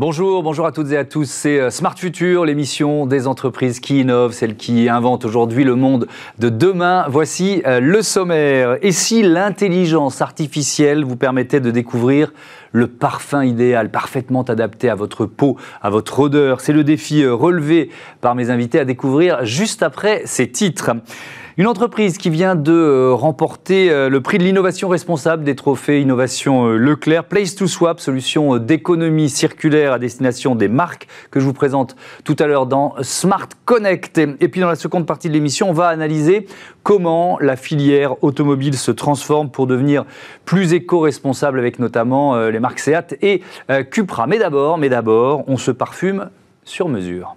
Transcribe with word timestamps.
Bonjour, 0.00 0.42
bonjour 0.42 0.64
à 0.64 0.72
toutes 0.72 0.92
et 0.92 0.96
à 0.96 1.04
tous. 1.04 1.28
C'est 1.28 1.60
euh, 1.60 1.68
Smart 1.68 1.94
Future, 1.94 2.46
l'émission 2.46 3.04
des 3.04 3.26
entreprises 3.26 3.80
qui 3.80 4.00
innovent, 4.00 4.32
celles 4.32 4.56
qui 4.56 4.88
inventent 4.88 5.26
aujourd'hui 5.26 5.62
le 5.62 5.74
monde 5.74 6.06
de 6.38 6.48
demain. 6.48 7.04
Voici 7.10 7.60
euh, 7.66 7.80
le 7.80 8.00
sommaire. 8.00 8.78
Et 8.80 8.92
si 8.92 9.22
l'intelligence 9.22 10.22
artificielle 10.22 11.04
vous 11.04 11.16
permettait 11.16 11.60
de 11.60 11.70
découvrir 11.70 12.32
le 12.72 12.86
parfum 12.86 13.44
idéal, 13.44 13.90
parfaitement 13.90 14.42
adapté 14.42 14.88
à 14.88 14.94
votre 14.94 15.26
peau, 15.26 15.56
à 15.82 15.90
votre 15.90 16.20
odeur 16.20 16.60
C'est 16.60 16.72
le 16.72 16.84
défi 16.84 17.22
euh, 17.22 17.34
relevé 17.34 17.90
par 18.20 18.34
mes 18.34 18.50
invités 18.50 18.78
à 18.78 18.84
découvrir 18.84 19.44
juste 19.44 19.82
après 19.82 20.22
ces 20.24 20.50
titres. 20.50 20.92
Une 21.56 21.66
entreprise 21.66 22.16
qui 22.16 22.30
vient 22.30 22.54
de 22.54 22.72
euh, 22.72 23.12
remporter 23.12 23.90
euh, 23.90 24.08
le 24.08 24.20
prix 24.20 24.38
de 24.38 24.44
l'innovation 24.44 24.88
responsable 24.88 25.44
des 25.44 25.56
trophées 25.56 26.00
Innovation 26.00 26.68
Leclerc, 26.68 27.24
Place 27.24 27.54
to 27.54 27.66
Swap, 27.66 28.00
solution 28.00 28.56
d'économie 28.56 29.28
circulaire 29.28 29.92
à 29.92 29.98
destination 29.98 30.54
des 30.54 30.68
marques 30.68 31.08
que 31.30 31.40
je 31.40 31.44
vous 31.44 31.52
présente 31.52 31.96
tout 32.24 32.36
à 32.38 32.46
l'heure 32.46 32.66
dans 32.66 32.94
Smart 33.02 33.48
Connect. 33.64 34.18
Et 34.18 34.48
puis 34.48 34.60
dans 34.60 34.68
la 34.68 34.76
seconde 34.76 35.06
partie 35.06 35.28
de 35.28 35.34
l'émission, 35.34 35.68
on 35.68 35.74
va 35.74 35.88
analyser 35.88 36.46
comment 36.82 37.38
la 37.40 37.56
filière 37.56 38.22
automobile 38.22 38.76
se 38.76 38.90
transforme 38.90 39.50
pour 39.50 39.66
devenir 39.66 40.04
plus 40.44 40.72
éco-responsable 40.72 41.58
avec 41.58 41.78
notamment 41.78 42.36
les 42.48 42.60
marques 42.60 42.80
Seat 42.80 43.16
et 43.22 43.42
Cupra. 43.90 44.26
Mais 44.26 44.38
d'abord, 44.38 44.78
mais 44.78 44.88
d'abord, 44.88 45.44
on 45.46 45.56
se 45.56 45.70
parfume 45.70 46.30
sur 46.64 46.88
mesure. 46.88 47.36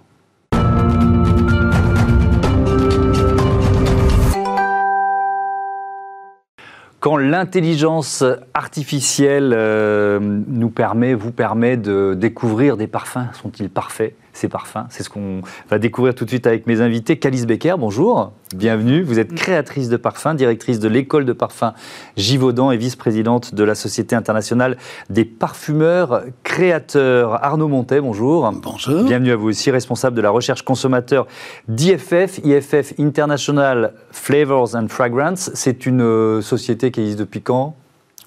quand 7.04 7.18
l'intelligence 7.18 8.24
artificielle 8.54 9.52
euh, 9.54 10.18
nous 10.22 10.70
permet, 10.70 11.12
vous 11.12 11.32
permet 11.32 11.76
de 11.76 12.14
découvrir 12.14 12.78
des 12.78 12.86
parfums, 12.86 13.28
sont-ils 13.34 13.68
parfaits? 13.68 14.14
Ces 14.34 14.48
parfums. 14.48 14.84
C'est 14.90 15.02
ce 15.02 15.08
qu'on 15.08 15.40
va 15.70 15.78
découvrir 15.78 16.14
tout 16.14 16.24
de 16.24 16.30
suite 16.30 16.46
avec 16.46 16.66
mes 16.66 16.80
invités. 16.80 17.18
Calice 17.18 17.46
Becker, 17.46 17.76
bonjour, 17.78 18.32
bienvenue. 18.54 19.02
Vous 19.02 19.18
êtes 19.18 19.32
créatrice 19.32 19.88
de 19.88 19.96
parfums, 19.96 20.34
directrice 20.34 20.80
de 20.80 20.88
l'école 20.88 21.24
de 21.24 21.32
parfums 21.32 21.72
Givaudan 22.16 22.70
et 22.70 22.76
vice-présidente 22.76 23.54
de 23.54 23.64
la 23.64 23.74
Société 23.74 24.14
internationale 24.16 24.76
des 25.08 25.24
parfumeurs 25.24 26.22
créateurs. 26.42 27.42
Arnaud 27.44 27.68
Montet, 27.68 28.00
bonjour. 28.00 28.50
Bonjour. 28.62 29.04
Bienvenue 29.04 29.30
à 29.30 29.36
vous 29.36 29.48
aussi, 29.48 29.70
responsable 29.70 30.16
de 30.16 30.22
la 30.22 30.30
recherche 30.30 30.62
consommateur 30.62 31.26
d'IFF, 31.68 32.40
IFF 32.44 32.94
International 32.98 33.94
Flavors 34.10 34.74
and 34.74 34.88
Fragrance. 34.88 35.50
C'est 35.54 35.86
une 35.86 36.02
euh, 36.02 36.40
société 36.42 36.90
qui 36.90 37.00
existe 37.00 37.20
depuis 37.20 37.40
quand? 37.40 37.76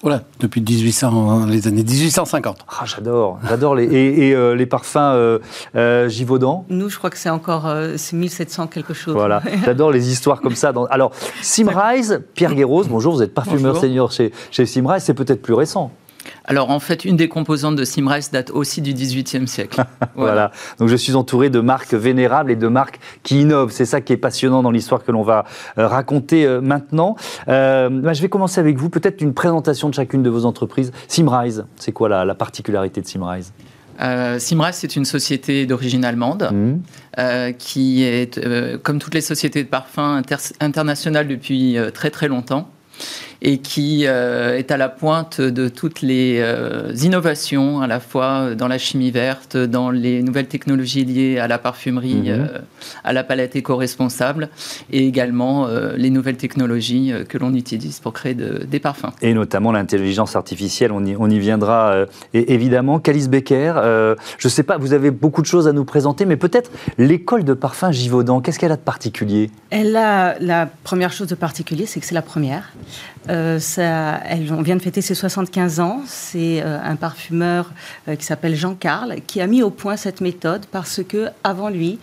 Voilà, 0.02 0.22
depuis 0.38 0.60
1800, 0.60 1.46
les 1.46 1.66
années 1.66 1.82
1850. 1.82 2.58
Ah, 2.68 2.84
j'adore, 2.84 3.40
j'adore 3.48 3.74
les 3.74 3.84
et, 3.84 4.32
euh, 4.32 4.54
les 4.54 4.66
parfums 4.66 4.96
euh, 4.96 5.38
euh, 5.74 6.08
Givaudan. 6.08 6.64
Nous, 6.68 6.88
je 6.88 6.98
crois 6.98 7.10
que 7.10 7.18
c'est 7.18 7.30
encore 7.30 7.68
c'est 7.96 8.14
1700 8.14 8.68
quelque 8.68 8.94
chose. 8.94 9.14
Voilà, 9.14 9.42
j'adore 9.64 9.90
les 9.90 10.10
histoires 10.10 10.40
comme 10.40 10.54
ça. 10.54 10.72
Alors, 10.90 11.10
Simrise, 11.42 12.22
Pierre 12.34 12.54
Guéros, 12.54 12.84
bonjour, 12.84 13.14
vous 13.14 13.22
êtes 13.22 13.34
parfumeur 13.34 13.76
senior 13.76 14.12
chez, 14.12 14.32
chez 14.52 14.66
Simrise, 14.66 15.02
c'est 15.02 15.14
peut-être 15.14 15.42
plus 15.42 15.54
récent. 15.54 15.90
Alors 16.44 16.70
en 16.70 16.80
fait, 16.80 17.04
une 17.04 17.16
des 17.16 17.28
composantes 17.28 17.76
de 17.76 17.84
Simrise 17.84 18.30
date 18.30 18.50
aussi 18.50 18.80
du 18.80 18.92
XVIIIe 18.92 19.46
siècle. 19.46 19.84
voilà. 20.16 20.50
Donc 20.78 20.88
je 20.88 20.96
suis 20.96 21.14
entouré 21.14 21.50
de 21.50 21.60
marques 21.60 21.94
vénérables 21.94 22.50
et 22.50 22.56
de 22.56 22.68
marques 22.68 23.00
qui 23.22 23.40
innovent. 23.40 23.70
C'est 23.70 23.84
ça 23.84 24.00
qui 24.00 24.12
est 24.12 24.16
passionnant 24.16 24.62
dans 24.62 24.70
l'histoire 24.70 25.04
que 25.04 25.12
l'on 25.12 25.22
va 25.22 25.44
euh, 25.78 25.86
raconter 25.86 26.46
euh, 26.46 26.60
maintenant. 26.60 27.16
Euh, 27.48 27.88
bah, 27.88 28.12
je 28.12 28.22
vais 28.22 28.28
commencer 28.28 28.60
avec 28.60 28.76
vous. 28.76 28.88
Peut-être 28.88 29.20
une 29.20 29.34
présentation 29.34 29.88
de 29.88 29.94
chacune 29.94 30.22
de 30.22 30.30
vos 30.30 30.44
entreprises. 30.44 30.92
Simrise, 31.06 31.64
c'est 31.76 31.92
quoi 31.92 32.08
la, 32.08 32.34
particularité 32.34 33.00
de 33.00 33.06
Simrise 33.06 33.52
Simrise, 34.38 34.76
c'est 34.76 34.94
une 34.94 35.04
société 35.04 35.66
d'origine 35.66 36.04
allemande 36.04 36.48
mmh. 36.52 37.52
qui 37.58 38.04
est, 38.04 38.40
comme 38.84 39.00
toutes 39.00 39.14
les 39.14 39.20
sociétés 39.20 39.64
de 39.64 39.68
parfums, 39.68 40.22
internationales 40.60 41.26
depuis 41.26 41.76
très 41.92 42.10
très 42.10 42.28
longtemps 42.28 42.70
et 43.40 43.58
qui 43.58 44.06
euh, 44.06 44.56
est 44.56 44.70
à 44.70 44.76
la 44.76 44.88
pointe 44.88 45.40
de 45.40 45.68
toutes 45.68 46.02
les 46.02 46.38
euh, 46.40 46.92
innovations, 47.02 47.80
à 47.80 47.86
la 47.86 48.00
fois 48.00 48.54
dans 48.54 48.68
la 48.68 48.78
chimie 48.78 49.10
verte, 49.10 49.56
dans 49.56 49.90
les 49.90 50.22
nouvelles 50.22 50.48
technologies 50.48 51.04
liées 51.04 51.38
à 51.38 51.46
la 51.46 51.58
parfumerie, 51.58 52.14
mhm. 52.14 52.28
euh, 52.28 52.58
à 53.04 53.12
la 53.12 53.22
palette 53.22 53.54
éco-responsable, 53.54 54.48
et 54.92 55.06
également 55.06 55.68
les 55.96 56.10
nouvelles 56.10 56.36
technologies 56.36 57.12
que 57.28 57.38
l'on 57.38 57.54
utilise 57.54 58.00
pour 58.00 58.12
créer 58.12 58.34
des 58.34 58.80
parfums. 58.80 59.12
Et 59.22 59.34
notamment 59.34 59.72
l'intelligence 59.72 60.36
artificielle, 60.36 60.92
on 60.92 61.04
y, 61.04 61.16
on 61.16 61.28
y 61.28 61.38
viendra 61.38 62.06
et 62.34 62.54
évidemment. 62.54 62.98
Calice 62.98 63.28
Becker, 63.28 63.74
je 64.38 64.46
ne 64.46 64.50
sais 64.50 64.62
pas, 64.62 64.78
vous 64.78 64.92
avez 64.92 65.10
beaucoup 65.10 65.42
de 65.42 65.46
choses 65.46 65.68
à 65.68 65.72
nous 65.72 65.84
présenter, 65.84 66.24
mais 66.24 66.36
peut-être 66.36 66.70
l'école 66.96 67.44
de 67.44 67.54
parfum 67.54 67.92
Givaudan, 67.92 68.40
qu'est-ce 68.40 68.58
qu'elle 68.58 68.72
a 68.72 68.76
de 68.76 68.80
particulier? 68.80 69.50
Elle 69.70 69.96
a 69.96 70.38
la 70.40 70.68
première 70.84 71.12
chose 71.12 71.28
de 71.28 71.34
particulier, 71.34 71.86
c'est 71.86 72.00
que 72.00 72.06
c'est 72.06 72.14
la 72.14 72.22
première. 72.22 72.72
Euh, 73.28 73.58
ça, 73.58 74.20
elle, 74.24 74.52
on 74.52 74.62
vient 74.62 74.76
de 74.76 74.82
fêter 74.82 75.02
ses 75.02 75.14
75 75.14 75.80
ans. 75.80 76.02
C'est 76.06 76.62
euh, 76.62 76.78
un 76.82 76.96
parfumeur 76.96 77.72
euh, 78.08 78.16
qui 78.16 78.24
s'appelle 78.24 78.54
Jean 78.54 78.74
Carl 78.74 79.16
qui 79.26 79.40
a 79.40 79.46
mis 79.46 79.62
au 79.62 79.70
point 79.70 79.96
cette 79.96 80.20
méthode 80.20 80.66
parce 80.66 81.02
que 81.02 81.28
avant 81.44 81.68
lui, 81.68 81.98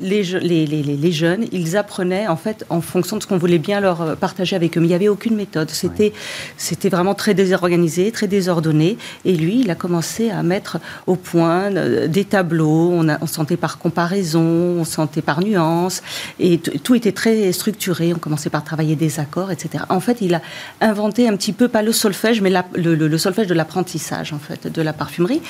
les, 0.00 0.22
les, 0.22 0.66
les, 0.66 1.12
jeunes, 1.12 1.46
ils 1.52 1.76
apprenaient 1.76 2.28
en 2.28 2.36
fait 2.36 2.64
en 2.68 2.80
fonction 2.80 3.16
de 3.16 3.22
ce 3.22 3.26
qu'on 3.26 3.38
voulait 3.38 3.58
bien 3.58 3.80
leur 3.80 4.02
euh, 4.02 4.14
partager 4.14 4.54
avec 4.54 4.76
eux. 4.76 4.80
Mais 4.80 4.86
il 4.86 4.90
n'y 4.90 4.94
avait 4.94 5.08
aucune 5.08 5.34
méthode. 5.34 5.70
C'était, 5.70 6.12
c'était 6.56 6.88
vraiment 6.88 7.14
très 7.14 7.34
désorganisé, 7.34 8.12
très 8.12 8.26
désordonné. 8.26 8.98
Et 9.24 9.34
lui, 9.34 9.60
il 9.60 9.70
a 9.70 9.74
commencé 9.74 10.30
à 10.30 10.42
mettre 10.42 10.78
au 11.06 11.16
point 11.16 11.74
euh, 11.74 12.08
des 12.08 12.24
tableaux. 12.24 12.90
On, 12.92 13.08
a, 13.08 13.18
on 13.22 13.26
sentait 13.26 13.56
par 13.56 13.78
comparaison, 13.78 14.40
on 14.42 14.84
sentait 14.84 15.22
par 15.22 15.40
nuance. 15.40 16.02
Et 16.38 16.58
tout 16.58 16.94
était 16.94 17.12
très 17.12 17.52
structuré. 17.52 18.12
On 18.12 18.18
commençait 18.18 18.50
par 18.50 18.64
travailler 18.64 18.96
des 18.96 19.18
accords, 19.18 19.50
etc. 19.50 19.84
En 19.88 20.00
fait, 20.00 20.18
il 20.20 20.34
a 20.34 20.42
inventé 20.82 21.28
un 21.28 21.36
petit 21.36 21.52
peu, 21.52 21.68
pas 21.68 21.82
le 21.82 21.92
solfège, 21.92 22.42
mais 22.42 22.52
le, 22.74 23.18
solfège 23.18 23.46
de 23.46 23.54
l'apprentissage, 23.54 24.32
en 24.34 24.38
fait, 24.38 24.70
de 24.70 24.82
la 24.82 24.92
parfumerie. 24.92 25.40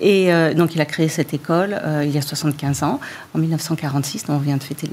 Et 0.00 0.32
euh, 0.32 0.54
donc, 0.54 0.74
il 0.74 0.80
a 0.80 0.84
créé 0.84 1.08
cette 1.08 1.34
école 1.34 1.80
il 2.02 2.10
y 2.10 2.18
a 2.18 2.22
75 2.22 2.82
ans, 2.82 3.00
en 3.34 3.38
1940 3.38 3.75
on 4.28 4.38
vient 4.38 4.56
de 4.56 4.62
fêter, 4.62 4.88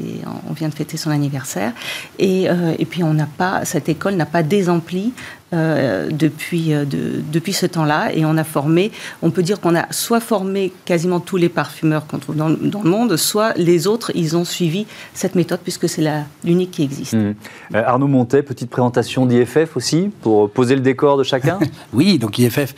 on 0.49 0.53
vient 0.53 0.69
de 0.69 0.73
fêter 0.73 0.97
son 0.97 1.09
anniversaire. 1.09 1.73
Et, 2.19 2.49
euh, 2.49 2.75
et 2.77 2.85
puis, 2.85 3.03
on 3.03 3.13
pas, 3.25 3.65
cette 3.65 3.89
école 3.89 4.15
n'a 4.15 4.25
pas 4.25 4.43
désempli 4.43 5.13
euh, 5.53 6.09
depuis, 6.09 6.73
euh, 6.73 6.83
depuis 6.87 7.53
ce 7.53 7.67
temps-là. 7.67 8.11
Et 8.15 8.25
on 8.25 8.37
a 8.37 8.43
formé, 8.43 8.91
on 9.21 9.29
peut 9.29 9.43
dire 9.43 9.59
qu'on 9.59 9.75
a 9.75 9.85
soit 9.91 10.19
formé 10.19 10.73
quasiment 10.85 11.19
tous 11.19 11.37
les 11.37 11.49
parfumeurs 11.49 12.07
qu'on 12.07 12.17
trouve 12.17 12.35
dans, 12.35 12.49
dans, 12.49 12.81
le 12.81 12.89
monde, 12.89 13.17
soit 13.17 13.53
les 13.55 13.85
autres, 13.85 14.11
ils 14.15 14.35
ont 14.35 14.45
suivi 14.45 14.87
cette 15.13 15.35
méthode 15.35 15.59
puisque 15.61 15.87
c'est 15.87 16.03
l'unique 16.43 16.71
qui 16.71 16.83
existe. 16.83 17.13
Mmh. 17.13 17.35
Euh, 17.75 17.83
Arnaud 17.85 18.07
Montet, 18.07 18.41
petite 18.41 18.71
présentation 18.71 19.27
d'IFF 19.27 19.77
aussi, 19.77 20.09
pour 20.21 20.49
poser 20.49 20.73
le 20.73 20.81
décor 20.81 21.17
de 21.17 21.23
chacun? 21.23 21.59
Oui, 21.93 22.17
donc 22.17 22.39
IFF, 22.39 22.73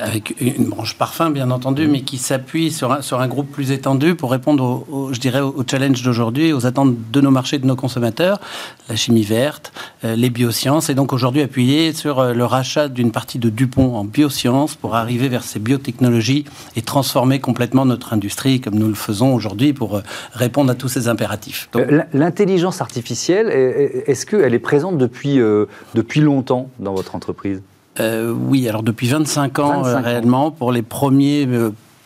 avec 0.00 0.34
une 0.40 0.66
branche 0.66 0.96
parfum 0.96 1.30
bien 1.30 1.50
entendu, 1.50 1.86
mmh. 1.86 1.90
mais 1.90 2.00
qui 2.02 2.16
s'appuie 2.16 2.70
sur 2.70 2.92
un, 2.92 3.02
sur 3.02 3.20
un 3.20 3.28
groupe 3.28 3.50
plus 3.50 3.70
étendu 3.72 4.14
pour 4.14 4.30
répondre, 4.30 4.86
au, 4.90 5.12
je 5.12 5.20
dirais, 5.20 5.40
au 5.40 5.62
challenge 5.68 6.02
d'aujourd'hui, 6.02 6.52
aux 6.52 6.64
attentes 6.64 6.94
de 7.12 7.20
nos 7.20 7.30
marchés, 7.30 7.58
de 7.58 7.66
nos 7.66 7.76
consommateurs, 7.76 8.40
la 8.88 8.96
chimie 8.96 9.24
verte, 9.24 9.72
les 10.02 10.30
biosciences, 10.30 10.88
et 10.88 10.94
donc 10.94 11.12
aujourd'hui 11.12 11.42
appuyé 11.42 11.92
sur 11.92 12.05
euh, 12.06 12.34
le 12.34 12.44
rachat 12.44 12.88
d'une 12.88 13.12
partie 13.12 13.38
de 13.38 13.48
Dupont 13.48 13.96
en 13.96 14.04
biosciences 14.04 14.74
pour 14.74 14.94
arriver 14.94 15.28
vers 15.28 15.42
ces 15.42 15.58
biotechnologies 15.58 16.44
et 16.76 16.82
transformer 16.82 17.40
complètement 17.40 17.84
notre 17.84 18.12
industrie 18.12 18.60
comme 18.60 18.74
nous 18.74 18.88
le 18.88 18.94
faisons 18.94 19.34
aujourd'hui 19.34 19.72
pour 19.72 19.96
euh, 19.96 20.02
répondre 20.32 20.70
à 20.70 20.74
tous 20.74 20.88
ces 20.88 21.08
impératifs. 21.08 21.68
Euh, 21.76 22.02
l'intelligence 22.12 22.80
artificielle, 22.80 23.48
est-ce 24.06 24.26
qu'elle 24.26 24.54
est 24.54 24.58
présente 24.58 24.98
depuis, 24.98 25.38
depuis 25.94 26.20
longtemps 26.20 26.70
dans 26.78 26.94
votre 26.94 27.14
entreprise? 27.14 27.62
Oui, 27.98 28.68
alors 28.68 28.82
depuis 28.82 29.08
25 29.08 29.58
ans 29.58 29.82
réellement, 29.82 30.50
pour 30.50 30.72
les 30.72 30.82
premiers 30.82 31.48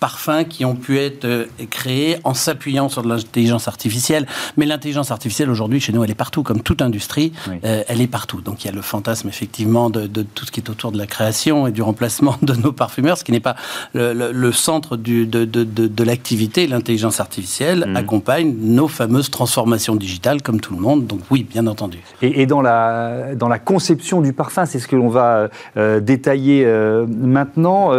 parfums 0.01 0.45
qui 0.49 0.65
ont 0.65 0.75
pu 0.75 0.99
être 0.99 1.27
euh, 1.27 1.45
créés 1.69 2.17
en 2.25 2.35
s'appuyant 2.35 2.89
sur 2.89 3.03
de 3.03 3.09
l'intelligence 3.09 3.69
artificielle. 3.69 4.27
Mais 4.57 4.67
l'intelligence 4.67 5.11
artificielle 5.11 5.51
aujourd'hui 5.51 5.79
chez 5.79 5.93
nous, 5.93 6.03
elle 6.03 6.11
est 6.11 6.15
partout, 6.15 6.43
comme 6.43 6.63
toute 6.63 6.83
industrie, 6.83 7.33
euh, 7.65 7.85
elle 7.87 8.01
est 8.01 8.07
partout. 8.07 8.41
Donc 8.41 8.65
il 8.65 8.69
y 8.69 8.71
a 8.71 8.75
le 8.75 8.83
fantasme 8.83 9.29
effectivement 9.29 9.91
de, 9.91 10.07
tout 10.23 10.47
ce 10.47 10.51
qui 10.51 10.61
est 10.61 10.71
autour 10.71 10.91
de 10.91 10.99
la 10.99 11.07
création 11.07 11.67
et 11.67 11.71
du 11.71 11.83
remplacement 11.83 12.37
de 12.43 12.55
nos 12.55 12.73
parfumeurs, 12.73 13.19
ce 13.19 13.25
qui 13.25 13.33
n'est 13.33 13.41
pas 13.41 13.57
le, 13.93 14.53
centre 14.53 14.97
du, 14.97 15.27
de, 15.27 15.45
de, 15.45 16.05
l'activité. 16.05 16.67
L'intelligence 16.67 17.21
artificielle 17.21 17.85
mmh. 17.87 17.97
accompagne 17.97 18.55
nos 18.59 18.89
fameuses 18.89 19.31
transformations 19.31 19.95
digitales, 19.95 20.43
comme 20.43 20.61
tout 20.61 20.75
le 20.75 20.81
monde. 20.81 21.07
Donc 21.07 21.21
oui, 21.31 21.47
bien 21.49 21.67
entendu. 21.67 21.99
Et, 22.23 22.47
dans, 22.47 22.63
la, 22.63 23.35
dans 23.35 23.49
la 23.49 23.59
conception 23.59 24.23
du 24.23 24.33
parfum, 24.33 24.65
c'est 24.65 24.79
ce 24.79 24.89
que 24.89 24.97
l'on 24.97 25.09
va 25.09 25.49
euh, 25.77 26.01
détailler 26.01 26.65
maintenant. 27.07 27.93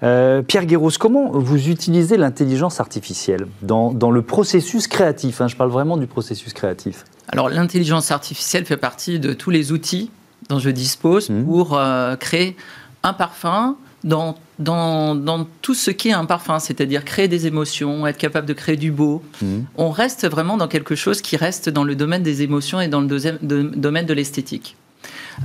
Pierre 0.00 0.66
Guéros, 0.66 0.90
comment 0.98 1.30
vous 1.42 1.68
utilisez 1.68 2.16
l'intelligence 2.16 2.80
artificielle 2.80 3.46
dans, 3.62 3.92
le 4.10 4.22
processus 4.22 4.86
créatif. 4.86 5.40
Hein, 5.40 5.48
je 5.48 5.56
parle 5.56 5.70
vraiment 5.70 5.96
du 5.96 6.06
processus 6.06 6.52
créatif. 6.52 7.04
Alors 7.28 7.48
l'intelligence 7.48 8.10
artificielle 8.10 8.64
fait 8.64 8.76
partie 8.76 9.18
de 9.18 9.32
tous 9.32 9.50
les 9.50 9.72
outils 9.72 10.10
dont 10.48 10.58
je 10.58 10.70
dispose 10.70 11.30
mmh. 11.30 11.44
pour 11.44 11.76
euh, 11.76 12.16
créer 12.16 12.56
un 13.02 13.12
parfum 13.12 13.76
dans, 14.04 14.36
dans, 14.58 15.14
dans, 15.14 15.46
tout 15.60 15.74
ce 15.74 15.90
qui 15.90 16.08
est 16.08 16.12
un 16.12 16.24
parfum, 16.24 16.58
c'est-à-dire 16.58 17.04
créer 17.04 17.28
des 17.28 17.46
émotions, 17.46 18.06
être 18.06 18.18
capable 18.18 18.46
de 18.46 18.52
créer 18.52 18.76
du 18.76 18.90
beau. 18.90 19.22
Mhm. 19.40 19.64
On 19.76 19.90
reste 19.90 20.28
vraiment 20.28 20.56
dans 20.56 20.68
quelque 20.68 20.94
chose 20.94 21.20
qui 21.20 21.36
reste 21.36 21.68
dans 21.68 21.84
le 21.84 21.94
domaine 21.94 22.22
des 22.22 22.42
émotions 22.42 22.80
et 22.80 22.88
dans 22.88 23.00
le 23.00 23.06
deuxième, 23.06 23.38
domaine 23.40 24.06
de 24.06 24.14
l'esthétique. 24.14 24.76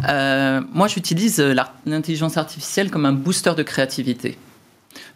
Euh, 0.10 0.62
moi, 0.74 0.88
j'utilise 0.88 1.40
l'intelligence 1.86 2.38
artificielle 2.38 2.90
comme 2.90 3.06
un 3.06 3.14
booster 3.14 3.54
de 3.56 3.64
créativité. 3.64 4.38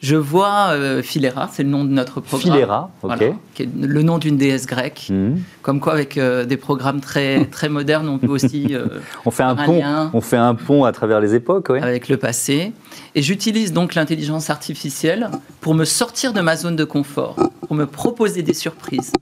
Je 0.01 0.15
vois 0.15 0.69
euh, 0.71 1.03
Philera, 1.03 1.47
c'est 1.53 1.61
le 1.61 1.69
nom 1.69 1.83
de 1.83 1.91
notre 1.91 2.21
programme. 2.21 2.57
Philera, 2.57 2.91
ok. 3.03 3.35
qui 3.53 3.63
est 3.63 3.69
le 3.79 4.01
nom 4.01 4.17
d'une 4.17 4.35
déesse 4.35 4.65
grecque. 4.65 5.07
Mhm. 5.11 5.41
Comme 5.61 5.79
quoi, 5.79 5.93
avec 5.93 6.17
euh, 6.17 6.43
des 6.43 6.57
programmes 6.57 7.01
très, 7.01 7.45
très 7.51 7.69
modernes, 7.69 8.09
on 8.09 8.17
peut 8.17 8.27
aussi. 8.27 8.69
Euh, 8.71 8.87
on, 9.25 9.31
fait 9.31 9.43
un 9.43 9.55
pont, 9.55 9.83
on 10.13 10.21
fait 10.21 10.37
un 10.37 10.55
pont 10.55 10.85
à 10.85 10.91
travers 10.91 11.19
les 11.19 11.35
époques, 11.35 11.67
oui. 11.69 11.79
Avec 11.79 12.09
le 12.09 12.17
passé. 12.17 12.71
Et 13.13 13.21
j'utilise 13.21 13.73
donc 13.73 13.93
l'intelligence 13.93 14.49
artificielle 14.49 15.29
pour 15.59 15.75
me 15.75 15.85
sortir 15.85 16.33
de 16.33 16.41
ma 16.41 16.55
zone 16.55 16.75
de 16.75 16.83
confort, 16.83 17.35
pour 17.67 17.75
me 17.75 17.85
proposer 17.85 18.41
des 18.41 18.53
surprises, 18.53 19.13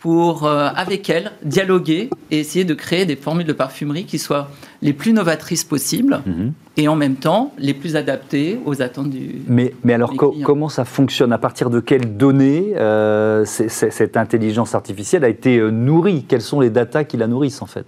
pour, 0.00 0.48
avec 0.48 1.10
elle, 1.10 1.32
dialoguer 1.42 2.10
et 2.30 2.40
essayer 2.40 2.64
de 2.64 2.74
créer 2.74 3.06
des 3.06 3.16
formules 3.16 3.46
de 3.46 3.52
parfumerie 3.52 4.04
qui 4.04 4.18
soient 4.18 4.48
les 4.82 4.92
plus 4.92 5.12
novatrices 5.12 5.64
possibles 5.64 6.22
mhm. 6.24 6.52
et 6.76 6.88
en 6.88 6.96
même 6.96 7.16
temps 7.16 7.52
les 7.58 7.74
plus 7.74 7.96
adaptées 7.96 8.58
aux 8.64 8.80
attentes 8.82 9.10
du. 9.10 9.42
Mais, 9.46 9.74
mais 9.84 9.92
alors, 9.92 10.07
comment 10.16 10.68
ça 10.68 10.84
fonctionne? 10.84 11.32
À 11.32 11.38
partir 11.38 11.70
de 11.70 11.80
quelles 11.80 12.16
données 12.16 12.72
euh, 12.76 13.44
cette 13.44 14.16
intelligence 14.16 14.74
artificielle 14.74 15.24
a 15.24 15.28
été 15.28 15.58
euh, 15.58 15.70
nourrie? 15.70 16.24
Quelles 16.28 16.42
sont 16.42 16.60
les 16.60 16.70
datas 16.70 17.04
qui 17.04 17.16
la 17.16 17.26
nourrissent 17.26 17.62
en 17.62 17.66
fait? 17.66 17.86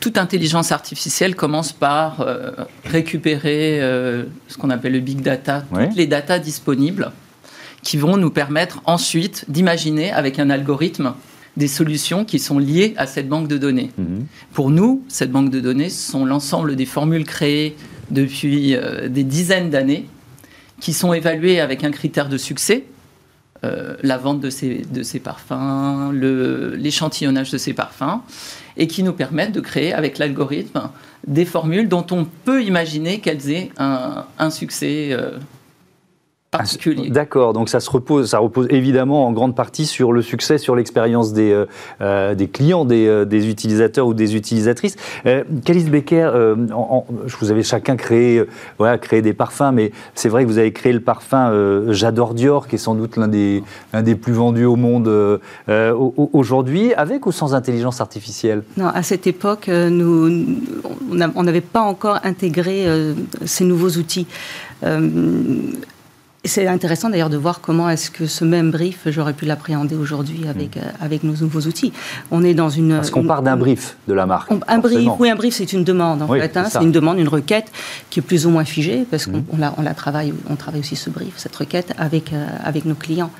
Toute 0.00 0.18
intelligence 0.18 0.70
artificielle 0.72 1.34
commence 1.34 1.72
par 1.72 2.20
euh, 2.20 2.52
récupérer 2.84 3.80
ce 4.48 4.58
qu'on 4.58 4.70
appelle 4.70 4.92
le 4.92 5.00
big 5.00 5.22
data, 5.22 5.64
toutes 5.70 5.96
les 5.96 6.06
datas 6.06 6.38
disponibles 6.38 7.12
qui 7.82 7.96
vont 7.96 8.16
nous 8.16 8.30
permettre 8.30 8.80
ensuite 8.86 9.44
d'imaginer 9.48 10.10
avec 10.10 10.38
un 10.38 10.50
algorithme 10.50 11.14
des 11.56 11.68
solutions 11.68 12.24
qui 12.24 12.38
sont 12.38 12.58
liées 12.58 12.94
à 12.96 13.06
cette 13.06 13.28
banque 13.28 13.46
de 13.46 13.58
données. 13.58 13.92
Mhm. 13.96 14.26
Pour 14.52 14.70
nous, 14.70 15.04
cette 15.08 15.30
banque 15.30 15.50
de 15.50 15.60
données, 15.60 15.88
ce 15.88 16.10
sont 16.10 16.24
l'ensemble 16.24 16.74
des 16.74 16.86
formules 16.86 17.24
créées 17.24 17.76
depuis 18.10 18.74
euh, 18.74 19.08
des 19.08 19.24
dizaines 19.24 19.70
d'années, 19.70 20.06
qui 20.84 20.92
sont 20.92 21.14
évaluées 21.14 21.60
avec 21.60 21.82
un 21.82 21.90
critère 21.90 22.28
de 22.28 22.36
succès, 22.36 22.84
euh, 23.64 23.96
la 24.02 24.18
vente 24.18 24.40
de 24.40 24.50
ces, 24.50 24.84
parfums, 25.18 26.12
l'échantillonnage 26.12 27.50
de 27.50 27.56
ces 27.56 27.72
parfums, 27.72 28.20
et 28.76 28.86
qui 28.86 29.02
nous 29.02 29.14
permettent 29.14 29.52
de 29.52 29.62
créer 29.62 29.94
avec 29.94 30.18
l'algorithme 30.18 30.90
des 31.26 31.46
formules 31.46 31.88
dont 31.88 32.04
on 32.10 32.26
peut 32.26 32.62
imaginer 32.62 33.20
qu'elles 33.20 33.50
aient 33.50 33.70
un, 33.78 34.26
un 34.38 34.50
succès 34.50 35.08
euh, 35.12 35.38
D'accord, 37.08 37.52
donc 37.52 37.68
ça 37.68 37.80
se 37.80 37.90
repose, 37.90 38.30
ça 38.30 38.38
repose 38.38 38.68
évidemment 38.70 39.26
en 39.26 39.32
grande 39.32 39.56
partie 39.56 39.86
sur 39.86 40.12
le 40.12 40.22
succès, 40.22 40.58
sur 40.58 40.76
l'expérience 40.76 41.32
des, 41.32 41.52
euh, 41.52 41.66
euh, 42.00 42.34
des 42.34 42.48
clients, 42.48 42.84
des, 42.84 43.06
euh, 43.06 43.24
des, 43.24 43.48
utilisateurs 43.48 44.06
ou 44.06 44.14
des 44.14 44.36
utilisatrices. 44.36 44.96
Euh, 45.26 45.42
Becker, 45.48 46.30
je 47.26 47.36
vous 47.36 47.50
avez 47.50 47.62
chacun 47.62 47.96
créé, 47.96 48.42
voilà, 48.78 48.98
créé 48.98 49.22
des 49.22 49.32
parfums, 49.32 49.72
mais 49.72 49.92
c'est 50.14 50.28
vrai 50.28 50.44
que 50.44 50.48
vous 50.48 50.58
avez 50.58 50.72
créé 50.72 50.92
le 50.92 51.00
parfum 51.00 51.52
J'adore 51.90 52.34
Dior, 52.34 52.68
qui 52.68 52.76
est 52.76 52.78
sans 52.78 52.94
doute 52.94 53.16
l'un 53.16 53.28
des, 53.28 53.62
l'un 53.92 54.02
des 54.02 54.14
plus 54.14 54.32
vendus 54.32 54.64
au 54.64 54.76
monde 54.76 55.40
aujourd'hui, 56.32 56.94
avec 56.94 57.26
ou 57.26 57.32
sans 57.32 57.54
intelligence 57.54 58.00
artificielle? 58.00 58.62
Non, 58.76 58.86
à 58.86 59.02
cette 59.02 59.26
époque, 59.26 59.68
nous, 59.68 60.56
on 61.10 61.42
n'avait 61.42 61.60
pas 61.60 61.82
encore 61.82 62.20
intégré 62.24 62.86
ces 63.44 63.64
nouveaux 63.64 63.90
outils 63.90 64.26
c'est 66.44 66.66
intéressant 66.66 67.10
d'ailleurs 67.10 67.30
de 67.30 67.36
voir 67.36 67.60
comment 67.60 67.88
est-ce 67.88 68.10
que 68.10 68.26
ce 68.26 68.44
même 68.44 68.70
brief, 68.70 69.00
j'aurais 69.06 69.32
pu 69.32 69.46
l'appréhender 69.46 69.96
aujourd'hui 69.96 70.46
avec, 70.48 70.76
hmm. 70.76 70.80
euh, 70.80 71.04
avec 71.04 71.24
nos 71.24 71.34
nouveaux 71.34 71.62
outils. 71.62 71.92
On 72.30 72.44
est 72.44 72.54
dans 72.54 72.68
une... 72.68 72.96
Parce 72.96 73.10
qu'on 73.10 73.26
part 73.26 73.42
d'un 73.42 73.56
brief 73.56 73.96
de 74.08 74.14
la 74.14 74.26
marque. 74.26 74.50
un 74.68 74.78
brief, 74.78 75.10
oui, 75.18 75.30
un 75.30 75.36
brief, 75.36 75.54
c'est 75.54 75.72
une 75.72 75.84
demande 75.84 76.22
en 76.22 76.28
fait. 76.28 76.56
Hein. 76.56 76.66
c'est 76.70 76.82
une 76.82 76.92
demande, 76.92 77.18
une 77.18 77.28
requête 77.28 77.70
qui 78.10 78.20
est 78.20 78.22
plus 78.22 78.46
ou 78.46 78.50
moins 78.50 78.64
figée, 78.64 79.06
parce 79.10 79.26
qu'on 79.26 79.38
hmm. 79.38 79.58
la, 79.58 79.74
on 79.78 79.82
la 79.82 79.94
travaille, 79.94 80.34
on 80.48 80.56
travaille 80.56 80.80
aussi 80.80 80.96
ce 80.96 81.10
brief, 81.10 81.34
cette 81.36 81.56
requête 81.56 81.94
avec, 81.98 82.32
euh, 82.32 82.46
avec 82.62 82.84
nos 82.84 82.94
clients. 82.94 83.30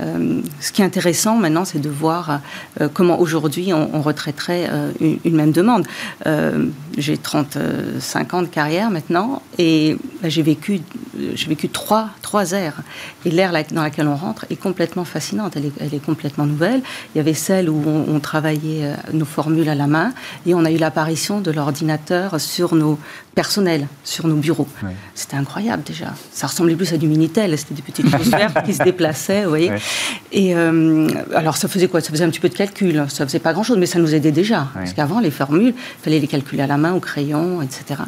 Euh, 0.00 0.40
ce 0.60 0.72
qui 0.72 0.82
est 0.82 0.84
intéressant 0.84 1.36
maintenant, 1.36 1.64
c'est 1.64 1.78
de 1.78 1.88
voir 1.88 2.40
euh, 2.80 2.88
comment 2.92 3.18
aujourd'hui 3.18 3.72
on, 3.72 4.02
retraiterait 4.02 4.68
euh, 4.70 4.92
une, 5.00 5.34
même 5.34 5.52
demande. 5.52 5.86
j'ai 6.98 7.16
35 7.16 8.34
ans 8.34 8.42
de 8.42 8.46
carrière 8.46 8.90
maintenant 8.90 9.42
et 9.58 9.96
bah, 10.22 10.28
j'ai 10.28 10.42
vécu, 10.42 10.80
j'ai 11.34 11.48
vécu 11.48 11.68
trois, 11.68 12.10
trois 12.22 12.52
ères. 12.52 12.82
Et 13.24 13.30
l'ère 13.30 13.52
dans 13.72 13.82
laquelle 13.82 14.08
on 14.08 14.16
rentre 14.16 14.46
est 14.50 14.56
complètement 14.56 15.04
fascinante, 15.04 15.56
elle 15.56 15.66
est, 15.66 15.72
elle 15.80 15.94
est 15.94 16.04
complètement 16.04 16.46
nouvelle. 16.46 16.82
Il 17.14 17.18
y 17.18 17.20
avait 17.20 17.34
celle 17.34 17.70
où 17.70 17.82
on, 17.86 18.20
travaillait 18.20 18.92
nos 19.12 19.24
formules 19.24 19.68
à 19.68 19.74
la 19.74 19.86
main 19.86 20.12
et 20.46 20.54
on 20.54 20.64
a 20.64 20.70
eu 20.70 20.78
l'apparition 20.78 21.40
de 21.40 21.50
l'ordinateur 21.50 22.40
sur 22.40 22.74
nos 22.74 22.98
personnels, 23.36 23.86
sur 24.02 24.26
nos 24.26 24.36
bureaux. 24.36 24.66
C'était 25.14 25.36
incroyable 25.36 25.82
déjà. 25.84 26.14
Ça 26.32 26.46
ressemblait 26.46 26.74
plus 26.74 26.92
à 26.92 26.96
du 26.96 27.06
Minitel, 27.06 27.56
c'était 27.56 27.74
des 27.74 27.82
petites 27.82 28.10
choses 28.16 28.30
qui 28.64 28.74
se 28.74 28.82
déplaçaient, 28.82 29.44
vous 29.44 29.50
voyez. 29.50 29.70
Et 30.32 30.54
euh, 30.54 31.08
alors, 31.34 31.56
ça 31.56 31.68
faisait 31.68 31.88
quoi? 31.88 32.00
Ça 32.00 32.10
faisait 32.10 32.24
un 32.24 32.30
petit 32.30 32.40
peu 32.40 32.48
de 32.48 32.54
calcul. 32.54 33.04
Ça 33.08 33.26
faisait 33.26 33.38
pas 33.38 33.52
grand-chose, 33.52 33.78
mais 33.78 33.86
ça 33.86 33.98
nous 33.98 34.14
aidait 34.14 34.32
déjà. 34.32 34.68
Parce 34.74 34.92
qu'avant, 34.92 35.20
les 35.20 35.30
formules, 35.30 35.74
il 35.76 36.02
fallait 36.02 36.20
les 36.20 36.28
calculer 36.28 36.62
à 36.62 36.66
la 36.66 36.76
main, 36.76 36.94
au 36.94 37.00
crayon, 37.00 37.62
etc. 37.62 38.02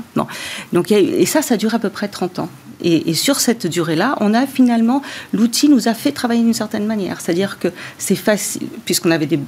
Donc, 0.73 0.93
et 0.93 1.27
ça, 1.27 1.43
ça 1.43 1.57
dure 1.57 1.75
à 1.75 1.79
peu 1.79 1.91
près 1.91 2.09
30 2.09 2.41
ans. 2.41 2.49
Et, 2.83 3.15
sur 3.15 3.41
cette 3.41 3.67
durée-là, 3.67 4.17
on 4.21 4.35
a 4.35 4.47
finalement, 4.47 5.03
l'outil 5.33 5.69
nous 5.69 5.89
a 5.89 5.95
fait 5.95 6.13
travailler 6.13 6.43
d'une 6.43 6.55
certaine 6.55 6.87
manière. 6.87 7.21
C'est-à-dire 7.21 7.59
que 7.59 7.69
c'est 7.99 8.15
facile, 8.15 8.69
puisqu'on 8.85 9.11
avait 9.11 9.27
des, 9.27 9.39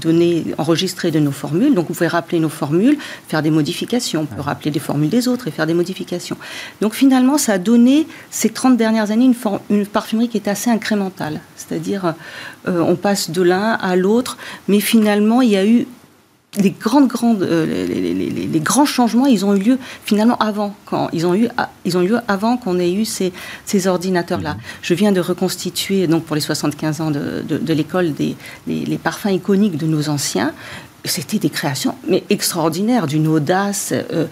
données 0.00 0.46
enregistrées 0.58 1.10
de 1.10 1.20
nos 1.20 1.30
formules, 1.30 1.74
donc 1.74 1.88
vous 1.88 1.94
pouvez 1.94 2.08
rappeler 2.08 2.40
nos 2.40 2.48
formules, 2.48 2.98
faire 3.28 3.42
des 3.42 3.50
modifications, 3.50 4.22
on 4.22 4.26
peut 4.34 4.40
rappeler 4.40 4.70
des 4.70 4.80
formules 4.80 5.10
des 5.10 5.28
autres 5.28 5.48
et 5.48 5.50
faire 5.50 5.66
des 5.66 5.74
modifications. 5.74 6.36
Donc 6.80 6.94
finalement, 6.94 7.38
ça 7.38 7.54
a 7.54 7.58
donné 7.58 8.06
ces 8.30 8.48
30 8.48 8.76
dernières 8.76 9.10
années 9.10 9.26
une, 9.26 9.34
une 9.70 9.86
parfumerie 9.86 10.28
qui 10.28 10.38
est 10.38 10.48
assez 10.48 10.70
incrémentale. 10.70 11.40
C'est-à-dire, 11.72 12.14
euh, 12.68 12.80
on 12.80 12.96
passe 12.96 13.30
de 13.30 13.40
l'un 13.40 13.72
à 13.72 13.96
l'autre, 13.96 14.36
mais 14.68 14.78
finalement, 14.78 15.40
il 15.40 15.50
y 15.50 15.56
a 15.56 15.64
eu 15.64 15.86
les 16.58 16.70
grandes, 16.70 17.08
grandes, 17.08 17.42
euh, 17.42 17.86
les, 17.86 18.60
grands 18.60 18.84
changements, 18.84 19.24
ils 19.24 19.46
ont 19.46 19.54
eu 19.54 19.58
lieu 19.58 19.78
finalement 20.04 20.36
avant, 20.36 20.74
quand 20.84 21.08
ils 21.14 21.26
ont 21.26 21.34
eu, 21.34 21.48
ils 21.86 21.96
ont 21.96 22.02
eu 22.02 22.08
lieu 22.08 22.18
avant 22.28 22.58
qu'on 22.58 22.78
ait 22.78 22.92
eu 22.92 23.06
ces, 23.06 23.32
ces 23.64 23.86
ordinateurs-là. 23.86 24.54
Mhm. 24.54 24.60
Je 24.82 24.94
viens 24.94 25.12
de 25.12 25.20
reconstituer 25.20 26.06
donc 26.06 26.24
pour 26.24 26.36
les 26.36 26.42
75 26.42 27.00
ans 27.00 27.10
de, 27.10 27.42
de, 27.48 27.72
l'école 27.72 28.12
des 28.12 28.36
les, 28.66 28.98
parfums 28.98 29.30
iconiques 29.30 29.78
de 29.78 29.86
nos 29.86 30.10
anciens. 30.10 30.52
C'était 31.06 31.38
des 31.38 31.50
créations 31.50 31.96
mais 32.06 32.22
extraordinaires, 32.28 33.06
d'une 33.06 33.26
audace, 33.28 33.92
euh, 33.92 34.26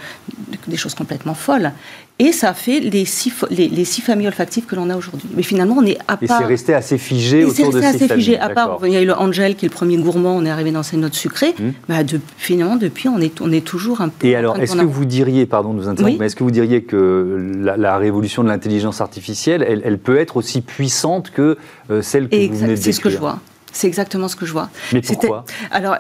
des 0.69 0.77
choses 0.77 0.95
complètement 0.95 1.35
folles. 1.35 1.73
Et 2.21 2.33
ça 2.33 2.53
fait 2.53 2.81
les 2.81 3.07
six, 3.07 3.33
les, 3.51 3.85
six 3.87 4.03
familles 4.03 4.27
olfactives 4.27 4.67
que 4.67 4.77
l'on 4.77 4.91
a 4.91 4.97
aujourd'hui. 4.97 5.27
Mais 5.35 5.43
finalement, 5.43 5.77
on 5.79 5.87
est 5.87 5.97
à 6.07 6.19
part. 6.19 6.23
Et 6.23 6.27
c'est 6.27 6.45
resté 6.45 6.75
assez 6.75 6.99
figé 6.99 7.45
autour 7.45 7.73
de 7.73 7.81
ces 7.81 7.87
assez 7.87 8.09
figé. 8.09 8.39
À 8.39 8.51
part, 8.51 8.79
il 8.85 8.93
y 8.93 8.97
a 8.97 9.01
eu 9.01 9.07
le 9.07 9.15
Angel 9.15 9.57
qui 9.57 9.65
est 9.65 9.71
le 9.71 9.75
premier 9.75 9.97
gourmand, 9.97 10.37
on 10.37 10.45
est 10.45 10.51
arrivé 10.51 10.71
dans 10.71 10.83
ces 10.83 10.99
notes 10.99 11.15
sucrées. 11.15 11.55
Mmh. 11.59 11.71
Bah, 11.89 12.05
de, 12.05 12.21
finalement, 12.37 12.77
depuis, 12.77 13.09
on 13.09 13.19
est, 13.21 13.41
on 13.41 13.51
est 13.51 13.65
toujours 13.65 14.03
un 14.03 14.11
peu. 14.11 14.27
Et 14.27 14.37
alors, 14.37 14.59
est-ce 14.59 14.77
que 14.77 14.85
vous 14.85 15.07
diriez, 15.07 15.47
pardon 15.47 15.73
de 15.73 15.79
nous 15.79 15.89
interrompre, 15.89 16.19
mais 16.21 16.27
est-ce 16.27 16.37
que 16.37 16.45
vous 16.45 16.51
diriez 16.51 16.83
que 16.83 17.55
la, 17.59 17.97
révolution 17.97 18.45
de 18.45 18.49
l'intelligence 18.49 19.01
artificielle, 19.01 19.63
elle, 19.83 19.99
peut 19.99 20.19
être 20.19 20.37
aussi 20.37 20.61
puissante 20.61 21.31
que 21.31 21.57
euh, 21.91 22.03
celle 22.03 22.29
que 22.29 22.37
vous 22.37 22.55
venez 22.55 22.75
de 22.75 22.77
C'est 22.77 22.93
ce 22.93 23.01
que 23.01 23.09
je 23.09 23.19
vois. 23.19 23.39
C'est 23.73 23.87
exactement 23.87 24.29
ce 24.29 24.37
que 24.37 24.45
je 24.45 24.53
vois. 24.53 24.69
Mais 24.93 25.01
pourquoi? 25.01 25.45
Alors, 25.71 25.97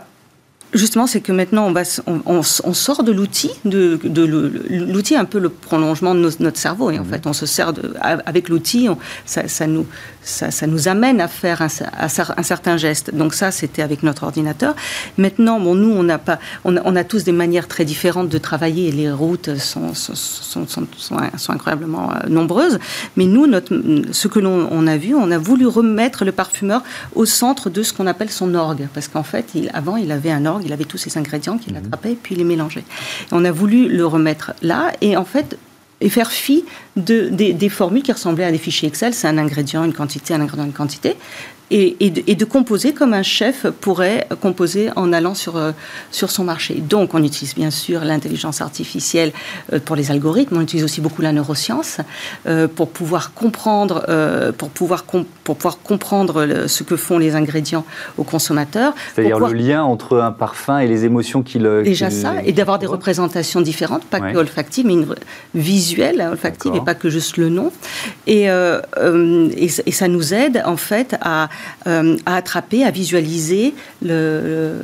Justement, 0.72 1.08
c'est 1.08 1.20
que 1.20 1.32
maintenant, 1.32 1.66
on, 1.66 1.72
va, 1.72 1.82
on, 2.26 2.42
sort 2.42 3.02
de 3.02 3.10
l'outil, 3.10 3.50
de, 3.64 3.98
l'outil 4.70 5.16
un 5.16 5.24
peu 5.24 5.40
le 5.40 5.48
prolongement 5.48 6.14
de 6.14 6.30
notre 6.38 6.58
cerveau. 6.58 6.92
Et 6.92 6.98
en 6.98 7.02
mmh. 7.02 7.06
fait, 7.06 7.26
on 7.26 7.32
se 7.32 7.44
sert 7.44 7.72
de, 7.72 7.92
avec 8.00 8.48
l'outil, 8.48 8.88
ça, 9.26 9.48
ça, 9.48 9.66
nous, 9.66 9.84
ça, 10.22 10.52
ça, 10.52 10.68
nous 10.68 10.86
amène 10.86 11.20
à 11.20 11.26
faire 11.26 11.60
un, 11.60 11.68
un, 11.98 12.42
certain 12.44 12.76
geste. 12.76 13.12
Donc 13.12 13.34
ça, 13.34 13.50
c'était 13.50 13.82
avec 13.82 14.04
notre 14.04 14.22
ordinateur. 14.22 14.76
Maintenant, 15.18 15.58
bon, 15.58 15.74
nous, 15.74 15.92
on, 15.92 16.08
a 16.08 16.18
pas, 16.18 16.38
on, 16.64 16.76
a, 16.76 16.82
on 16.84 16.94
a 16.94 17.02
tous 17.02 17.24
des 17.24 17.32
manières 17.32 17.66
très 17.66 17.84
différentes 17.84 18.28
de 18.28 18.38
travailler 18.38 18.88
et 18.88 18.92
les 18.92 19.10
routes 19.10 19.58
sont, 19.58 19.92
sont, 19.94 20.14
sont, 20.14 20.86
sont 20.96 21.52
incroyablement 21.52 22.12
euh, 22.12 22.28
nombreuses. 22.28 22.78
Mais 23.16 23.24
nous, 23.24 23.48
notre, 23.48 23.76
ce 24.12 24.28
que 24.28 24.38
l'on 24.38 24.68
on 24.70 24.86
a 24.86 24.96
vu, 24.96 25.16
on 25.16 25.32
a 25.32 25.38
voulu 25.38 25.66
remettre 25.66 26.24
le 26.24 26.30
parfumeur 26.30 26.82
au 27.16 27.24
centre 27.24 27.70
de 27.70 27.82
ce 27.82 27.92
qu'on 27.92 28.06
appelle 28.06 28.30
son 28.30 28.54
orgue. 28.54 28.86
Parce 28.94 29.08
qu'en 29.08 29.24
fait, 29.24 29.46
il, 29.56 29.68
avant, 29.74 29.96
il 29.96 30.12
avait 30.12 30.30
un 30.30 30.46
orgue 30.46 30.59
il 30.64 30.72
avait 30.72 30.84
tous 30.84 30.98
ces 30.98 31.16
ingrédients 31.18 31.58
qu'il 31.58 31.74
mhm. 31.74 31.84
attrapait 31.84 32.12
et 32.12 32.16
puis 32.16 32.34
il 32.34 32.38
les 32.38 32.44
mélangeait. 32.44 32.84
on 33.32 33.44
a 33.44 33.52
voulu 33.52 33.88
le 33.88 34.06
remettre 34.06 34.52
là 34.62 34.92
et 35.00 35.16
en 35.16 35.24
fait 35.24 35.58
et 36.00 36.08
faire 36.08 36.30
fi 36.30 36.64
de, 36.96 37.28
des, 37.28 37.68
formules 37.68 38.02
qui 38.02 38.12
ressemblaient 38.12 38.44
à 38.44 38.50
des 38.50 38.58
fichiers 38.58 38.88
Excel. 38.88 39.12
C'est 39.12 39.28
un 39.28 39.38
ingrédient, 39.38 39.84
une 39.84 39.92
quantité, 39.92 40.32
un 40.34 40.40
ingrédient, 40.40 40.64
une 40.64 40.72
quantité. 40.72 41.16
Et, 41.70 41.96
et, 42.00 42.34
de, 42.34 42.44
composer 42.44 42.92
comme 42.92 43.14
un 43.14 43.22
chef 43.22 43.66
pourrait 43.80 44.26
composer 44.40 44.90
en 44.96 45.12
allant 45.12 45.34
sur, 45.34 45.60
sur 46.10 46.30
son 46.30 46.44
marché. 46.44 46.74
Donc, 46.74 47.14
on 47.14 47.22
utilise 47.22 47.54
bien 47.54 47.70
sûr 47.70 48.04
l'intelligence 48.04 48.60
artificielle 48.60 49.32
pour 49.84 49.96
les 49.96 50.10
algorithmes, 50.10 50.56
on 50.56 50.62
utilise 50.62 50.84
aussi 50.84 51.00
beaucoup 51.00 51.22
la 51.22 51.32
neuroscience 51.32 51.98
pour 52.74 52.90
pouvoir 52.90 53.34
comprendre, 53.34 54.04
pour 54.56 54.70
pouvoir, 54.70 55.04
pour 55.04 55.56
pouvoir 55.56 55.78
comprendre 55.78 56.66
ce 56.66 56.82
que 56.82 56.96
font 56.96 57.18
les 57.18 57.34
ingrédients 57.34 57.84
aux 58.18 58.24
consommateurs. 58.24 58.94
C'est-à-dire 59.14 59.38
le 59.38 59.52
lien 59.52 59.82
entre 59.84 60.18
un 60.18 60.32
parfum 60.32 60.78
et 60.78 60.88
les 60.88 61.04
émotions 61.04 61.42
qu'il. 61.42 61.68
Déjà 61.84 62.10
ça, 62.10 62.34
et 62.44 62.52
d'avoir 62.52 62.78
des 62.78 62.86
représentations 62.86 63.60
différentes, 63.60 64.04
pas 64.04 64.20
que 64.20 64.36
olfactives, 64.36 64.86
mais 64.86 64.94
une 64.94 65.06
visuelle 65.54 66.20
olfactive 66.20 66.74
et 66.74 66.80
pas 66.80 66.94
que 66.94 67.10
juste 67.10 67.36
le 67.36 67.48
nom. 67.48 67.72
Et, 68.26 68.50
euh, 68.50 68.80
euh, 68.98 69.48
et, 69.56 69.68
ça 69.68 70.08
nous 70.08 70.32
aide 70.32 70.62
en 70.64 70.76
fait 70.76 71.16
à, 71.20 71.48
euh, 71.86 72.16
à 72.26 72.36
attraper, 72.36 72.84
à 72.84 72.90
visualiser 72.90 73.74
le, 74.02 74.76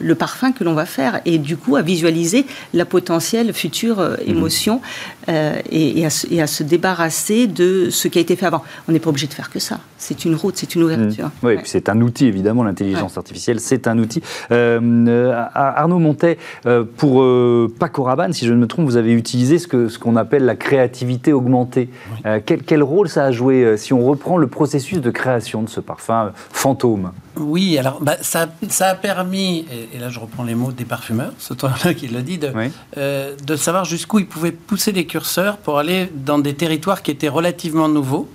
le, 0.00 0.14
parfum 0.14 0.52
que 0.52 0.64
l'on 0.64 0.74
va 0.74 0.86
faire 0.86 1.20
et 1.24 1.38
du 1.38 1.56
coup 1.56 1.76
à 1.76 1.82
visualiser 1.82 2.46
la 2.72 2.84
potentielle 2.84 3.52
future 3.52 3.98
mhm. 3.98 4.18
Émotion 5.28 5.62
et, 5.70 6.04
à, 6.04 6.08
et, 6.30 6.42
à, 6.42 6.46
se 6.46 6.62
débarrasser 6.62 7.46
de 7.46 7.90
ce 7.90 8.08
qui 8.08 8.18
a 8.18 8.20
été 8.20 8.36
fait 8.36 8.46
avant. 8.46 8.62
On 8.88 8.92
n'est 8.92 9.00
pas 9.00 9.10
obligé 9.10 9.26
de 9.26 9.34
faire 9.34 9.50
que 9.50 9.58
ça. 9.58 9.80
C'est 9.98 10.24
une 10.24 10.34
route, 10.34 10.56
c'est 10.56 10.74
une 10.74 10.82
ouverture. 10.82 11.30
Oui, 11.42 11.54
c'est 11.64 11.88
un 11.88 12.00
outil 12.00 12.26
évidemment, 12.26 12.62
l'intelligence 12.64 13.16
artificielle, 13.16 13.60
c'est 13.60 13.88
un 13.88 13.98
outil. 13.98 14.22
Arnaud 14.50 15.98
Montet, 15.98 16.38
pour 16.96 17.24
Paco 17.78 18.02
Rabanne, 18.02 18.32
si 18.32 18.46
je 18.46 18.52
ne 18.52 18.58
me 18.58 18.66
trompe, 18.66 18.86
vous 18.86 18.96
avez 18.96 19.12
utilisé 19.12 19.58
ce 19.58 19.66
qu'on 19.66 19.86
ce 19.88 19.98
qu'on 19.98 20.16
appelle 20.16 20.44
la 20.44 20.56
créativité 20.56 21.32
augmentée. 21.32 21.88
Euh, 22.26 22.40
quel, 22.44 22.62
quel, 22.62 22.82
rôle 22.82 23.08
ça 23.08 23.24
a 23.24 23.32
joué 23.32 23.64
euh, 23.64 23.76
si 23.76 23.92
on 23.92 24.04
reprend 24.04 24.36
le 24.36 24.46
processus 24.46 25.00
de 25.00 25.10
création 25.10 25.62
de 25.62 25.68
ce 25.68 25.80
parfum 25.80 26.26
euh, 26.26 26.30
fantôme? 26.34 27.12
Oui, 27.38 27.76
alors 27.78 28.00
bah, 28.00 28.16
ça, 28.22 28.48
ça, 28.68 28.88
a 28.88 28.94
permis, 28.94 29.66
et, 29.94 29.98
là 29.98 30.08
je 30.08 30.18
reprends 30.18 30.42
les 30.42 30.54
mots 30.54 30.72
des 30.72 30.84
parfumeurs, 30.84 31.32
ce 31.38 31.54
temps-là 31.54 31.94
qui 31.94 32.08
le 32.08 32.22
dit, 32.22 32.38
de, 32.38 32.52
de 32.96 33.56
savoir 33.56 33.84
jusqu'où 33.84 34.18
ils 34.18 34.26
pouvaient 34.26 34.52
pousser 34.52 34.92
les 34.92 35.06
curseurs 35.06 35.58
pour 35.58 35.78
aller 35.78 36.10
dans 36.14 36.38
des 36.38 36.54
territoires 36.54 37.02
qui 37.02 37.10
étaient 37.10 37.28
relativement 37.28 37.88
nouveaux, 37.88 38.28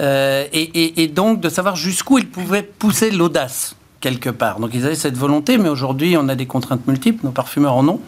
et, 0.00 0.46
et, 0.52 1.02
et 1.02 1.08
donc 1.08 1.40
de 1.40 1.48
savoir 1.48 1.76
jusqu'où 1.76 2.18
ils 2.18 2.28
pouvaient 2.28 2.62
pousser 2.62 3.10
l'audace 3.10 3.76
quelque 4.00 4.30
part. 4.30 4.60
Donc 4.60 4.70
ils 4.74 4.84
avaient 4.84 4.94
cette 4.94 5.16
volonté, 5.16 5.58
mais 5.58 5.68
aujourd'hui 5.68 6.16
on 6.16 6.28
a 6.28 6.34
des 6.34 6.46
contraintes 6.46 6.86
multiples, 6.86 7.24
nos 7.24 7.32
parfumeurs 7.32 7.74
en 7.74 7.88
ont. 7.88 8.00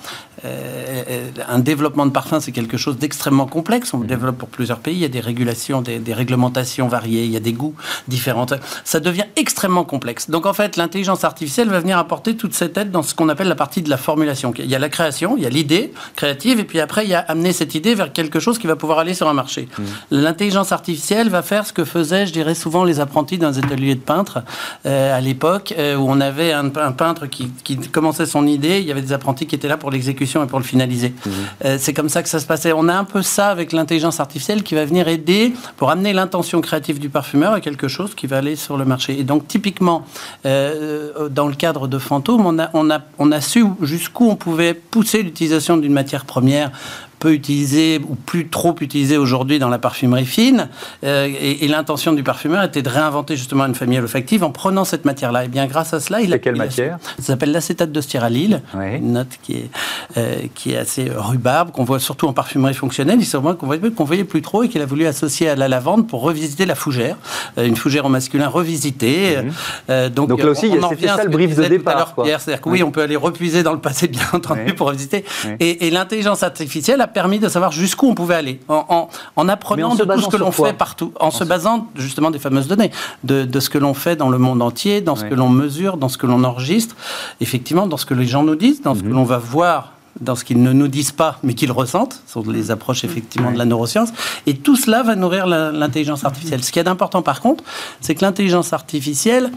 Euh, 0.45 1.03
euh, 1.09 1.31
un 1.49 1.59
développement 1.59 2.07
de 2.07 2.11
parfum, 2.11 2.41
c'est 2.41 2.53
quelque 2.53 2.77
chose 2.77 2.99
d'extrêmement 2.99 3.47
complexe. 3.47 3.93
On 3.95 3.99
le 3.99 4.05
mhm. 4.05 4.09
développe 4.09 4.39
pour 4.39 4.49
plusieurs 4.49 4.79
pays. 4.79 4.95
Il 4.95 5.01
y 5.01 5.05
a 5.05 5.09
des 5.09 5.21
régulations, 5.21 5.83
des, 5.83 6.15
réglementations 6.15 6.89
variées. 6.89 7.25
Il 7.25 7.31
y 7.31 7.37
a 7.37 7.41
des 7.41 7.53
goûts 7.53 7.75
différents. 8.07 8.47
Ça 8.85 9.01
devient 9.01 9.25
extrêmement 9.37 9.85
complexe. 9.85 10.31
Donc, 10.31 10.47
en 10.47 10.53
fait, 10.53 10.77
l'intelligence 10.77 11.25
artificielle 11.25 11.69
va 11.69 11.81
venir 11.81 11.99
apporter 11.99 12.37
toute 12.37 12.55
cette 12.55 12.77
aide 12.77 12.91
dans 12.91 13.03
ce 13.03 13.15
qu'on 13.15 13.29
appelle 13.29 13.49
la 13.49 13.55
partie 13.55 13.83
de 13.83 13.91
la 13.91 13.97
formulation. 13.97 14.53
Il 14.59 14.67
y 14.67 14.75
a 14.75 14.79
la 14.79 14.89
création, 14.89 15.37
il 15.37 15.43
y 15.43 15.47
a 15.47 15.51
l'idée 15.51 15.93
créative, 16.17 16.61
et 16.61 16.65
puis 16.65 16.81
après, 16.81 17.05
il 17.05 17.11
y 17.11 17.15
a 17.15 17.21
amener 17.21 17.53
cette 17.53 17.75
idée 17.75 17.95
vers 17.95 18.13
quelque 18.13 18.41
chose 18.41 18.59
qui 18.59 18.67
va 18.67 18.77
pouvoir 18.77 18.99
aller 19.01 19.15
sur 19.15 19.29
un 19.29 19.35
marché. 19.35 19.69
Mhm. 19.79 19.87
L'intelligence 20.11 20.73
artificielle 20.73 21.29
va 21.29 21.43
faire 21.43 21.67
ce 21.67 21.73
que 21.73 21.85
faisaient, 21.85 22.27
je 22.27 22.33
dirais, 22.33 22.55
souvent 22.55 22.85
les 22.85 23.01
apprentis 23.01 23.39
dans 23.39 23.51
les 23.51 23.59
ateliers 23.59 23.95
de 23.95 24.01
peintre 24.01 24.43
euh, 24.87 25.17
à 25.17 25.21
l'époque, 25.21 25.75
où 25.79 26.11
on 26.11 26.21
avait 26.21 26.53
un, 26.53 26.69
peintre 26.69 27.27
qui, 27.27 27.51
qui 27.65 27.77
commençait 27.77 28.27
son 28.27 28.47
idée. 28.47 28.81
Il 28.81 28.87
y 28.87 28.91
avait 28.91 29.03
des 29.03 29.13
apprentis 29.13 29.47
qui 29.47 29.55
étaient 29.55 29.69
là 29.69 29.77
pour 29.77 29.91
l'exécution 29.91 30.28
et 30.37 30.47
pour 30.47 30.59
le 30.59 30.65
finaliser. 30.65 31.13
Mhm. 31.25 31.33
Euh, 31.65 31.77
c'est 31.79 31.93
comme 31.93 32.09
ça 32.09 32.23
que 32.23 32.29
ça 32.29 32.41
se 32.41 32.47
passait. 32.47 32.73
On 32.73 32.89
a 32.89 32.95
un 32.95 33.05
peu 33.05 33.23
ça 33.23 33.49
avec 33.49 33.73
l'intelligence 33.73 34.21
artificielle 34.21 34.63
qui 34.63 34.75
va 34.75 34.85
venir 34.85 35.09
aider 35.09 35.53
pour 35.77 35.91
amener 35.91 36.13
l'intention 36.13 36.61
créative 36.61 36.99
du 36.99 37.09
parfumeur 37.09 37.53
à 37.53 37.61
quelque 37.61 37.89
chose 37.89 38.15
qui 38.15 38.27
va 38.27 38.39
aller 38.39 38.57
sur 38.57 38.77
le 38.77 38.85
marché. 38.85 39.19
Et 39.19 39.25
donc, 39.25 39.49
typiquement, 39.49 40.07
euh, 40.47 41.29
dans 41.29 41.49
le 41.49 41.55
cadre 41.55 41.89
de 41.89 41.99
Fantôme, 41.99 42.47
on 42.47 42.59
a, 42.59 42.71
on 42.75 42.91
a, 42.91 43.01
on 43.19 43.33
a 43.33 43.41
su 43.41 43.65
jusqu'où 43.83 44.29
on 44.29 44.37
pouvait 44.37 44.75
pousser 44.75 45.23
l'utilisation 45.23 45.77
d'une 45.77 45.93
matière 45.93 46.25
première 46.25 46.71
peu 47.19 47.33
utilisé 47.33 48.01
ou 48.09 48.15
plus 48.15 48.49
trop 48.49 48.75
utilisé 48.81 49.17
aujourd'hui 49.17 49.59
dans 49.59 49.69
la 49.69 49.79
parfumerie 49.79 50.27
fine. 50.27 50.69
Euh, 51.05 51.29
et, 51.41 51.67
l'intention 51.69 52.13
du 52.13 52.23
parfumeur 52.23 52.63
était 52.63 52.83
de 52.83 52.89
réinventer 52.89 53.37
justement 53.37 53.67
une 53.67 53.75
famille 53.75 53.99
olfactive 53.99 54.43
en 54.43 54.51
prenant 54.51 54.85
cette 54.85 55.05
matière-là. 55.05 55.45
Et 55.45 55.49
bien 55.49 55.67
grâce 55.67 55.93
à 55.93 56.01
cela, 56.01 56.21
il 56.21 56.33
a 56.33 56.39
quelle 56.39 56.57
matière? 56.57 56.99
Ça 57.19 57.25
s'appelle 57.25 57.53
l'acétate 57.53 57.93
de 57.93 58.01
styralyle, 58.01 58.63
une 58.75 59.13
note 59.13 59.39
qui 59.43 59.55
est 59.55 59.71
euh, 60.17 60.37
qui 60.55 60.73
est 60.73 60.77
assez 60.77 61.11
rhubarbe, 61.15 61.73
qu'on 61.73 61.85
voit 61.85 62.01
surtout 62.01 62.27
en 62.27 62.33
parfumerie 62.33 62.75
fonctionnelle. 62.75 63.19
Il 63.21 63.27
s'est 63.27 63.39
qu'on 63.39 63.67
voyait, 63.67 63.91
qu'on 63.91 64.05
voyait 64.05 64.25
plus 64.25 64.43
trop 64.43 64.63
et 64.63 64.69
qu'il 64.69 64.81
a 64.81 64.87
voulu 64.87 65.07
associer 65.07 65.49
à 65.49 65.57
la 65.57 65.69
lavande 65.69 66.09
pour 66.09 66.23
revisiter 66.23 66.67
la 66.67 66.75
fougère, 66.75 67.17
euh, 67.59 67.67
une 67.67 67.77
fougère 67.77 68.07
au 68.07 68.09
masculin 68.09 68.49
revisitée. 68.49 69.37
Mhm. 69.37 70.09
donc, 70.11 70.29
donc, 70.29 70.43
là 70.43 70.51
aussi, 70.51 70.71
c'était 70.91 71.09
ça 71.09 71.25
le 71.25 71.31
brief 71.31 71.55
de 71.55 71.65
départ. 71.65 72.15
C'est-à-dire 72.17 72.61
que 72.61 72.69
oui, 72.69 72.83
on 72.83 72.91
peut 72.91 73.03
aller 73.03 73.17
repuiser 73.17 73.63
dans 73.63 73.73
le 73.73 73.81
passé, 73.81 74.09
bien 74.09 74.23
entendu, 74.33 74.75
pour 74.75 74.89
revisiter. 74.89 75.25
Et, 75.61 75.87
et 75.87 75.91
l'intelligence 75.91 76.43
artificielle 76.43 77.01
a 77.01 77.08
permis 77.09 77.39
de 77.39 77.49
savoir 77.49 77.73
jusqu'où 77.73 78.09
on 78.09 78.15
pouvait 78.15 78.37
aller, 78.37 78.61
en, 78.69 79.09
en, 79.37 79.49
apprenant 79.49 79.95
de 79.95 80.05
tout 80.05 80.21
ce 80.21 80.29
que 80.29 80.37
l'on 80.37 80.53
fait 80.53 80.73
partout, 80.73 81.13
en, 81.21 81.31
se 81.31 81.45
basant 81.45 81.89
justement 81.97 82.31
des 82.31 82.39
fameuses 82.39 82.69
données, 82.69 82.91
de, 83.25 83.45
de 83.45 83.61
ce 83.61 83.71
que 83.71 83.79
l'on 83.79 83.95
fait 83.95 84.17
dans 84.17 84.31
le 84.31 84.39
monde 84.39 84.63
entier, 84.63 85.01
dans 85.01 85.17
ce 85.17 85.25
que 85.25 85.35
l'on 85.35 85.49
mesure, 85.49 85.97
dans 85.97 86.09
ce 86.09 86.19
que 86.19 86.27
l'on 86.27 86.45
enregistre, 86.45 86.97
effectivement, 87.41 87.87
dans 87.87 87.97
ce 87.97 88.07
que 88.07 88.15
les 88.15 88.27
gens 88.27 88.43
nous 88.43 88.57
disent, 88.57 88.83
dans 88.83 88.95
ce 88.95 89.03
que 89.03 89.09
mhm. 89.09 89.15
l'on 89.15 89.25
va 89.25 89.39
voir 89.39 89.93
dans 90.21 90.35
ce 90.35 90.45
qu'ils 90.45 90.63
ne 90.63 90.73
nous 90.73 90.89
disent 90.89 91.13
pas, 91.13 91.39
mais 91.43 91.55
qu'ils 91.55 91.73
ressentent, 91.73 92.23
ce 92.27 92.33
sont 92.35 92.51
les 92.51 92.71
approches 92.71 93.05
effectivement 93.05 93.53
de 93.53 93.59
la 93.59 93.65
neuroscience. 93.65 94.11
Et 94.47 94.57
tout 94.57 94.77
cela 94.77 95.03
va 95.03 95.17
nourrir 95.17 95.47
l'intelligence 95.47 96.25
artificielle. 96.25 96.65
Ce 96.65 96.73
qui 96.73 96.79
est 96.79 96.89
important 96.89 97.23
par 97.23 97.41
contre, 97.41 97.65
c'est 98.01 98.15
que 98.15 98.25
l'intelligence 98.25 98.73
artificielle, 98.73 99.51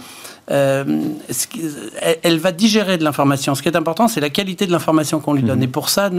euh, 0.50 0.84
elle 2.24 2.40
va 2.40 2.52
digérer 2.52 2.98
de 2.98 3.04
l'information. 3.04 3.56
Ce 3.56 3.62
qui 3.62 3.70
est 3.70 3.78
important, 3.78 4.08
c'est 4.08 4.20
la 4.20 4.30
qualité 4.30 4.66
de 4.66 4.72
l'information 4.72 5.20
qu'on 5.20 5.34
lui 5.34 5.44
donne. 5.44 5.60
Mhm. 5.60 5.64
Et 5.64 5.68
pour 5.68 5.90
ça, 5.90 6.10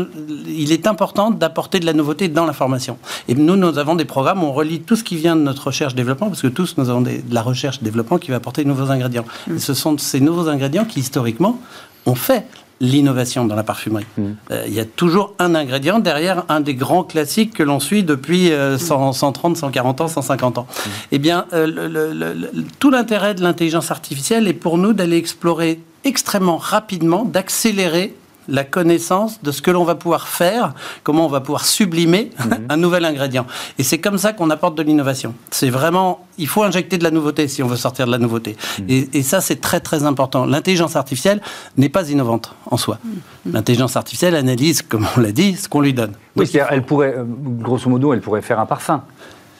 il 0.47 0.73
est 0.73 0.87
important 0.87 1.31
d'apporter 1.31 1.81
de 1.81 1.87
la 1.87 1.93
nouveauté 1.93 2.29
dans 2.29 2.47
l'information. 2.47 2.99
Et 3.29 3.35
nous, 3.35 3.57
nous 3.57 3.79
avons 3.79 3.95
des 3.95 4.05
programmes 4.05 4.43
on 4.45 4.53
relie 4.53 4.81
tout 4.81 4.97
ce 4.97 5.05
qui 5.05 5.17
vient 5.17 5.37
de 5.37 5.43
notre 5.43 5.67
recherche-développement, 5.67 6.29
parce 6.29 6.43
que 6.43 6.49
tous, 6.49 6.77
nous 6.79 6.89
avons 6.89 7.03
de 7.03 7.21
la 7.31 7.43
recherche-développement 7.43 8.19
qui 8.19 8.31
va 8.31 8.37
apporter 8.37 8.65
de 8.65 8.69
nouveaux 8.69 8.91
ingrédients. 8.91 9.25
Mhm. 9.47 9.57
Et 9.57 9.59
ce 9.59 9.75
sont 9.75 9.99
ces 9.99 10.21
nouveaux 10.21 10.49
ingrédients 10.49 10.85
qui, 10.85 11.01
historiquement, 11.01 11.59
ont 12.07 12.15
fait 12.15 12.47
l'innovation 12.83 13.47
dans 13.47 13.55
la 13.55 13.63
parfumerie. 13.63 14.05
Mmh. 14.19 14.23
Euh, 14.51 14.65
il 14.67 14.75
y 14.75 14.81
a 14.81 14.85
toujours 14.85 15.35
un 15.39 15.55
ingrédient 15.55 16.01
derrière 16.01 16.45
un 16.51 16.61
des 16.61 16.75
grands 16.75 17.05
classiques 17.05 17.55
que 17.55 17.63
l'on 17.63 17.81
suit 17.81 18.03
depuis 18.03 18.51
130, 18.79 19.57
140 19.57 20.01
ans, 20.03 20.09
150 20.09 20.59
ans. 20.59 20.67
Mmh. 20.69 20.91
Eh 21.13 21.19
bien, 21.19 21.47
euh, 21.55 22.35
tout 22.81 22.91
l'intérêt 22.91 23.35
de 23.35 23.43
l'intelligence 23.43 23.91
artificielle 23.91 24.49
est 24.49 24.53
pour 24.53 24.77
nous 24.77 24.93
d'aller 24.93 25.17
explorer 25.17 25.81
extrêmement 26.05 26.57
rapidement, 26.57 27.25
d'accélérer 27.25 28.15
la 28.49 28.65
connaissance 28.65 29.43
de 29.43 29.51
ce 29.51 29.63
que 29.63 29.71
l'on 29.71 29.85
va 29.85 29.95
pouvoir 29.95 30.29
faire, 30.29 30.75
comment 31.03 31.27
on 31.27 31.29
va 31.29 31.41
pouvoir 31.41 31.65
sublimer 31.65 32.31
mhm. 32.39 32.67
un 32.69 32.77
nouvel 32.77 33.05
ingrédient. 33.05 33.47
Et 33.79 33.83
c'est 33.83 33.99
comme 33.99 34.19
ça 34.19 34.33
qu'on 34.33 34.51
apporte 34.51 34.77
de 34.77 34.83
l'innovation. 34.83 35.35
C'est 35.51 35.71
vraiment, 35.71 36.27
il 36.39 36.49
faut 36.49 36.63
injecter 36.63 36.99
de 36.99 37.05
la 37.05 37.11
nouveauté 37.11 37.49
si 37.49 37.63
on 37.63 37.67
veut 37.67 37.77
sortir 37.77 38.07
de 38.07 38.11
la 38.11 38.19
nouveauté. 38.19 38.57
Mhm. 38.79 39.07
Et, 39.13 39.23
ça, 39.23 39.41
c'est 39.41 39.61
très 39.61 39.81
très 39.81 40.05
important. 40.05 40.45
L'intelligence 40.45 40.97
artificielle 40.97 41.41
n'est 41.77 41.89
pas 41.89 42.11
innovante 42.11 42.55
en 42.71 42.77
soi. 42.77 42.99
Mhm. 43.05 43.53
L'intelligence 43.53 43.97
artificielle 43.97 44.35
analyse, 44.35 44.83
comme 44.83 45.07
on 45.17 45.21
l'a 45.21 45.33
dit, 45.33 45.57
ce 45.57 45.69
qu'on 45.69 45.81
lui 45.81 45.95
donne. 45.95 46.13
Oui, 46.37 46.51
elle 46.71 46.83
pourrait, 46.83 47.15
euh, 47.17 47.25
grosso 47.27 47.89
modo, 47.89 48.13
elle 48.13 48.21
pourrait 48.21 48.43
faire 48.43 48.59
un 48.59 48.67
parfum 48.67 49.03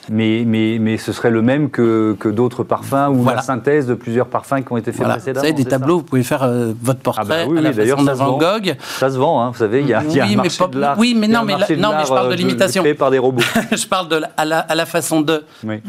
mais, 0.09 0.43
mais, 0.45 0.77
mais 0.79 0.97
ce 0.97 1.11
serait 1.11 1.31
le 1.31 1.41
même 1.41 1.69
que, 1.69 2.15
que 2.19 2.29
d'autres 2.29 2.63
parfums 2.63 3.09
ou 3.09 3.25
la 3.25 3.41
synthèse 3.41 3.87
de 3.87 3.93
plusieurs 3.93 4.27
parfums 4.27 4.63
qui 4.65 4.71
ont 4.71 4.77
été 4.77 4.91
faits 4.91 5.07
précédemment. 5.07 5.41
Vous 5.41 5.47
savez, 5.47 5.63
des 5.63 5.65
tableaux, 5.65 5.97
vous 5.97 6.03
pouvez 6.03 6.23
faire 6.23 6.43
euh, 6.43 6.73
votre 6.81 6.99
portrait 6.99 7.23
ah 7.25 7.45
bah 7.45 7.45
oui, 7.47 7.57
à 7.57 7.61
la 7.61 7.73
façon 7.73 8.03
de 8.03 8.11
Van 8.11 8.37
Gogh. 8.37 8.75
Ça 8.79 9.09
se 9.09 9.17
vend, 9.17 9.41
hein, 9.41 9.51
vous 9.51 9.57
savez, 9.57 9.81
il 9.81 9.87
y 9.87 9.93
a, 9.93 10.03
y 10.03 10.19
a 10.19 10.25
un 10.25 10.35
marché 10.35 10.63
de 10.69 10.79
l'art. 10.79 10.97
Oui, 10.97 11.15
mais 11.17 11.27
non, 11.27 11.43
mais, 11.43 11.53
non, 11.53 11.91
mais 11.97 12.03
je 12.03 12.09
parle 12.09 12.27
de 12.27 12.33
euh, 12.33 12.35
l'imitation. 12.35 12.83
Fait 12.83 12.93
par 12.93 13.11
des 13.11 13.19
robots. 13.19 13.43
je 13.71 13.87
parle 13.87 14.09
de 14.09 14.21
à, 14.35 14.45
la, 14.45 14.59
à 14.59 14.75
la 14.75 14.85
façon 14.85 15.21
de 15.21 15.43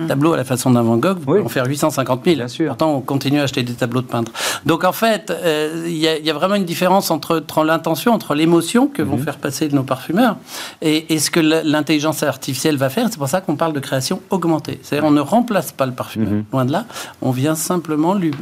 tableau 0.06 0.32
à 0.32 0.36
la 0.36 0.44
façon 0.44 0.70
d'un 0.70 0.82
Van 0.82 0.96
Gogh, 0.96 1.18
on 1.26 1.48
fait 1.48 1.64
850 1.64 2.24
000. 2.24 2.36
Bien 2.36 2.48
sûr. 2.48 2.68
Pourtant, 2.68 2.94
on 2.94 3.00
continue 3.00 3.40
à 3.40 3.44
acheter 3.44 3.62
des 3.62 3.74
tableaux 3.74 4.02
de 4.02 4.06
peintre. 4.06 4.32
Donc 4.64 4.84
en 4.84 4.92
fait, 4.92 5.30
euh, 5.30 5.84
il 5.86 5.96
y, 5.96 6.06
y, 6.06 6.30
a 6.30 6.32
vraiment 6.32 6.54
une 6.54 6.64
différence 6.64 7.10
entre, 7.10 7.38
entre 7.38 7.64
l'intention, 7.64 8.12
entre 8.12 8.34
l'émotion 8.34 8.86
que 8.86 9.02
vont 9.02 9.16
mhm. 9.16 9.24
faire 9.24 9.36
passer 9.36 9.68
nos 9.68 9.82
parfumeurs 9.82 10.36
et, 10.82 11.12
et 11.14 11.18
ce 11.18 11.30
que 11.30 11.40
l'intelligence 11.40 12.22
artificielle 12.22 12.76
va 12.76 12.90
faire. 12.90 13.08
C'est 13.10 13.18
pour 13.18 13.28
ça 13.28 13.40
qu'on 13.40 13.56
parle 13.56 13.72
de 13.72 13.80
création 13.80 14.03
augmentée. 14.30 14.78
C'est-à-dire 14.82 15.08
on 15.08 15.12
ne 15.12 15.20
remplace 15.20 15.72
pas 15.72 15.86
le 15.86 15.92
parfumeur, 15.92 16.30
mhm. 16.30 16.44
loin 16.52 16.64
de 16.64 16.72
là. 16.72 16.86
On 17.22 17.30
vient 17.30 17.54
simplement 17.54 18.14
lui, 18.14 18.32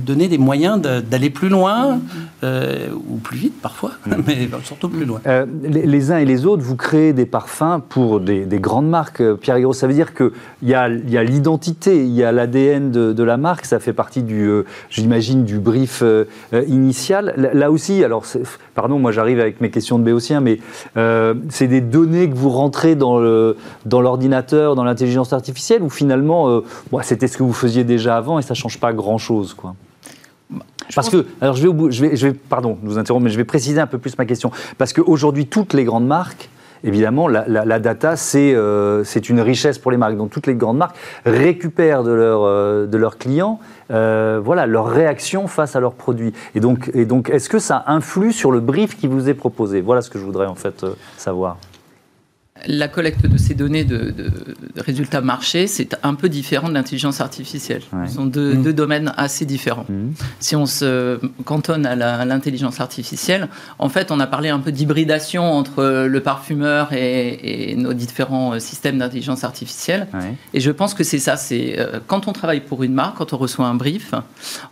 donner 0.00 0.28
des 0.28 0.38
moyens 0.38 0.80
d'aller 0.80 1.30
plus 1.30 1.48
loin, 1.48 1.96
mhm. 1.96 2.02
euh, 2.44 2.88
ou 3.08 3.16
plus 3.16 3.38
vite 3.38 3.60
parfois, 3.60 3.92
mhm. 4.06 4.22
mais 4.26 4.48
surtout 4.64 4.88
plus 4.88 5.04
loin. 5.04 5.20
Euh, 5.26 5.46
les, 5.62 6.12
uns 6.12 6.18
et 6.18 6.24
les 6.24 6.46
autres, 6.46 6.62
vous 6.62 6.76
créez 6.76 7.12
des 7.12 7.26
parfums 7.26 7.80
pour 7.88 8.20
des, 8.20 8.46
grandes 8.58 8.88
marques. 8.88 9.20
Euh, 9.20 9.34
Pierre 9.34 9.58
Guiraud, 9.58 9.72
ça 9.72 9.86
veut 9.86 9.94
dire 9.94 10.14
qu'il 10.14 10.30
y 10.62 10.74
a, 10.74 10.88
y 10.88 11.16
a 11.16 11.24
l'identité, 11.24 12.04
il 12.04 12.12
y 12.12 12.24
a 12.24 12.32
l'ADN 12.32 12.90
de, 12.90 13.22
la 13.22 13.36
marque, 13.36 13.64
ça 13.66 13.78
fait 13.78 13.92
partie 13.92 14.22
du, 14.22 14.50
j'imagine, 14.90 15.44
du 15.44 15.58
brief 15.58 16.02
initial. 16.66 17.50
Là, 17.52 17.70
aussi, 17.70 18.02
alors, 18.04 18.24
pardon, 18.74 18.98
moi 18.98 19.12
j'arrive 19.12 19.38
avec 19.38 19.60
mes 19.60 19.70
questions 19.70 19.98
de 19.98 20.04
béotien, 20.04 20.40
mais 20.40 20.60
c'est 21.50 21.66
des 21.66 21.80
données 21.80 22.30
que 22.30 22.34
vous 22.34 22.48
rentrez 22.48 22.94
dans 22.94 23.18
l'ordinateur, 24.00 24.74
dans 24.74 24.84
l'intelligence 24.84 25.07
l'intelligence 25.08 25.32
artificielle 25.32 25.82
ou 25.82 25.90
finalement, 25.90 26.62
c'était 27.02 27.28
ce 27.28 27.38
que 27.38 27.42
vous 27.42 27.52
faisiez 27.52 27.84
déjà 27.84 28.16
avant 28.16 28.38
et 28.38 28.42
ça 28.42 28.54
ne 28.54 28.58
change 28.58 28.78
pas 28.78 28.92
grand-chose 28.92 29.54
quoi 29.54 29.74
parce 30.94 31.10
que, 31.10 31.26
alors 31.40 31.54
je 31.54 31.68
vais, 31.68 31.90
je 31.90 32.04
vais, 32.04 32.16
je 32.16 32.26
vais, 32.28 32.32
pardon, 32.32 32.78
vous 32.82 32.98
interrompre, 32.98 33.24
mais 33.24 33.30
je 33.30 33.36
vais 33.36 33.44
préciser 33.44 33.80
un 33.80 33.86
peu 33.86 33.98
plus 33.98 34.16
ma 34.16 34.24
question. 34.24 34.50
Parce 34.78 34.92
qu'aujourd'hui, 34.92 35.46
toutes 35.46 35.74
les 35.74 35.84
grandes 35.84 36.06
marques, 36.06 36.48
évidemment, 36.84 37.28
la, 37.28 37.78
data, 37.78 38.14
euh, 38.34 39.04
c'est 39.04 39.28
une 39.28 39.40
richesse 39.40 39.78
pour 39.78 39.90
les 39.90 39.96
marques. 39.96 40.16
Donc 40.16 40.30
toutes 40.30 40.46
les 40.46 40.54
grandes 40.54 40.78
marques 40.78 40.96
récupèrent 41.24 42.02
de, 42.02 42.12
leur, 42.12 42.42
euh, 42.42 42.86
de 42.86 42.96
leurs 42.96 43.18
clients 43.18 43.60
euh, 43.90 44.40
voilà, 44.42 44.66
leur 44.66 44.86
réaction 44.86 45.46
face 45.46 45.76
à 45.76 45.80
leurs 45.80 45.94
produits. 45.94 46.32
Et 46.54 46.60
donc, 46.60 46.90
et 46.94 47.04
donc 47.04 47.30
est-ce 47.30 47.48
que 47.48 47.58
ça 47.58 47.84
influe 47.86 48.32
sur 48.32 48.52
le 48.52 48.60
brief 48.60 48.96
qui 48.96 49.06
vous 49.06 49.28
est 49.28 49.34
proposé? 49.34 49.80
Voilà 49.80 50.02
ce 50.02 50.10
que 50.10 50.18
je 50.18 50.24
voudrais 50.24 50.46
en 50.46 50.54
fait 50.54 50.84
savoir 51.16 51.56
la 52.66 52.88
collecte 52.88 53.26
de 53.26 53.38
ces 53.38 53.54
données 53.54 53.84
de, 53.84 54.14
résultats 54.76 55.20
marché, 55.20 55.66
c'est 55.66 55.96
un 56.02 56.14
peu 56.14 56.28
différent 56.28 56.68
de 56.68 56.74
l'intelligence 56.74 57.20
artificielle. 57.20 57.82
Ce 58.06 58.14
sont 58.14 58.26
deux, 58.26 58.54
mmh. 58.54 58.72
domaines 58.72 59.12
assez 59.16 59.44
différents. 59.44 59.86
Mmh. 59.88 60.12
Si 60.40 60.56
on 60.56 60.66
se 60.66 61.20
cantonne 61.44 61.86
à 61.86 62.24
l'intelligence 62.24 62.80
artificielle, 62.80 63.48
en 63.78 63.88
fait, 63.88 64.10
on 64.10 64.20
a 64.20 64.26
parlé 64.26 64.48
un 64.48 64.60
peu 64.60 64.72
d'hybridation 64.72 65.52
entre 65.52 66.06
le 66.06 66.20
parfumeur 66.20 66.92
et, 66.92 67.74
nos 67.76 67.92
différents 67.92 68.54
euh, 68.54 68.58
systèmes 68.58 68.98
d'intelligence 68.98 69.44
artificielle. 69.44 70.08
Et 70.54 70.60
je 70.60 70.70
pense 70.70 70.94
que 70.94 71.04
c'est 71.04 71.18
ça. 71.18 71.36
C'est 71.36 71.78
euh, 71.78 72.00
quand 72.06 72.28
on 72.28 72.32
travaille 72.32 72.60
pour 72.60 72.82
une 72.82 72.94
marque, 72.94 73.18
quand 73.18 73.32
on 73.32 73.36
reçoit 73.36 73.66
un 73.66 73.74
brief, 73.74 74.14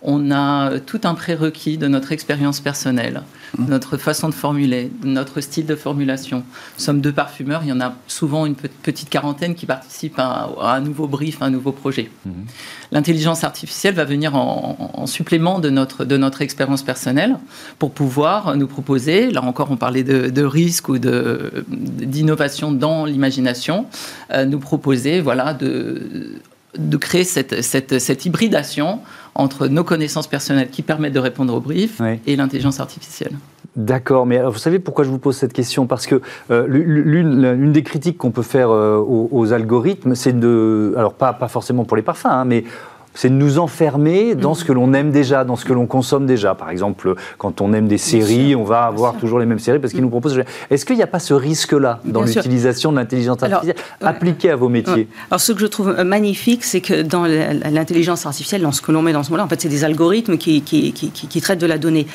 on 0.02 0.31
a 0.31 0.78
tout 0.81 1.00
un 1.05 1.14
prérequis 1.14 1.78
de 1.78 1.88
notre 1.88 2.12
expérience 2.12 2.61
personnelle, 2.61 3.23
mmh. 3.59 3.66
notre 3.69 3.97
façon 3.97 4.28
de 4.28 4.35
formuler, 4.35 4.90
notre 5.05 5.40
style 5.40 5.66
de 5.66 5.76
formulation. 5.76 6.38
Nous 6.78 6.85
sommes 6.85 7.00
deux 7.00 7.12
parfumeurs. 7.12 7.62
Il 7.64 7.69
y 7.69 7.73
en 7.73 7.75
a 7.80 7.95
souvent 8.06 8.47
une 8.47 8.54
petite 8.54 9.09
quarantaine 9.09 9.54
qui 9.54 9.66
participent 9.66 10.18
à, 10.18 10.50
un 10.61 10.80
nouveau 10.80 11.06
brief, 11.06 11.42
à 11.42 11.47
un 11.47 11.50
nouveau 11.50 11.73
projet. 11.73 12.11
Mhm. 12.25 12.33
L'intelligence 12.92 13.45
artificielle 13.45 13.95
va 13.95 14.04
venir 14.04 14.35
en, 14.35 15.06
supplément 15.06 15.61
de 15.61 15.71
notre, 15.71 16.04
de 16.04 16.16
notre 16.16 16.42
expérience 16.42 16.83
personnelle 16.83 17.37
pour 17.78 17.92
pouvoir 17.92 18.56
nous 18.56 18.66
proposer, 18.66 19.30
là 19.30 19.42
encore 19.42 19.71
on 19.71 19.76
parlait 19.76 20.02
de, 20.02 20.30
de 20.30 20.42
risque 20.42 20.88
ou 20.88 20.99
d'innovation 20.99 22.73
dans 22.73 23.04
l'imagination, 23.04 23.87
euh, 24.33 24.45
nous 24.45 24.59
proposer 24.59 25.21
voilà, 25.21 25.54
de, 25.54 26.40
de 26.78 26.97
créer 26.97 27.25
cette, 27.25 27.62
cette, 27.62 27.99
cette 27.99 28.26
hybridation 28.26 29.00
entre 29.38 29.69
nos 29.69 29.85
connaissances 29.85 30.26
personnelles 30.26 30.71
qui 30.71 30.83
permettent 30.83 31.14
de 31.14 31.21
répondre 31.21 31.55
au 31.55 31.61
brief 31.61 32.00
et 32.26 32.37
l'intelligence 32.37 32.81
artificielle. 32.81 33.33
D'accord, 33.76 34.25
mais 34.25 34.43
vous 34.43 34.57
savez 34.57 34.78
pourquoi 34.78 35.05
je 35.05 35.11
vous 35.11 35.19
pose 35.19 35.37
cette 35.37 35.52
question? 35.52 35.87
Parce 35.87 36.07
que 36.07 36.23
euh, 36.50 36.66
l'une 36.66 37.73
des 37.73 37.83
critiques 37.83 38.16
qu'on 38.16 38.31
peut 38.31 38.43
faire 38.43 38.71
euh, 38.71 38.97
aux, 38.99 39.52
algorithmes, 39.52 40.14
c'est 40.14 40.38
de, 40.38 40.95
alors 40.97 41.12
pas, 41.12 41.35
pas 41.35 41.49
forcément 41.49 41.85
pour 41.85 41.97
les 41.97 42.02
parfums, 42.02 42.26
hein, 42.26 42.45
mais 42.47 42.64
c'est 43.16 43.30
de 43.30 43.35
nous 43.35 43.58
enfermer 43.58 44.35
dans 44.35 44.54
ce 44.54 44.64
que 44.64 44.73
l'on 44.73 44.92
aime 44.92 45.11
déjà, 45.11 45.44
dans 45.44 45.56
ce 45.56 45.64
que 45.64 45.73
l'on 45.73 45.87
consomme 45.87 46.26
déjà. 46.26 46.54
Par 46.54 46.70
exemple, 46.70 47.14
quand 47.38 47.61
on 47.61 47.73
aime 47.73 47.88
des 47.88 47.99
séries, 47.99 48.54
on 48.54 48.64
va 48.64 48.82
avoir 48.82 49.16
toujours 49.16 49.38
les 49.38 49.46
mêmes 49.46 49.58
séries 49.58 49.78
parce 49.78 49.92
qu'ils 49.92 50.02
nous 50.02 50.11
proposent. 50.11 50.38
Est-ce 50.70 50.85
qu'il 50.85 50.96
n'y 50.96 51.02
a 51.02 51.06
pas 51.06 51.18
ce 51.18 51.35
risque-là 51.35 52.00
dans 52.04 52.23
l'utilisation 52.23 52.92
de 52.92 52.99
l'intelligence 52.99 53.42
artificielle 53.42 53.76
appliquée 54.02 54.50
à 54.50 54.56
vos 54.56 54.68
métiers 54.68 55.08
Alors, 55.30 55.40
ce 55.40 55.52
que 55.52 55.61
je 55.61 55.66
trouve 55.66 56.02
magnifique, 56.04 56.62
c'est 56.62 56.82
que 56.82 57.02
dans 57.02 57.25
l'intelligence 57.25 58.26
artificielle, 58.26 58.62
dans 58.62 58.73
ce 58.73 58.82
que 58.82 58.92
l'on 58.92 59.02
met 59.02 59.12
dans 59.12 59.23
ce 59.23 59.30
moment-là, 59.30 59.44
en 59.44 59.49
fait, 59.49 59.62
c'est 59.62 59.68
des 59.68 59.85
algorithmes 59.85 60.37
qui, 60.37 60.61
qui, 60.61 60.92
qui, 60.92 61.40
traitent 61.40 61.61
de 61.61 61.66
la 61.66 61.78
donnée. 61.78 62.06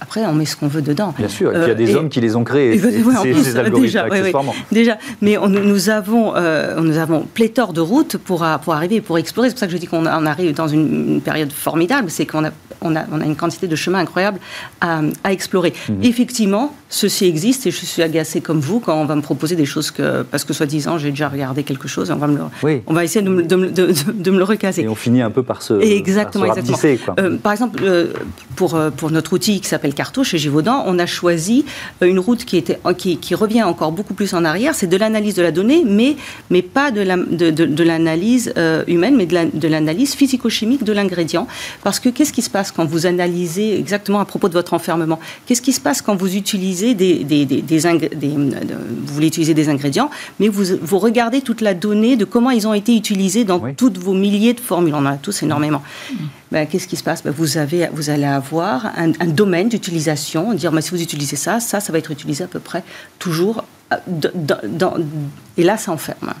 Après, 0.00 0.24
on 0.26 0.34
met 0.34 0.44
ce 0.44 0.56
qu'on 0.56 0.68
veut 0.68 0.82
dedans. 0.82 1.14
Bien 1.16 1.28
sûr, 1.28 1.50
il 1.54 1.60
y 1.60 1.70
a 1.70 1.74
des 1.74 1.94
euh, 1.94 1.98
hommes 1.98 2.08
qui 2.10 2.20
les 2.20 2.36
ont 2.36 2.44
créés, 2.44 2.78
ces, 2.78 3.56
algorithmes, 3.56 3.80
déjà, 3.80 4.04
accessoirement. 4.04 4.54
déjà, 4.70 4.98
mais 5.22 5.38
nous, 5.48 5.88
avons, 5.88 6.34
euh, 6.36 6.78
nous 6.80 6.98
avons 6.98 7.20
pléthore 7.22 7.72
de 7.72 7.80
routes 7.80 8.18
pour, 8.18 8.44
pour 8.62 8.74
arriver, 8.74 9.00
pour 9.00 9.16
explorer. 9.18 9.48
C'est 9.48 9.54
pour 9.54 9.60
ça 9.60 9.66
que 9.66 9.72
je 9.72 9.78
dis 9.78 9.86
qu'on 9.86 10.04
arrive 10.04 10.41
dans 10.50 10.68
une, 10.68 11.20
période 11.20 11.52
formidable, 11.52 12.10
c'est 12.10 12.26
qu'on 12.26 12.44
a, 12.44 12.50
on 12.80 12.96
a, 12.96 13.04
on 13.12 13.20
a, 13.20 13.24
une 13.24 13.36
quantité 13.36 13.68
de 13.68 13.76
chemins 13.76 14.00
incroyables 14.00 14.40
à, 14.80 15.02
explorer. 15.30 15.72
Mhm. 15.88 16.02
Effectivement, 16.02 16.74
ceci 16.92 17.24
existe 17.24 17.66
et 17.66 17.70
je 17.70 17.86
suis 17.86 18.02
agacée 18.02 18.42
comme 18.42 18.60
vous 18.60 18.78
quand 18.78 18.94
on 18.94 19.06
va 19.06 19.16
me 19.16 19.22
proposer 19.22 19.56
des 19.56 19.64
choses 19.64 19.90
que, 19.90 20.22
parce 20.22 20.44
que 20.44 20.52
soi-disant 20.52 20.98
j'ai 20.98 21.10
déjà 21.10 21.28
regardé 21.28 21.62
quelque 21.62 21.88
chose, 21.88 22.10
on 22.10 22.16
va, 22.16 22.26
me 22.26 22.36
le, 22.36 22.82
on 22.86 22.92
va 22.92 23.02
essayer 23.02 23.24
de 23.24 23.30
me, 23.30 23.42
de, 23.42 23.56
de, 23.56 24.30
me, 24.30 24.38
le 24.38 24.44
recaser. 24.44 24.82
Et 24.82 24.88
on 24.88 24.94
finit 24.94 25.22
un 25.22 25.30
peu 25.30 25.42
par 25.42 25.62
se. 25.62 25.80
exactement, 25.80 26.46
par 26.46 26.58
exactement. 26.58 27.16
Euh, 27.18 27.38
par 27.38 27.52
exemple, 27.52 27.80
euh, 27.82 28.12
pour, 28.56 28.74
euh, 28.74 28.90
pour 28.90 29.10
notre 29.10 29.32
outil 29.32 29.60
qui 29.60 29.68
s'appelle 29.68 29.94
Carto 29.94 30.22
chez 30.22 30.36
Givaudan, 30.36 30.84
on 30.86 30.98
a 30.98 31.06
choisi 31.06 31.64
une 32.02 32.18
route 32.18 32.44
qui, 32.44 32.58
était, 32.58 32.78
qui, 32.98 33.16
qui 33.16 33.34
revient 33.34 33.62
encore 33.62 33.92
beaucoup 33.92 34.14
plus 34.14 34.34
en 34.34 34.44
arrière. 34.44 34.74
C'est 34.74 34.86
de 34.86 34.96
l'analyse 34.96 35.34
de 35.34 35.42
la 35.42 35.50
donnée, 35.50 35.84
mais, 35.86 36.16
mais 36.50 36.60
pas 36.60 36.90
de 36.90 37.00
l'analyse 37.82 38.52
la, 38.54 38.84
humaine, 38.86 39.16
mais 39.16 39.26
de 39.26 39.68
l'analyse 39.68 40.14
physico-chimique 40.14 40.84
de 40.84 40.92
l'ingrédient. 40.92 41.46
Parce 41.82 42.00
que 42.00 42.10
qu'est-ce 42.10 42.34
qui 42.34 42.42
se 42.42 42.50
passe 42.50 42.70
quand 42.70 42.84
vous 42.84 43.06
analysez 43.06 43.78
exactement 43.78 44.20
à 44.20 44.26
propos 44.26 44.48
de 44.48 44.54
votre 44.54 44.74
enfermement 44.74 45.18
Qu'est-ce 45.46 45.62
qui 45.62 45.72
se 45.72 45.80
passe 45.80 46.02
quand 46.02 46.16
vous 46.16 46.36
utilisez 46.36 46.81
des, 46.82 47.24
des, 47.24 47.46
des, 47.46 47.62
des 47.62 47.78
vous 48.28 49.14
voulez 49.14 49.28
utiliser 49.28 49.54
des 49.54 49.68
ingrédients, 49.68 50.10
mais 50.38 50.48
vous, 50.48 50.64
vous 50.80 50.98
regardez 50.98 51.40
toute 51.40 51.60
la 51.60 51.74
donnée 51.74 52.16
de 52.16 52.24
comment 52.24 52.50
ils 52.50 52.66
ont 52.66 52.74
été 52.74 52.96
utilisés 52.96 53.44
dans 53.44 53.60
toutes 53.74 53.98
vos 53.98 54.14
milliers 54.14 54.54
de 54.54 54.60
formules. 54.60 54.94
On 54.94 54.98
en 54.98 55.06
a 55.06 55.16
tous 55.16 55.42
énormément. 55.42 55.82
Ben, 56.50 56.66
qu'est-ce 56.66 56.88
qui 56.88 56.96
se 56.96 57.04
passe? 57.04 57.22
Ben, 57.22 57.32
vous, 57.36 57.56
avez, 57.56 57.88
vous 57.92 58.10
allez 58.10 58.24
avoir 58.24 58.86
un, 58.96 59.12
un 59.20 59.26
domaine 59.26 59.68
d'utilisation, 59.68 60.52
dire 60.52 60.72
ben, 60.72 60.80
si 60.80 60.90
vous 60.90 61.02
utilisez 61.02 61.36
ça, 61.36 61.60
ça, 61.60 61.80
ça 61.80 61.92
va 61.92 61.98
être 61.98 62.10
utilisé 62.10 62.44
à 62.44 62.48
peu 62.48 62.60
près 62.60 62.82
toujours. 63.18 63.64
Euh, 63.92 63.96
dans, 64.64 64.94
et 65.56 65.64
là, 65.64 65.76
ça 65.76 65.92
enferme. 65.92 66.32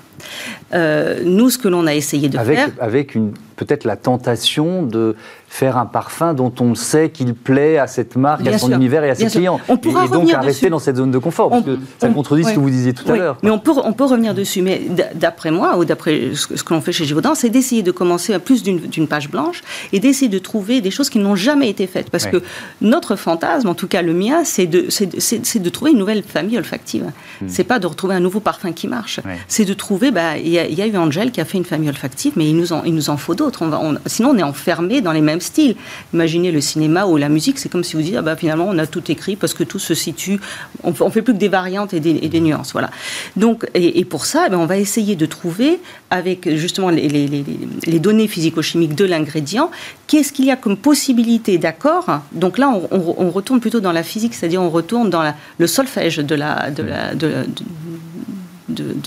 Euh, 0.74 1.20
nous, 1.24 1.50
ce 1.50 1.58
que 1.58 1.68
l'on 1.68 1.86
a 1.86 1.94
essayé 1.94 2.28
de 2.28 2.38
avec, 2.38 2.58
faire. 2.58 2.70
Avec 2.80 3.16
peut-être 3.56 3.84
la 3.84 3.96
tentation 3.96 4.82
de 4.82 5.14
faire 5.48 5.76
un 5.76 5.84
parfum 5.84 6.32
dont 6.32 6.52
on 6.60 6.74
sait 6.74 7.10
qu'il 7.10 7.34
plaît 7.34 7.76
à 7.76 7.86
cette 7.86 8.16
marque, 8.16 8.46
à 8.46 8.58
son 8.58 8.72
univers 8.72 9.04
et 9.04 9.10
à 9.10 9.14
ses 9.14 9.26
clients. 9.26 9.60
On 9.68 9.76
pourra 9.76 10.06
et, 10.06 10.08
donc 10.08 10.32
à 10.32 10.40
rester 10.40 10.70
dans 10.70 10.78
cette 10.78 10.96
zone 10.96 11.10
de 11.10 11.18
confort, 11.18 11.50
parce 11.50 11.64
que 11.64 11.78
ça 11.98 12.08
contredit 12.08 12.44
ce 12.44 12.54
que 12.54 12.60
vous 12.60 12.70
disiez 12.70 12.94
tout 12.94 13.10
à 13.10 13.16
l'heure. 13.16 13.38
Mais 13.42 13.50
on 13.50 13.58
peut, 13.58 13.72
on 13.84 13.92
peut 13.92 14.04
revenir 14.04 14.34
dessus. 14.34 14.62
Mais 14.62 14.82
d'après 15.14 15.50
moi, 15.50 15.76
ou 15.76 15.84
d'après 15.84 16.30
ce 16.34 16.46
que 16.46 16.72
l'on 16.72 16.80
fait 16.80 16.92
chez 16.92 17.04
Givaudan, 17.04 17.34
c'est 17.34 17.50
d'essayer 17.50 17.82
de 17.82 17.92
commencer 17.92 18.32
à 18.32 18.38
plus 18.38 18.62
d'une 18.62 19.08
page 19.08 19.30
blanche 19.30 19.62
et 19.92 20.00
d'essayer 20.00 20.30
de 20.30 20.38
trouver 20.38 20.80
des 20.80 20.90
choses 20.90 21.10
qui 21.10 21.18
n'ont 21.18 21.36
jamais 21.36 21.68
été 21.68 21.86
faites. 21.86 22.08
Parce 22.08 22.26
que 22.26 22.42
notre 22.80 23.16
fantasme, 23.16 23.68
en 23.68 23.74
tout 23.74 23.88
cas 23.88 24.00
le 24.00 24.14
mien, 24.14 24.44
c'est 24.44 24.66
de, 24.66 24.86
de 24.88 25.68
trouver 25.68 25.90
une 25.90 25.98
nouvelle 25.98 26.22
famille 26.22 26.56
olfactive. 26.56 27.04
Hmm. 27.40 27.46
C'est 27.48 27.64
pas 27.64 27.78
de 27.78 27.86
retrouver 27.86 28.14
un 28.14 28.20
nouveau 28.20 28.40
parfum 28.40 28.72
qui 28.72 28.88
marche. 28.88 29.01
C'est 29.48 29.64
de 29.64 29.74
trouver, 29.74 30.10
bah, 30.10 30.38
il 30.38 30.48
y, 30.48 30.58
a 30.58 30.86
eu 30.86 30.96
Angel 30.96 31.30
qui 31.30 31.40
a 31.40 31.44
fait 31.44 31.58
une 31.58 31.64
famille 31.64 31.88
olfactive, 31.88 32.32
mais 32.36 32.48
il 32.48 32.56
nous 32.56 32.72
en, 32.72 32.84
il 32.84 32.94
nous 32.94 33.10
en 33.10 33.16
faut 33.16 33.34
d'autres. 33.34 33.62
sinon, 34.06 34.30
on 34.30 34.38
est 34.38 34.42
enfermé 34.42 35.00
dans 35.00 35.12
les 35.12 35.20
mêmes 35.20 35.40
style. 35.40 35.76
Imaginez 36.12 36.52
le 36.52 36.60
cinéma 36.60 37.06
ou 37.06 37.16
la 37.16 37.28
musique, 37.28 37.58
c'est 37.58 37.68
comme 37.68 37.84
si 37.84 37.96
vous 37.96 38.02
disiez, 38.02 38.18
ah 38.18 38.22
bah, 38.22 38.36
finalement, 38.36 38.66
on 38.68 38.78
a 38.78 38.86
tout 38.86 39.10
écrit 39.10 39.36
parce 39.36 39.54
que 39.54 39.64
tout 39.64 39.78
se 39.78 39.94
situe, 39.94 40.40
on 40.82 40.90
ne 40.90 41.10
fait 41.10 41.22
plus 41.22 41.34
que 41.34 41.38
des 41.38 41.48
variantes 41.48 41.94
et 41.94 42.00
des, 42.00 42.40
nuances. 42.40 42.72
Voilà. 42.72 42.90
Donc, 43.36 43.66
et, 43.74 44.04
pour 44.04 44.26
ça, 44.26 44.48
ben, 44.48 44.58
on 44.58 44.66
va 44.66 44.78
essayer 44.78 45.16
de 45.16 45.26
trouver, 45.26 45.80
avec 46.10 46.48
justement 46.56 46.90
les, 46.90 47.08
les, 47.08 47.98
données 47.98 48.26
physico-chimiques 48.26 48.94
de 48.94 49.04
l'ingrédient, 49.04 49.70
qu'est-ce 50.06 50.32
qu'il 50.32 50.44
y 50.44 50.50
a 50.50 50.56
comme 50.56 50.76
possibilité 50.76 51.58
d'accord. 51.58 52.06
Donc 52.32 52.58
là, 52.58 52.72
on, 52.90 53.30
retourne 53.30 53.60
plutôt 53.60 53.80
dans 53.80 53.92
la 53.92 54.02
physique, 54.02 54.34
c'est-à-dire 54.34 54.60
on 54.60 54.70
retourne 54.70 55.08
dans 55.08 55.32
le 55.58 55.66
solfège 55.66 56.18
de 56.18 56.34
la, 56.34 56.70
de 56.70 56.82
la, 56.82 57.14
de, 57.14 57.28
de, 57.28 57.64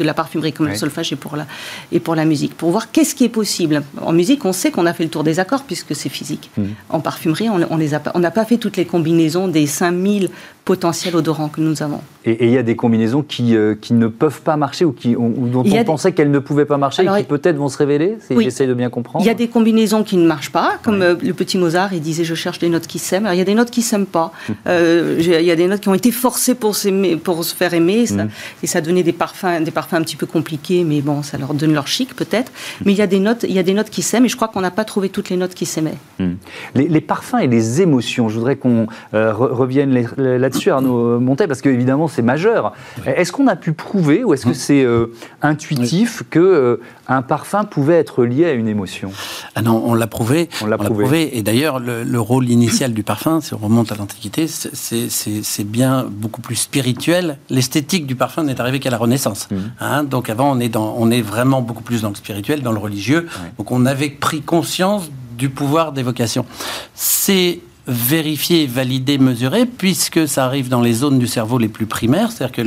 la 0.03 0.13
parfumerie 0.13 0.53
comme 0.53 0.67
le 0.67 0.75
solfège 0.75 1.13
et 1.13 1.15
pour, 1.15 1.35
la, 1.35 1.45
et 1.91 1.99
pour 1.99 2.15
la 2.15 2.25
musique, 2.25 2.55
pour 2.55 2.71
voir 2.71 2.91
qu'est-ce 2.91 3.15
qui 3.15 3.23
est 3.23 3.29
possible. 3.29 3.83
En 4.01 4.13
musique, 4.13 4.45
on 4.45 4.53
sait 4.53 4.71
qu'on 4.71 4.85
a 4.85 4.93
fait 4.93 5.03
le 5.03 5.09
tour 5.09 5.23
des 5.23 5.39
accords 5.39 5.63
puisque 5.63 5.95
c'est 5.95 6.09
physique. 6.09 6.49
Mmh. 6.57 6.63
En 6.89 6.99
parfumerie, 6.99 7.49
on 7.49 7.59
n'a 7.59 7.67
on 7.69 7.79
on 8.15 8.31
pas 8.31 8.45
fait 8.45 8.57
toutes 8.57 8.77
les 8.77 8.85
combinaisons 8.85 9.47
des 9.47 9.67
5000 9.67 10.29
potentiel 10.65 11.15
odorant 11.15 11.47
que 11.47 11.61
nous 11.61 11.83
avons. 11.83 12.01
Et 12.25 12.47
il 12.47 12.51
y 12.51 12.57
a 12.57 12.63
des 12.63 12.75
combinaisons 12.75 13.21
qui, 13.21 13.55
euh, 13.55 13.75
qui 13.79 13.93
ne 13.93 14.07
peuvent 14.07 14.41
pas 14.41 14.57
marcher 14.57 14.83
ou, 14.83 14.91
qui, 14.91 15.15
ou 15.15 15.47
dont 15.47 15.63
on 15.63 15.83
pensait 15.83 16.11
qu'elles 16.11 16.31
ne 16.31 16.39
pouvaient 16.39 16.65
pas 16.65 16.77
marcher 16.77 17.03
et 17.03 17.21
qui 17.21 17.23
peut-être 17.23 17.57
vont 17.57 17.69
se 17.69 17.77
révéler 17.77 18.17
si 18.19 18.41
j'essaie 18.41 18.65
de 18.65 18.73
bien 18.73 18.89
comprendre 18.89 19.23
Il 19.23 19.27
y 19.27 19.31
a 19.31 19.35
des 19.35 19.47
combinaisons 19.47 20.03
qui 20.03 20.17
ne 20.17 20.25
marchent 20.25 20.51
pas, 20.51 20.79
comme 20.83 21.03
euh, 21.03 21.15
le 21.21 21.33
petit 21.35 21.59
Mozart, 21.59 21.93
il 21.93 22.01
disait 22.01 22.23
je 22.23 22.33
cherche 22.33 22.57
des 22.57 22.69
notes 22.69 22.87
qui 22.87 22.97
s'aiment. 22.97 23.29
il 23.31 23.37
y 23.37 23.41
a 23.41 23.45
des 23.45 23.53
notes 23.53 23.69
qui 23.69 23.81
ne 23.81 23.85
s'aiment 23.85 24.05
pas. 24.07 24.31
Hum. 24.49 24.55
Euh, 24.67 25.17
il 25.19 25.45
y 25.45 25.51
a 25.51 25.55
des 25.55 25.67
notes 25.67 25.81
qui 25.81 25.89
ont 25.89 25.93
été 25.93 26.11
forcées 26.11 26.55
pour, 26.55 26.75
pour 27.23 27.45
se 27.45 27.55
faire 27.55 27.75
aimer 27.75 28.07
ça, 28.07 28.15
hum. 28.15 28.29
et 28.63 28.67
ça 28.67 28.81
donnait 28.81 29.03
des 29.03 29.13
parfums, 29.13 29.63
des 29.63 29.71
parfums 29.71 29.93
un 29.93 30.01
petit 30.01 30.15
peu 30.15 30.25
compliqués, 30.25 30.83
mais 30.83 31.01
bon, 31.01 31.21
ça 31.21 31.37
leur 31.37 31.53
donne 31.53 31.73
leur 31.73 31.85
chic 31.85 32.15
peut-être. 32.15 32.51
Hum. 32.79 32.85
Mais 32.87 32.93
il 32.93 32.97
y 32.97 33.03
a 33.03 33.07
des 33.07 33.19
notes, 33.19 33.45
il 33.47 33.53
y 33.53 33.59
a 33.59 33.63
des 33.63 33.75
notes 33.75 33.91
qui 33.91 34.01
s'aiment 34.01 34.25
et 34.25 34.29
je 34.29 34.35
crois 34.35 34.47
qu'on 34.47 34.61
n'a 34.61 34.71
pas 34.71 34.83
trouvé 34.83 35.09
toutes 35.09 35.29
les 35.29 35.37
notes 35.37 35.53
qui 35.53 35.67
s'aimaient. 35.67 35.97
Les, 36.73 36.87
les, 36.87 37.01
parfums 37.01 37.39
et 37.39 37.47
les 37.47 37.81
émotions, 37.81 38.29
je 38.29 38.39
voudrais 38.39 38.55
qu'on 38.55 38.87
revienne 39.13 40.07
là-dessus 40.17 40.54
là-dessus, 40.55 40.71
Arnaud 40.71 41.19
Montet, 41.19 41.47
parce 41.47 41.61
qu'évidemment, 41.61 42.07
c'est 42.07 42.21
majeur. 42.21 42.73
Est-ce 43.05 43.31
qu'on 43.31 43.47
a 43.47 43.55
pu 43.55 43.73
prouver, 43.73 44.23
ou 44.23 44.33
est-ce 44.33 44.45
que 44.45 44.53
c'est 44.53 44.83
euh, 44.83 45.07
intuitif, 45.41 46.23
que 46.29 46.39
euh, 46.39 46.81
un 47.07 47.21
parfum 47.21 47.65
pouvait 47.65 47.95
être 47.95 48.23
lié 48.23 48.45
à 48.45 48.53
une 48.53 48.67
émotion? 48.67 49.11
Ah 49.55 49.61
non, 49.61 49.83
on 49.85 49.93
l'a 49.93 50.07
prouvé. 50.07 50.49
On 50.61 50.67
l'a 50.67 50.77
prouvé. 50.77 51.37
Et 51.37 51.43
d'ailleurs, 51.43 51.79
le, 51.79 52.19
rôle 52.19 52.49
initial 52.49 52.93
du 52.93 53.03
parfum, 53.03 53.41
si 53.41 53.53
on 53.53 53.57
remonte 53.57 53.91
à 53.91 53.95
l'Antiquité, 53.95 54.47
c'est 54.47 55.63
bien 55.63 56.07
beaucoup 56.09 56.41
plus 56.41 56.55
spirituel. 56.55 57.37
L'esthétique 57.49 58.07
du 58.07 58.15
parfum 58.15 58.43
n'est 58.43 58.59
arrivée 58.59 58.79
qu'à 58.79 58.89
la 58.89 58.97
Renaissance. 58.97 59.47
Mmh. 59.51 59.55
Hein. 59.79 60.03
donc 60.03 60.29
avant, 60.29 60.51
on 60.51 60.59
est, 60.59 60.69
dans, 60.69 60.95
on 60.97 61.11
est 61.11 61.21
vraiment 61.21 61.61
beaucoup 61.61 61.83
plus 61.83 62.01
dans 62.01 62.09
le 62.09 62.15
spirituel, 62.15 62.61
dans 62.61 62.71
le 62.71 62.79
religieux. 62.79 63.27
Donc 63.57 63.71
on 63.71 63.85
avait 63.85 64.09
pris 64.09 64.41
conscience 64.41 65.09
du 65.37 65.49
pouvoir 65.49 65.91
d'évocation. 65.91 66.45
C'est 66.93 67.59
vérifié, 67.87 68.65
validé, 68.67 69.17
mesuré, 69.17 69.65
puisque 69.65 70.27
ça 70.27 70.45
arrive 70.45 70.69
dans 70.69 70.81
les 70.81 70.93
zones 70.93 71.19
du 71.19 71.27
cerveau 71.27 71.57
les 71.57 71.67
plus 71.67 71.85
primaires, 71.85 72.31
c'est-à-dire 72.31 72.55
que 72.55 72.61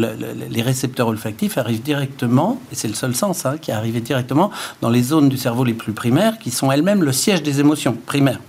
les 0.50 0.62
récepteurs 0.62 1.08
olfactifs 1.08 1.58
arrivent 1.58 1.82
directement, 1.82 2.60
et 2.72 2.74
c'est 2.74 2.88
le 2.88 2.94
seul 2.94 3.14
sens 3.14 3.44
hein, 3.46 3.56
qui 3.60 3.70
est 3.70 3.74
arrivé 3.74 4.00
directement, 4.00 4.50
dans 4.80 4.90
les 4.90 5.02
zones 5.02 5.28
du 5.28 5.36
cerveau 5.36 5.64
les 5.64 5.74
plus 5.74 5.92
primaires, 5.92 6.38
qui 6.38 6.50
sont 6.50 6.70
elles-mêmes 6.70 7.02
le 7.02 7.12
siège 7.12 7.42
des 7.42 7.60
émotions 7.60 7.96
primaires. 8.06 8.40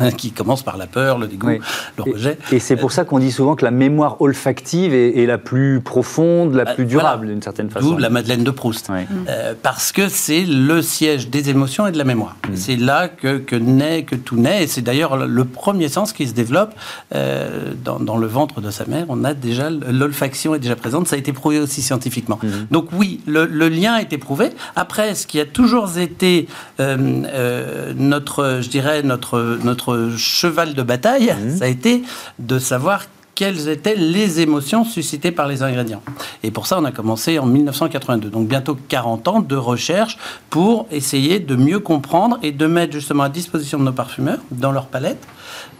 Hein, 0.00 0.10
qui 0.18 0.32
commence 0.32 0.62
par 0.62 0.76
la 0.76 0.86
peur, 0.86 1.18
le 1.18 1.28
dégoût, 1.28 1.48
le 1.96 2.02
rejet. 2.12 2.38
Et, 2.50 2.58
c'est 2.58 2.76
pour 2.76 2.90
ça 2.90 3.04
qu'on 3.04 3.20
dit 3.20 3.30
souvent 3.30 3.54
que 3.54 3.64
la 3.64 3.70
mémoire 3.70 4.20
olfactive 4.20 4.92
est, 4.92 5.24
la 5.26 5.38
plus 5.38 5.80
profonde, 5.80 6.54
la 6.54 6.64
bah, 6.64 6.74
plus 6.74 6.84
durable 6.84 7.28
d'une 7.28 7.42
certaine 7.42 7.70
façon. 7.70 7.92
D'où 7.92 7.98
la 7.98 8.10
Madeleine 8.10 8.42
de 8.42 8.50
Proust. 8.50 8.90
Euh, 9.28 9.54
parce 9.62 9.92
que 9.92 10.08
c'est 10.08 10.42
le 10.42 10.82
siège 10.82 11.28
des 11.28 11.48
émotions 11.50 11.86
et 11.86 11.92
de 11.92 11.98
la 11.98 12.04
mémoire. 12.04 12.36
Mm. 12.48 12.56
C'est 12.56 12.76
là 12.76 13.08
que, 13.08 13.38
que, 13.38 13.54
naît, 13.54 14.02
que 14.02 14.16
tout 14.16 14.36
naît. 14.36 14.64
Et 14.64 14.66
c'est 14.66 14.82
d'ailleurs 14.82 15.16
le 15.16 15.44
premier 15.44 15.88
sens 15.88 16.11
qui 16.12 16.26
se 16.26 16.34
développe 16.34 16.74
euh, 17.14 17.72
dans, 17.84 18.16
le 18.16 18.26
ventre 18.26 18.60
de 18.60 18.70
sa 18.70 18.84
mère. 18.86 19.06
On 19.08 19.24
a 19.24 19.34
déjà 19.34 19.70
l'olfaction 19.70 20.54
est 20.54 20.58
déjà 20.58 20.76
présente. 20.76 21.08
Ça 21.08 21.16
a 21.16 21.18
été 21.18 21.32
prouvé 21.32 21.58
aussi 21.58 21.82
scientifiquement. 21.82 22.38
Mm. 22.42 22.48
Donc 22.70 22.88
oui, 22.92 23.20
le, 23.26 23.46
lien 23.68 23.94
a 23.94 24.02
été 24.02 24.18
prouvé. 24.18 24.50
Après, 24.76 25.14
ce 25.14 25.26
qui 25.26 25.40
a 25.40 25.46
toujours 25.46 25.98
été 25.98 26.48
euh, 26.80 27.92
notre, 27.96 28.60
je 28.62 28.68
dirais, 28.68 29.02
notre 29.02 29.58
notre 29.62 30.10
cheval 30.16 30.74
de 30.74 30.82
bataille, 30.82 31.32
mmh. 31.32 31.56
ça 31.56 31.64
a 31.64 31.68
été 31.68 32.02
de 32.38 32.58
savoir 32.58 33.06
quelles 33.34 33.68
étaient 33.68 33.96
les 33.96 34.40
émotions 34.40 34.84
suscitées 34.84 35.32
par 35.32 35.48
les 35.48 35.62
ingrédients. 35.62 36.02
Et 36.42 36.50
pour 36.50 36.66
ça, 36.66 36.78
on 36.78 36.84
a 36.84 36.92
commencé 36.92 37.38
en 37.38 37.46
1982, 37.46 38.28
donc 38.28 38.46
bientôt 38.46 38.76
40 38.88 39.28
ans 39.28 39.40
de 39.40 39.56
recherche 39.56 40.18
pour 40.50 40.86
essayer 40.90 41.40
de 41.40 41.56
mieux 41.56 41.80
comprendre 41.80 42.38
et 42.42 42.52
de 42.52 42.66
mettre 42.66 42.92
justement 42.92 43.24
à 43.24 43.28
disposition 43.28 43.78
de 43.78 43.84
nos 43.84 43.92
parfumeurs, 43.92 44.38
dans 44.50 44.70
leur 44.70 44.86
palette, 44.86 45.26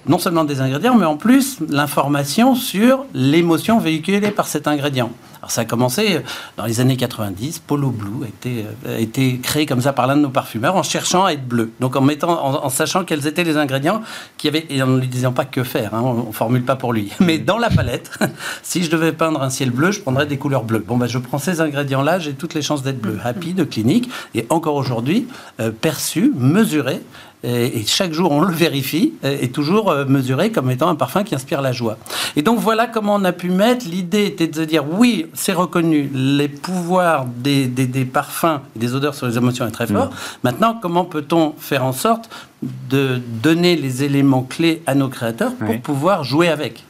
non 0.07 0.19
seulement 0.19 0.45
des 0.45 0.61
ingrédients, 0.61 0.97
mais 0.97 1.07
en 1.07 1.17
plus 1.17 1.59
l'information 1.69 2.55
sur 2.55 3.05
l'émotion 3.15 3.79
véhiculée 3.79 4.31
par 4.31 4.47
cet 4.47 4.67
ingrédient. 4.67 5.11
Alors 5.43 5.51
ça 5.51 5.63
a 5.63 5.65
commencé 5.65 6.17
euh, 6.17 6.21
dans 6.57 6.67
les 6.67 6.79
années 6.79 6.97
90. 6.97 7.61
Polo 7.67 7.91
Blue 7.91 8.25
a 8.25 8.29
été, 8.29 8.65
euh, 8.87 8.97
a 8.97 9.01
été 9.01 9.39
créé 9.39 9.67
comme 9.67 9.81
ça 9.81 9.93
par 9.93 10.07
l'un 10.07 10.17
de 10.17 10.23
nos 10.23 10.31
parfumeurs 10.31 10.77
en 10.77 10.85
cherchant 10.85 11.25
à 11.25 11.33
être 11.33 11.47
bleu. 11.47 11.73
Donc 11.81 11.97
en, 11.97 12.01
mettant, 12.01 12.65
en, 12.65 12.69
sachant 12.69 13.05
quels 13.05 13.27
étaient 13.27 13.43
les 13.43 13.57
ingrédients 13.57 14.03
qui 14.39 14.47
avaient, 14.47 14.67
et 14.71 14.81
en 14.83 14.87
ne 14.87 15.01
lui 15.01 15.09
disant 15.09 15.33
pas 15.33 15.45
que 15.45 15.65
faire, 15.65 15.95
hein, 15.95 16.03
on 16.05 16.29
ne 16.29 16.33
formule 16.33 16.65
pas 16.65 16.77
pour 16.77 16.93
lui. 16.93 17.11
Mais 17.21 17.39
dans 17.39 17.59
la 17.59 17.71
palette, 17.71 18.13
si 18.63 18.85
je 18.85 18.91
devais 18.91 19.11
peindre 19.11 19.43
un 19.43 19.51
ciel 19.51 19.71
bleu, 19.71 19.91
je 19.91 20.01
prendrais 20.01 20.27
des 20.27 20.39
couleurs 20.39 20.63
bleues. 20.63 20.85
Bon, 20.87 20.97
ben, 20.97 21.09
je 21.09 21.19
prends 21.19 21.39
ces 21.39 21.61
ingrédients-là, 21.61 22.21
j'ai 22.21 22.35
toutes 22.35 22.55
les 22.55 22.63
chances 22.63 22.85
d'être 22.85 23.01
bleu. 23.01 23.19
Happy 23.25 23.53
de 23.53 23.65
clinique, 23.65 24.11
et 24.37 24.47
encore 24.49 24.77
aujourd'hui, 24.77 25.27
euh, 25.59 25.73
perçu, 25.73 26.33
mesuré, 26.37 27.01
et, 27.45 27.85
chaque 27.87 28.13
jour 28.13 28.31
on 28.31 28.41
le 28.41 28.55
vérifie, 28.55 29.15
et, 29.23 29.51
toujours 29.51 29.91
euh, 29.91 30.05
mesuré 30.05 30.51
comme 30.51 30.71
étant 30.71 30.89
un 30.89 30.95
parfum 30.95 31.25
qui 31.25 31.35
inspire 31.35 31.61
la 31.61 31.73
joie. 31.73 31.99
Et 32.37 32.43
donc 32.43 32.59
voilà 32.59 32.87
comment 32.87 33.17
on 33.17 33.25
a 33.25 33.33
pu 33.33 33.51
mettre, 33.51 33.87
l'idée 33.87 34.27
était 34.27 34.47
de 34.47 34.55
se 34.55 34.61
dire 34.63 34.85
oui, 34.89 35.27
c'est 35.35 35.53
reconnu, 35.53 36.11
les 36.15 36.49
pouvoirs 36.49 37.27
des, 37.27 37.67
des, 37.67 38.05
parfums, 38.05 38.61
des 38.77 38.95
odeurs 38.95 39.15
sur 39.15 39.27
les 39.27 39.37
émotions 39.37 39.67
est 39.67 39.73
très 39.73 39.87
fort. 39.87 40.07
Mm. 40.07 40.11
Maintenant, 40.45 40.79
comment 40.81 41.05
peut-on 41.05 41.55
faire 41.59 41.85
en 41.85 41.93
sorte 41.93 42.31
de 42.63 43.21
donner 43.43 43.77
les 43.77 44.05
éléments 44.05 44.43
clés 44.43 44.83
à 44.87 44.95
nos 44.95 45.09
créateurs 45.09 45.53
pour 45.55 45.81
pouvoir 45.81 46.25
jouer 46.25 46.49
avec? 46.49 46.85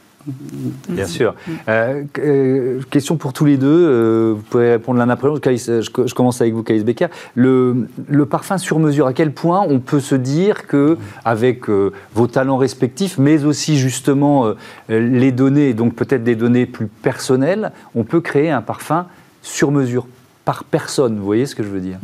Bien 0.89 1.05
sûr. 1.05 1.35
Euh, 1.67 2.03
euh, 2.19 2.81
question 2.89 3.17
pour 3.17 3.33
tous 3.33 3.45
les 3.45 3.57
deux. 3.57 3.67
Euh, 3.67 4.33
vous 4.35 4.41
pouvez 4.41 4.71
répondre 4.71 4.99
l'un 4.99 5.09
après 5.09 5.27
l'autre. 5.27 5.49
Je, 5.51 6.13
commence 6.13 6.41
avec 6.41 6.53
vous, 6.53 6.63
Caïs 6.63 6.83
Becker. 6.83 7.07
Le, 7.35 7.87
le, 8.07 8.25
parfum 8.25 8.57
sur 8.57 8.79
mesure, 8.79 9.07
à 9.07 9.13
quel 9.13 9.31
point 9.31 9.65
on 9.67 9.79
peut 9.79 9.99
se 9.99 10.15
dire 10.15 10.67
que, 10.67 10.97
avec 11.25 11.67
vos 11.69 12.27
talents 12.27 12.57
respectifs, 12.57 13.17
mais 13.17 13.43
aussi 13.43 13.77
justement 13.77 14.53
les 14.89 15.31
données, 15.31 15.73
donc 15.73 15.95
peut-être 15.95 16.23
des 16.23 16.35
données 16.35 16.65
plus 16.65 16.87
personnelles, 16.87 17.71
on 17.95 18.03
peut 18.03 18.21
créer 18.21 18.49
un 18.49 18.61
parfum 18.61 19.07
sur 19.41 19.71
mesure 19.71 20.07
par 20.45 20.63
personne. 20.63 21.17
Vous 21.17 21.25
voyez 21.25 21.45
ce 21.45 21.55
que 21.55 21.63
je 21.63 21.69
veux 21.69 21.81
dire? 21.81 21.97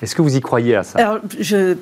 Est-ce 0.00 0.14
que 0.14 0.22
vous 0.22 0.36
y 0.36 0.40
croyez 0.40 0.74
à 0.74 0.82
ça? 0.82 0.98
Alors, 0.98 1.18
je 1.38 1.76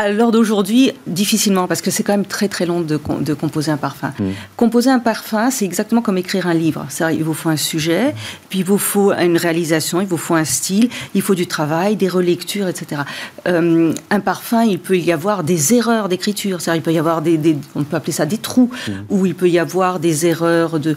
à 0.00 0.08
l'heure 0.10 0.32
d'aujourd'hui, 0.32 0.92
difficilement, 1.06 1.66
parce 1.66 1.82
que 1.82 1.90
c'est 1.90 2.02
quand 2.02 2.14
même 2.14 2.24
très 2.24 2.48
très 2.48 2.64
long 2.64 2.80
de, 2.80 2.98
de 3.20 3.34
composer 3.34 3.70
un 3.70 3.76
parfum. 3.76 4.14
Mm. 4.18 4.30
Composer 4.56 4.88
un 4.88 4.98
parfum, 4.98 5.50
c'est 5.50 5.66
exactement 5.66 6.00
comme 6.00 6.16
écrire 6.16 6.46
un 6.46 6.54
livre. 6.54 6.86
Il 7.12 7.22
vous 7.22 7.34
faut 7.34 7.50
un 7.50 7.58
sujet, 7.58 8.14
puis 8.48 8.60
il 8.60 8.64
vous 8.64 8.78
faut 8.78 9.12
une 9.12 9.36
réalisation, 9.36 10.00
il 10.00 10.06
vous 10.06 10.16
faut 10.16 10.34
un 10.34 10.46
style, 10.46 10.88
il 11.14 11.20
faut 11.20 11.34
du 11.34 11.46
travail, 11.46 11.96
des 11.96 12.08
relectures, 12.08 12.66
etc. 12.66 13.02
Euh, 13.46 13.92
un 14.08 14.20
parfum, 14.20 14.62
il 14.64 14.78
peut 14.78 14.96
y 14.96 15.12
avoir 15.12 15.44
des 15.44 15.74
erreurs 15.74 16.08
d'écriture, 16.08 16.60
il 16.74 16.80
peut 16.80 16.94
y 16.94 16.98
avoir 16.98 17.20
des, 17.20 17.58
on 17.74 17.84
peut 17.84 17.96
appeler 17.96 18.14
ça 18.14 18.24
des 18.24 18.38
trous, 18.38 18.70
mm. 18.88 18.92
ou 19.10 19.26
il 19.26 19.34
peut 19.34 19.50
y 19.50 19.58
avoir 19.58 20.00
des 20.00 20.24
erreurs 20.24 20.80
de, 20.80 20.96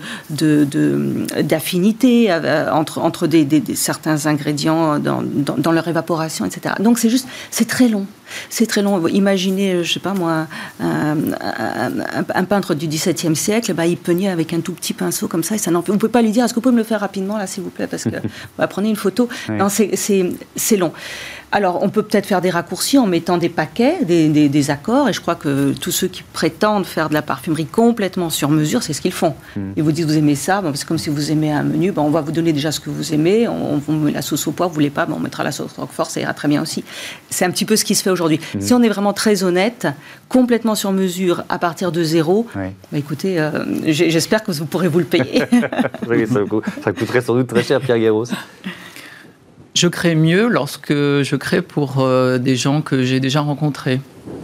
d'affinité 1.41 2.27
de, 2.27 2.31
euh, 2.31 2.71
entre, 2.71 2.99
entre 2.99 3.27
des, 3.27 3.63
certains 3.75 4.27
ingrédients 4.27 4.97
dans, 4.97 5.21
dans, 5.21 5.57
dans 5.57 5.73
leur 5.73 5.89
évaporation, 5.89 6.45
etc. 6.45 6.75
Donc 6.79 6.99
c'est 6.99 7.09
juste, 7.09 7.27
c'est 7.51 7.67
très 7.67 7.89
long. 7.89 8.07
C'est 8.49 8.65
très 8.65 8.81
long. 8.81 9.07
Imaginez, 9.07 9.73
euh, 9.73 9.83
je 9.83 9.93
sais 9.93 9.99
pas 9.99 10.13
moi, 10.13 10.47
un, 10.79 12.43
peintre 12.45 12.73
du 12.73 12.87
XVIIe 12.87 13.35
siècle, 13.35 13.73
bah, 13.73 13.85
il 13.85 13.97
peignait 13.97 14.29
avec 14.29 14.53
un 14.53 14.61
tout 14.61 14.73
petit 14.73 14.93
pinceau 14.93 15.27
comme 15.27 15.43
ça, 15.43 15.55
et 15.55 15.57
ça 15.57 15.71
n'en 15.71 15.83
On 15.87 15.93
ne 15.93 15.97
peut 15.97 16.09
pas 16.09 16.21
lui 16.21 16.31
dire, 16.31 16.45
est-ce 16.45 16.53
que 16.53 16.55
vous 16.55 16.61
pouvez 16.61 16.75
me 16.75 16.79
le 16.79 16.85
faire 16.85 16.99
rapidement 16.99 17.37
là, 17.37 17.47
s'il 17.47 17.63
vous 17.63 17.69
plaît, 17.69 17.87
parce 17.87 18.03
que 18.03 18.09
bah, 18.57 18.67
prenez 18.67 18.89
une 18.89 18.95
photo. 18.95 19.29
Non, 19.49 19.67
c'est 19.69 20.77
long. 20.77 20.93
Alors, 21.55 21.83
on 21.83 21.89
peut 21.89 22.01
peut-être 22.01 22.25
faire 22.25 22.41
des 22.41 22.49
raccourcis 22.49 22.97
en 22.97 23.05
mettant 23.05 23.37
des 23.37 23.47
paquets, 23.47 24.03
des, 24.03 24.71
accords, 24.71 25.07
et 25.07 25.13
je 25.13 25.21
crois 25.21 25.35
que 25.35 25.73
tous 25.73 25.91
ceux 25.91 26.07
qui 26.07 26.23
prétendent 26.23 26.87
faire 26.87 27.09
de 27.09 27.13
la 27.13 27.21
parfumerie 27.21 27.67
complètement 27.67 28.31
sur 28.31 28.49
mesure, 28.49 28.81
c'est 28.81 28.93
ce 28.93 29.01
qu'ils 29.01 29.11
font. 29.11 29.35
Hmm. 29.55 29.69
Ils 29.77 29.83
vous 29.83 29.91
disent, 29.91 30.07
vous 30.07 30.17
aimez 30.17 30.33
ça, 30.33 30.63
c'est 30.73 30.87
comme 30.87 30.97
si 30.97 31.11
vous 31.11 31.31
aimez 31.31 31.51
un 31.51 31.61
menu, 31.61 31.93
on 31.95 32.09
va 32.09 32.21
vous 32.21 32.31
donner 32.31 32.53
déjà 32.53 32.71
ce 32.71 32.79
que 32.79 32.89
vous 32.89 33.13
aimez, 33.13 33.47
on, 33.47 33.77
vous 33.77 33.93
met 33.93 34.11
la 34.11 34.23
sauce 34.23 34.47
au 34.47 34.51
poivre, 34.51 34.71
vous 34.71 34.75
voulez 34.75 34.89
pas, 34.89 35.07
on 35.07 35.19
mettra 35.19 35.43
la 35.43 35.51
sauce 35.51 35.73
roquefort, 35.77 36.09
ça 36.09 36.19
ira 36.19 36.33
très 36.33 36.47
bien 36.47 36.59
aussi. 36.59 36.83
C'est 37.29 37.45
un 37.45 37.51
petit 37.51 37.65
peu 37.65 37.75
ce 37.75 37.85
qui 37.85 37.93
se 37.93 38.01
fait 38.01 38.09
aujourd'hui. 38.09 38.39
Hmm. 38.55 38.59
Si 38.59 38.73
on 38.73 38.81
est 38.81 38.89
vraiment 38.89 39.13
très 39.13 39.43
honnête, 39.43 39.87
complètement 40.29 40.73
sur 40.73 40.91
mesure, 40.91 41.43
à 41.49 41.59
partir 41.59 41.91
de 41.91 42.03
zéro, 42.03 42.47
bah, 42.55 42.71
écoutez, 42.95 43.39
euh, 43.39 43.63
j'espère 43.85 44.43
que 44.43 44.51
vous 44.51 44.65
pourrez 44.65 44.87
vous 44.87 44.97
le 44.97 45.05
payer. 45.05 45.43
ça, 46.83 46.93
coûterait 46.93 47.21
sans 47.21 47.35
doute 47.35 47.47
très 47.47 47.61
cher, 47.61 47.79
Pierre 47.79 47.99
Guéros. 47.99 48.25
Je 49.73 49.87
crée 49.87 50.13
mieux 50.13 50.47
lorsque 50.49 50.93
je 50.93 51.35
crée 51.35 51.63
pour 51.63 51.99
euh, 51.99 52.37
des 52.37 52.55
gens 52.55 52.81
que 52.81 53.03
j'ai 53.03 53.19
déjà 53.19 53.41
rencontrés. 53.41 54.01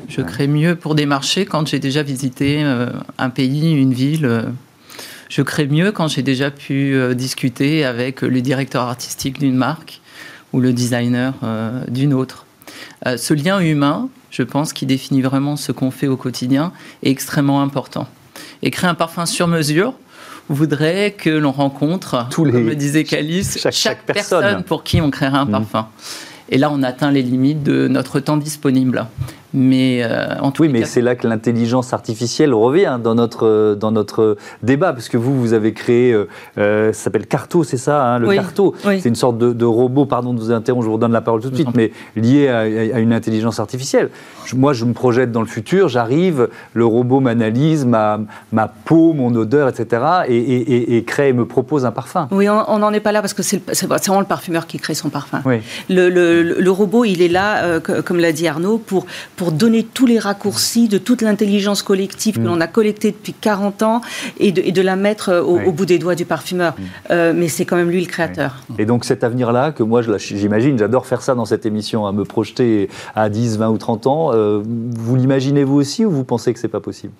Je 0.08 0.22
crée 0.22 0.48
mieux 0.48 0.76
pour 0.76 0.96
des 0.96 1.06
marchés 1.06 1.46
quand 1.46 1.68
j'ai 1.68 1.78
déjà 1.78 2.02
visité 2.02 2.64
euh, 2.64 2.88
un 3.20 3.30
pays, 3.30 3.72
une 3.72 3.94
ville. 3.94 4.46
Je 5.30 5.44
crée 5.44 5.68
mieux 5.68 5.92
quand 5.92 6.08
j'ai 6.08 6.24
déjà 6.24 6.50
pu 6.50 6.96
euh, 6.96 7.14
discuter 7.14 7.86
avec 7.86 8.24
le 8.24 8.42
directeur 8.42 8.84
artistique 8.84 9.40
d'une 9.40 9.56
marque 9.56 10.02
ou 10.52 10.62
le 10.62 10.74
designer 10.74 11.36
d'une 11.90 12.12
autre. 12.12 12.48
ce 13.06 13.36
lien 13.36 13.60
humain, 13.60 14.10
je 14.32 14.42
pense, 14.42 14.74
qui 14.74 14.88
définit 14.88 15.22
vraiment 15.22 15.56
ce 15.56 15.72
qu'on 15.72 15.92
fait 15.92 16.08
au 16.08 16.18
quotidien, 16.18 16.74
est 17.04 17.12
extrêmement 17.12 17.62
important. 17.62 18.08
Et 18.64 18.72
créer 18.72 18.90
un 18.90 18.96
parfum 18.96 19.28
sur 19.28 19.48
mesure, 19.48 19.94
voudrait 20.50 21.12
que 21.12 21.30
l'on 21.30 21.52
rencontre, 21.52 22.28
Tous 22.30 22.46
les... 22.46 22.52
comme 22.52 22.68
le 22.68 22.76
disait 22.76 23.04
Calice, 23.04 23.68
chaque, 23.72 24.04
personne. 24.06 24.64
pour 24.64 24.84
qui 24.84 25.02
on 25.02 25.12
créerait 25.12 25.38
un 25.38 25.46
mmh. 25.46 25.52
parfum. 25.52 25.88
Et 26.50 26.58
là, 26.58 26.72
on 26.72 26.82
atteint 26.84 27.12
les 27.12 27.22
limites 27.22 27.64
de 27.64 27.88
notre 27.88 28.20
temps 28.20 28.38
disponible. 28.38 29.06
Mais 29.54 30.02
euh, 30.04 30.36
en 30.40 30.52
tout 30.52 30.64
oui, 30.64 30.70
mais 30.70 30.86
c'est 30.86 31.02
là 31.02 31.16
que 31.16 31.28
l'intelligence 31.28 31.94
artificielle 31.94 32.54
revient 32.54 33.00
dans 33.02 33.16
notre, 33.16 33.76
dans 33.80 33.92
notre 33.92 34.38
débat, 34.62 34.94
parce 34.94 35.10
que 35.10 35.18
vous, 35.18 35.40
vous 35.40 35.54
avez 35.54 35.74
créé, 35.74 36.12
euh, 36.12 36.28
euh, 36.58 36.94
ça 36.94 37.06
s'appelle 37.06 37.26
Carto, 37.26 37.64
c'est 37.64 37.78
ça, 37.78 38.06
hein, 38.06 38.20
le 38.20 38.34
Carto. 38.34 38.76
C'est 38.84 39.06
une 39.06 39.16
sorte 39.16 39.38
de, 39.38 39.66
robot, 39.66 40.06
pardon 40.06 40.34
de 40.34 40.40
vous 40.40 40.52
interrompre, 40.52 40.84
je 40.84 40.90
vous 40.90 40.96
redonne 40.96 41.12
la 41.12 41.22
parole 41.22 41.42
tout 41.42 41.50
de 41.50 41.56
suite, 41.56 41.76
mais 41.76 41.92
lié 42.16 42.48
à, 42.48 43.00
une 43.00 43.14
intelligence 43.14 43.60
artificielle. 43.60 44.10
moi, 44.56 44.74
je 44.74 44.86
me 44.86 44.94
projette 44.94 45.32
dans 45.32 45.42
le 45.42 45.48
futur, 45.48 45.88
j'arrive, 45.90 46.50
le 46.74 46.86
robot 46.86 47.20
m'analyse 47.20 47.86
ma, 47.86 48.20
ma 48.52 48.68
peau, 48.68 49.14
mon 49.14 49.34
odeur, 49.36 49.68
etc., 49.70 50.04
et, 50.28 50.98
et, 50.98 51.04
crée, 51.04 51.34
me 51.34 51.46
propose 51.46 51.86
un 51.86 51.92
parfum. 51.92 52.28
Oui, 52.32 52.48
on 52.50 52.80
n'en 52.80 52.92
est 52.92 53.00
pas 53.00 53.12
là, 53.12 53.22
parce 53.22 53.34
que 53.34 53.42
c'est 53.42 53.62
vraiment 53.86 54.20
le 54.20 54.26
parfumeur 54.26 54.68
qui 54.68 54.78
crée 54.78 54.94
son 54.94 55.10
parfum. 55.10 55.42
Le, 55.90 56.10
le, 56.10 56.44
le, 56.44 56.72
robot, 56.72 57.06
il 57.06 57.22
est 57.22 57.28
là, 57.28 57.80
comme 57.80 58.20
l'a 58.20 58.32
dit 58.32 58.48
Arnaud, 58.48 58.78
pour 58.78 59.06
pour 59.39 59.39
donner 59.52 59.84
tous 59.84 60.06
les 60.06 60.20
raccourcis 60.20 60.88
de 60.88 60.98
toute 60.98 61.22
l'intelligence 61.22 61.82
collective 61.82 62.36
que 62.36 62.42
mm. 62.42 62.46
l'on 62.46 62.62
a 62.62 62.68
collectée 62.68 63.12
depuis 63.12 63.34
40 63.34 63.84
ans 63.84 64.02
et 64.40 64.52
de, 64.52 64.62
et 64.62 64.72
de 64.72 64.82
la 64.82 64.96
mettre 64.96 65.30
euh, 65.30 65.42
au, 65.42 65.72
bout 65.72 65.86
des 65.86 66.00
doigts 66.00 66.16
du 66.16 66.26
parfumeur. 66.26 66.74
Mm. 66.74 66.84
Euh, 67.12 67.34
mais 67.36 67.48
c'est 67.48 67.66
quand 67.66 67.76
même 67.76 67.90
lui 67.90 68.02
le 68.02 68.08
créateur. 68.08 68.56
Et 68.78 68.86
donc 68.86 69.06
cet 69.06 69.24
avenir-là, 69.24 69.72
que 69.72 69.84
moi 69.84 70.02
j'imagine, 70.18 70.78
j'adore 70.78 71.06
faire 71.06 71.22
ça 71.22 71.36
dans 71.36 71.46
cette 71.46 71.66
émission, 71.66 72.06
à 72.06 72.12
me 72.12 72.24
projeter 72.24 72.90
à 73.16 73.30
10, 73.30 73.58
20 73.58 73.70
ou 73.70 73.78
30 73.78 74.08
ans, 74.08 74.32
euh, 74.34 74.62
vous 74.64 75.16
l'imaginez 75.16 75.64
vous 75.64 75.76
aussi 75.76 76.06
ou 76.06 76.12
vous 76.12 76.24
pensez 76.24 76.54
que 76.54 76.60
c'est 76.60 76.68
pas 76.68 76.80
possible? 76.82 77.14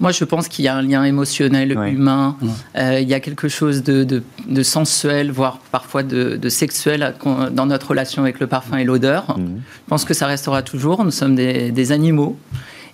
Moi, 0.00 0.12
je 0.12 0.24
pense 0.24 0.48
qu'il 0.48 0.64
y 0.64 0.68
a 0.68 0.76
un 0.76 0.82
lien 0.82 1.02
émotionnel, 1.04 1.72
humain. 1.72 2.36
Euh, 2.76 3.00
il 3.00 3.08
y 3.08 3.14
a 3.14 3.20
quelque 3.20 3.48
chose 3.48 3.82
de, 3.82 4.22
sensuel, 4.62 5.32
voire 5.32 5.58
parfois 5.72 6.02
de, 6.02 6.48
sexuel 6.48 7.14
dans 7.52 7.66
notre 7.66 7.88
relation 7.88 8.22
avec 8.22 8.40
le 8.40 8.46
parfum 8.46 8.76
et 8.76 8.84
l'odeur. 8.84 9.38
Mhm. 9.38 9.60
Je 9.66 9.88
pense 9.88 10.04
que 10.04 10.14
ça 10.14 10.26
restera 10.26 10.62
toujours. 10.62 11.04
Nous 11.04 11.10
sommes 11.10 11.34
des, 11.34 11.92
animaux 11.92 12.38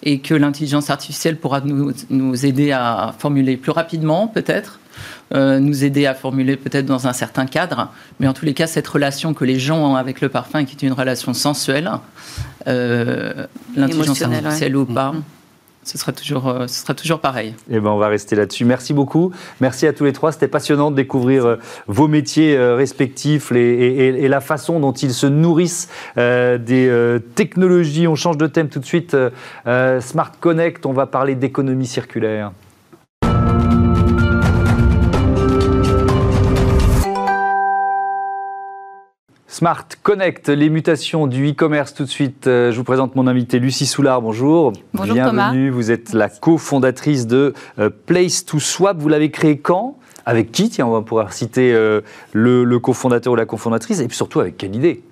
et 0.02 0.20
que 0.20 0.34
l'intelligence 0.34 0.90
artificielle 0.90 1.36
pourra 1.36 1.60
nous, 1.60 2.46
aider 2.46 2.72
à 2.72 3.14
formuler 3.18 3.56
plus 3.56 3.72
rapidement, 3.72 4.28
peut-être. 4.28 4.80
Euh, 5.34 5.58
nous 5.58 5.82
aider 5.82 6.06
à 6.06 6.14
formuler 6.14 6.56
peut-être 6.56 6.86
dans 6.86 7.08
un 7.08 7.12
certain 7.12 7.46
cadre, 7.46 7.90
mais 8.20 8.28
en 8.28 8.32
tous 8.32 8.44
les 8.44 8.54
cas, 8.54 8.68
cette 8.68 8.86
relation 8.86 9.34
que 9.34 9.44
les 9.44 9.58
gens 9.58 9.92
ont 9.92 9.96
avec 9.96 10.20
le 10.20 10.28
parfum, 10.28 10.64
qui 10.64 10.76
est 10.76 10.86
une 10.86 10.92
relation 10.92 11.34
sensuelle, 11.34 11.90
euh, 12.68 13.46
l'intelligence 13.74 14.22
artificielle 14.22 14.76
ou 14.76 14.84
pas, 14.84 15.12
mhm 15.12 15.22
ce 15.84 15.98
sera 15.98 16.12
toujours, 16.12 16.48
euh, 16.48 16.66
ce 16.66 16.80
sera 16.80 16.94
toujours 16.94 17.20
pareil. 17.20 17.54
Eh 17.70 17.78
ben, 17.78 17.90
on 17.90 17.98
va 17.98 18.08
rester 18.08 18.34
là-dessus. 18.36 18.64
Merci 18.64 18.94
beaucoup. 18.94 19.32
Merci 19.60 19.86
à 19.86 19.92
tous 19.92 20.04
les 20.04 20.12
trois. 20.12 20.32
C'était 20.32 20.48
passionnant 20.48 20.90
de 20.90 20.96
découvrir 20.96 21.44
euh, 21.44 21.56
vos 21.86 22.08
métiers 22.08 22.56
euh, 22.56 22.74
respectifs 22.74 23.52
et, 23.52 24.28
la 24.28 24.40
façon 24.40 24.80
dont 24.80 24.92
ils 24.92 25.12
se 25.12 25.26
nourrissent 25.26 25.88
des 26.16 27.18
technologies. 27.34 28.08
On 28.08 28.14
change 28.14 28.38
de 28.38 28.46
thème 28.46 28.68
tout 28.68 28.78
de 28.78 28.84
suite. 28.84 29.16
Smart 30.00 30.32
Connect, 30.40 30.86
on 30.86 30.92
va 30.92 31.06
parler 31.06 31.34
d'économie 31.34 31.86
circulaire. 31.86 32.52
Smart 39.54 39.86
Connect, 40.02 40.48
les 40.48 40.68
mutations 40.68 41.28
du 41.28 41.50
e-commerce 41.50 41.94
tout 41.94 42.02
de 42.02 42.08
suite. 42.08 42.48
Euh, 42.48 42.72
je 42.72 42.76
vous 42.76 42.82
présente 42.82 43.14
mon 43.14 43.28
invité 43.28 43.60
Lucie 43.60 43.86
Soulard, 43.86 44.20
bonjour. 44.20 44.72
Bonjour 44.92 45.14
Bienvenue, 45.14 45.70
vous 45.70 45.92
êtes 45.92 46.12
la 46.12 46.28
cofondatrice 46.28 47.28
de 47.28 47.54
euh, 47.78 47.88
Place 47.88 48.44
to 48.44 48.58
Swap. 48.58 48.96
Vous 48.98 49.08
l'avez 49.08 49.30
créé 49.30 49.58
quand? 49.58 49.96
Avec 50.26 50.50
qui? 50.50 50.70
Tiens, 50.70 50.88
on 50.88 50.90
va 50.90 51.02
pouvoir 51.02 51.32
citer 51.32 51.72
euh, 51.72 52.00
le, 52.32 52.64
le 52.64 52.78
cofondateur 52.80 53.32
ou 53.32 53.36
la 53.36 53.46
cofondatrice 53.46 54.00
et 54.00 54.08
puis 54.08 54.16
surtout 54.16 54.40
avec 54.40 54.56
quelle 54.56 54.74
idée? 54.74 55.04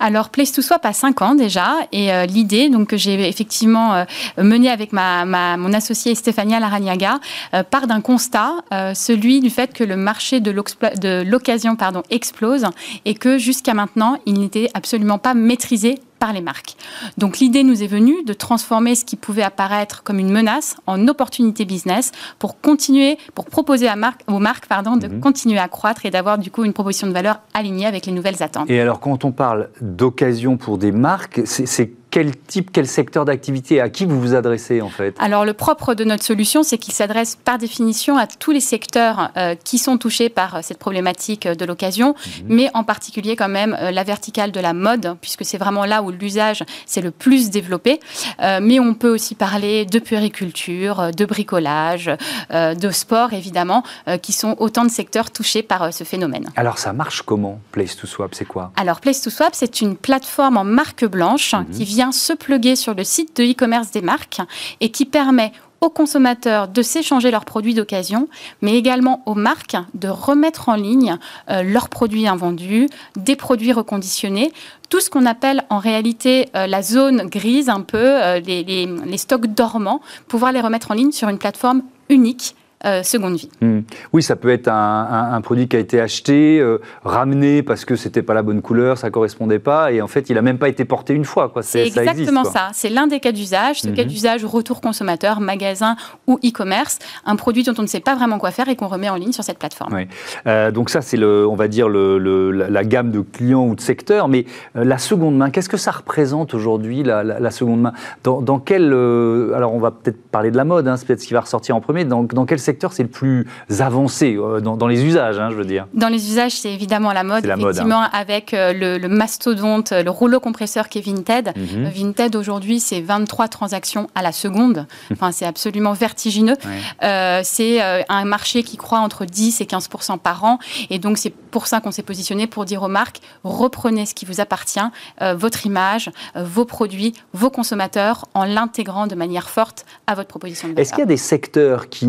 Alors, 0.00 0.28
Place 0.28 0.52
to 0.52 0.62
Swap 0.62 0.84
a 0.84 0.92
5 0.92 1.22
ans 1.22 1.34
déjà, 1.34 1.76
et 1.92 2.12
euh, 2.12 2.26
l'idée 2.26 2.68
donc, 2.68 2.88
que 2.88 2.96
j'ai 2.96 3.28
effectivement 3.28 3.94
euh, 3.94 4.04
menée 4.36 4.70
avec 4.70 4.92
ma, 4.92 5.24
mon 5.56 5.72
associée 5.72 6.14
Stéphania 6.14 6.60
Laragnaga 6.60 7.18
euh, 7.54 7.62
part 7.62 7.86
d'un 7.86 8.00
constat, 8.00 8.52
celui 8.94 9.40
du 9.40 9.50
fait 9.50 9.72
que 9.72 9.84
le 9.84 9.96
marché 9.96 10.40
de 10.40 10.50
l'occasion 10.50 11.76
explose 12.10 12.64
et 13.04 13.14
que 13.14 13.38
jusqu'à 13.38 13.74
maintenant, 13.74 14.18
il 14.26 14.34
n'était 14.34 14.70
absolument 14.74 15.18
pas 15.18 15.34
maîtrisé 15.34 16.00
par 16.18 16.32
les 16.32 16.40
marques. 16.40 16.76
Donc 17.16 17.38
l'idée 17.38 17.62
nous 17.62 17.82
est 17.82 17.86
venue 17.86 18.24
de 18.24 18.32
transformer 18.32 18.94
ce 18.94 19.04
qui 19.04 19.16
pouvait 19.16 19.42
apparaître 19.42 20.02
comme 20.02 20.18
une 20.18 20.30
menace 20.30 20.76
en 20.86 21.06
opportunité 21.08 21.64
business 21.64 22.12
pour 22.38 22.60
continuer, 22.60 23.18
pour 23.34 23.46
proposer 23.46 23.88
à 23.88 23.96
marque, 23.96 24.22
aux 24.26 24.38
marques 24.38 24.66
pardon, 24.66 24.96
de 24.96 25.08
mhm. 25.08 25.20
continuer 25.20 25.58
à 25.58 25.68
croître 25.68 26.06
et 26.06 26.10
d'avoir 26.10 26.38
du 26.38 26.50
coup 26.50 26.64
une 26.64 26.72
proposition 26.72 27.06
de 27.06 27.12
valeur 27.12 27.40
alignée 27.54 27.86
avec 27.86 28.06
les 28.06 28.12
nouvelles 28.12 28.42
attentes. 28.42 28.70
Et 28.70 28.80
alors 28.80 29.00
quand 29.00 29.24
on 29.24 29.32
parle 29.32 29.57
d'occasion 29.80 30.56
pour 30.56 30.78
des 30.78 30.92
marques, 30.92 31.42
c'est 31.44 31.90
quel 32.10 32.36
type, 32.36 32.70
quel 32.72 32.86
secteur 32.86 33.24
d'activité 33.24 33.80
À 33.80 33.88
qui 33.88 34.06
vous 34.06 34.20
vous 34.20 34.34
adressez 34.34 34.80
en 34.80 34.88
fait 34.88 35.14
Alors 35.18 35.44
le 35.44 35.52
propre 35.52 35.94
de 35.94 36.04
notre 36.04 36.24
solution, 36.24 36.62
c'est 36.62 36.78
qu'il 36.78 36.94
s'adresse 36.94 37.36
par 37.36 37.58
définition 37.58 38.16
à 38.16 38.26
tous 38.26 38.50
les 38.50 38.60
secteurs 38.60 39.30
euh, 39.36 39.54
qui 39.54 39.78
sont 39.78 39.98
touchés 39.98 40.28
par 40.28 40.56
euh, 40.56 40.58
cette 40.62 40.78
problématique 40.78 41.46
euh, 41.46 41.54
de 41.54 41.64
l'occasion, 41.64 42.08
mhm. 42.08 42.44
mais 42.48 42.70
en 42.74 42.84
particulier 42.84 43.36
quand 43.36 43.48
même 43.48 43.76
la 43.78 44.04
verticale 44.04 44.52
de 44.52 44.60
la 44.60 44.72
mode, 44.72 45.16
puisque 45.20 45.44
c'est 45.44 45.58
vraiment 45.58 45.84
là 45.84 46.02
où 46.02 46.10
l'usage 46.10 46.64
s'est 46.86 47.00
le 47.00 47.10
plus 47.10 47.50
développé. 47.50 48.00
mais 48.40 48.80
on 48.80 48.94
peut 48.94 49.08
aussi 49.08 49.34
parler 49.34 49.84
de 49.84 49.98
puériculture, 49.98 51.10
de 51.12 51.24
bricolage, 51.24 52.10
de 52.50 52.90
sport 52.90 53.32
évidemment, 53.32 53.82
qui 54.22 54.32
sont 54.32 54.56
autant 54.58 54.84
de 54.84 54.90
secteurs 54.90 55.30
touchés 55.30 55.62
par 55.62 55.92
ce 55.92 56.04
phénomène. 56.04 56.48
Alors 56.56 56.78
ça 56.78 56.92
marche 56.92 57.22
comment 57.22 57.60
Place 57.72 57.96
to 57.96 58.06
Swap, 58.06 58.34
c'est 58.34 58.44
quoi? 58.44 58.72
Alors 58.76 59.00
Place 59.00 59.20
to 59.20 59.30
Swap, 59.30 59.54
c'est 59.54 59.80
une 59.80 59.96
plateforme 59.96 60.56
en 60.56 60.64
marque 60.64 61.04
blanche 61.04 61.54
mhm. 61.54 61.66
qui 61.70 61.84
vient 61.84 61.97
se 62.12 62.32
pluguer 62.32 62.76
sur 62.76 62.94
le 62.94 63.04
site 63.04 63.36
de 63.36 63.44
e-commerce 63.44 63.90
des 63.90 64.02
marques 64.02 64.40
et 64.80 64.90
qui 64.90 65.04
permet 65.04 65.52
aux 65.80 65.90
consommateurs 65.90 66.66
de 66.66 66.82
s'échanger 66.82 67.30
leurs 67.30 67.44
produits 67.44 67.74
d'occasion, 67.74 68.28
mais 68.62 68.76
également 68.76 69.22
aux 69.26 69.34
marques 69.34 69.76
de 69.94 70.08
remettre 70.08 70.68
en 70.68 70.74
ligne 70.74 71.16
euh, 71.50 71.62
leurs 71.62 71.88
produits 71.88 72.26
invendus, 72.26 72.88
des 73.16 73.36
produits 73.36 73.72
reconditionnés, 73.72 74.52
tout 74.88 75.00
ce 75.00 75.08
qu'on 75.08 75.26
appelle 75.26 75.64
en 75.70 75.78
réalité 75.78 76.48
euh, 76.56 76.66
la 76.66 76.82
zone 76.82 77.28
grise, 77.28 77.68
un 77.68 77.82
peu 77.82 77.96
euh, 77.98 78.40
les, 78.40 78.64
les 78.64 79.18
stocks 79.18 79.46
dormants, 79.46 80.00
pouvoir 80.26 80.50
les 80.50 80.60
remettre 80.60 80.90
en 80.90 80.94
ligne 80.94 81.12
sur 81.12 81.28
une 81.28 81.38
plateforme 81.38 81.82
unique 82.08 82.56
euh, 82.84 83.02
seconde 83.02 83.34
vie. 83.34 83.50
Hmm. 83.60 83.80
Oui, 84.12 84.22
ça 84.22 84.36
peut 84.36 84.50
être 84.50 84.68
un, 84.68 85.40
produit 85.40 85.66
qui 85.66 85.74
a 85.74 85.80
été 85.80 86.00
acheté, 86.00 86.60
euh, 86.60 86.78
ramené 87.04 87.64
parce 87.64 87.84
que 87.84 87.96
c'était 87.96 88.22
pas 88.22 88.34
la 88.34 88.42
bonne 88.42 88.62
couleur, 88.62 88.98
ça 88.98 89.10
correspondait 89.10 89.58
pas, 89.58 89.90
et 89.90 90.00
en 90.00 90.06
fait, 90.06 90.30
il 90.30 90.38
a 90.38 90.42
même 90.42 90.58
pas 90.58 90.68
été 90.68 90.84
porté 90.84 91.12
une 91.12 91.24
fois. 91.24 91.52
C'est 91.62 91.86
exactement 91.86 92.44
ça. 92.44 92.70
C'est 92.72 92.88
l'un 92.88 93.08
des 93.08 93.18
cas 93.18 93.32
d'usage. 93.32 93.80
Ce 93.80 93.88
cas 93.88 94.02
mhm. 94.02 94.08
d'usage, 94.08 94.44
retour 94.44 94.80
consommateur, 94.80 95.40
magasin 95.40 95.96
ou 96.28 96.38
e-commerce, 96.44 97.00
un 97.26 97.34
produit 97.34 97.64
dont 97.64 97.74
on 97.78 97.82
ne 97.82 97.88
sait 97.88 97.98
pas 97.98 98.14
vraiment 98.14 98.38
quoi 98.38 98.52
faire 98.52 98.68
et 98.68 98.76
qu'on 98.76 98.86
remet 98.86 99.08
en 99.08 99.16
ligne 99.16 99.32
sur 99.32 99.42
cette 99.42 99.58
plateforme. 99.58 100.04
Euh, 100.46 100.70
donc 100.70 100.90
ça, 100.90 101.00
c'est 101.00 101.16
le, 101.16 101.48
on 101.48 101.56
va 101.56 101.66
dire 101.66 101.88
le, 101.88 102.18
la, 102.52 102.84
gamme 102.84 103.10
de 103.10 103.20
clients 103.20 103.66
ou 103.66 103.74
de 103.74 103.80
secteurs. 103.80 104.28
Mais 104.28 104.44
la 104.74 104.98
seconde 104.98 105.36
main, 105.36 105.50
qu'est-ce 105.50 105.68
que 105.68 105.76
ça 105.76 105.90
représente 105.90 106.54
aujourd'hui 106.54 107.02
la, 107.02 107.50
seconde 107.50 107.80
main? 107.80 107.92
Dans, 108.22 108.60
quel, 108.60 108.84
alors 108.84 109.74
on 109.74 109.80
va 109.80 109.90
peut-être 109.90 110.22
parler 110.30 110.52
de 110.52 110.56
la 110.56 110.64
mode, 110.64 110.86
hein, 110.86 110.96
c'est 110.96 111.06
peut-être 111.06 111.20
ce 111.20 111.26
qui 111.26 111.34
va 111.34 111.40
ressortir 111.40 111.74
en 111.74 111.80
premier. 111.80 112.04
Dans, 112.04 112.22
dans 112.22 112.46
quel 112.46 112.60
secteur 112.68 112.92
c'est 112.92 113.02
le 113.02 113.08
plus 113.08 113.46
avancé 113.80 114.36
euh, 114.36 114.60
dans, 114.60 114.86
les 114.86 115.02
usages, 115.04 115.38
hein, 115.38 115.48
je 115.50 115.56
veux 115.56 115.64
dire 115.64 115.86
Dans 115.94 116.08
les 116.08 116.30
usages, 116.30 116.52
c'est 116.52 116.72
évidemment 116.72 117.12
la 117.12 117.24
mode, 117.24 117.46
la 117.46 117.56
effectivement, 117.56 118.00
mode, 118.00 118.10
hein. 118.12 118.18
avec 118.18 118.52
euh, 118.52 118.98
le, 118.98 119.08
mastodonte, 119.08 119.92
le 119.92 120.10
rouleau 120.10 120.38
compresseur 120.38 120.88
qui 120.88 120.98
est 120.98 121.02
Vinted. 121.02 121.52
Euh, 121.56 121.90
Vinted, 121.94 122.36
aujourd'hui, 122.36 122.78
c'est 122.78 123.00
23 123.00 123.48
transactions 123.48 124.08
à 124.14 124.22
la 124.22 124.32
seconde. 124.32 124.86
Enfin, 125.10 125.32
c'est 125.32 125.46
absolument 125.46 125.94
vertigineux. 125.94 126.56
c'est 127.00 127.80
un 128.08 128.24
marché 128.24 128.62
qui 128.62 128.76
croît 128.76 129.00
entre 129.00 129.24
10 129.24 129.60
et 129.60 129.66
15 129.66 129.88
par 130.22 130.44
an. 130.44 130.58
Et 130.90 130.98
donc, 130.98 131.18
c'est 131.18 131.30
pour 131.30 131.66
ça 131.66 131.80
qu'on 131.80 131.90
s'est 131.90 132.02
positionné 132.02 132.46
pour 132.46 132.64
dire 132.64 132.82
aux 132.82 132.88
marques, 132.88 133.20
reprenez 133.42 134.06
ce 134.06 134.14
qui 134.14 134.26
vous 134.26 134.40
appartient, 134.40 134.88
votre 135.20 135.66
image, 135.66 136.10
vos 136.36 136.66
produits, 136.66 137.14
vos 137.32 137.50
consommateurs, 137.50 138.26
en 138.34 138.44
l'intégrant 138.44 139.06
de 139.06 139.14
manière 139.14 139.48
forte 139.48 139.86
à 140.06 140.14
votre 140.14 140.28
proposition 140.28 140.68
de 140.68 140.74
valeur. 140.74 140.82
Est-ce 140.82 140.92
qu'il 140.92 141.00
y 141.00 141.02
a 141.02 141.06
des 141.06 141.16
secteurs 141.16 141.88
qui, 141.88 142.06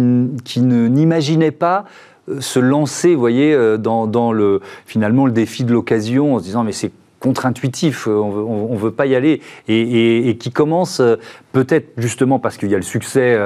qui 0.49 0.61
n'imaginait 0.61 1.51
pas 1.51 1.85
euh, 2.27 2.41
se 2.41 2.59
lancer, 2.59 3.13
vous 3.13 3.19
voyez, 3.19 3.53
euh, 3.53 3.77
dans, 3.77 4.31
le, 4.31 4.61
finalement 4.85 5.27
le 5.27 5.31
défi 5.31 5.63
de 5.63 5.71
l'occasion 5.71 6.35
en 6.35 6.39
se 6.39 6.43
disant 6.43 6.63
mais 6.63 6.71
c'est 6.71 6.91
contre-intuitif, 7.19 8.07
euh, 8.07 8.11
on 8.11 8.73
ne 8.73 8.79
veut 8.79 8.91
pas 8.91 9.05
y 9.05 9.15
aller, 9.15 9.41
et, 9.67 10.37
qui 10.39 10.51
commence 10.51 10.99
euh, 10.99 11.17
peut-être 11.51 11.91
justement 11.97 12.39
parce 12.39 12.57
qu'il 12.57 12.69
y 12.69 12.75
a 12.75 12.77
le 12.77 12.83
succès 12.83 13.37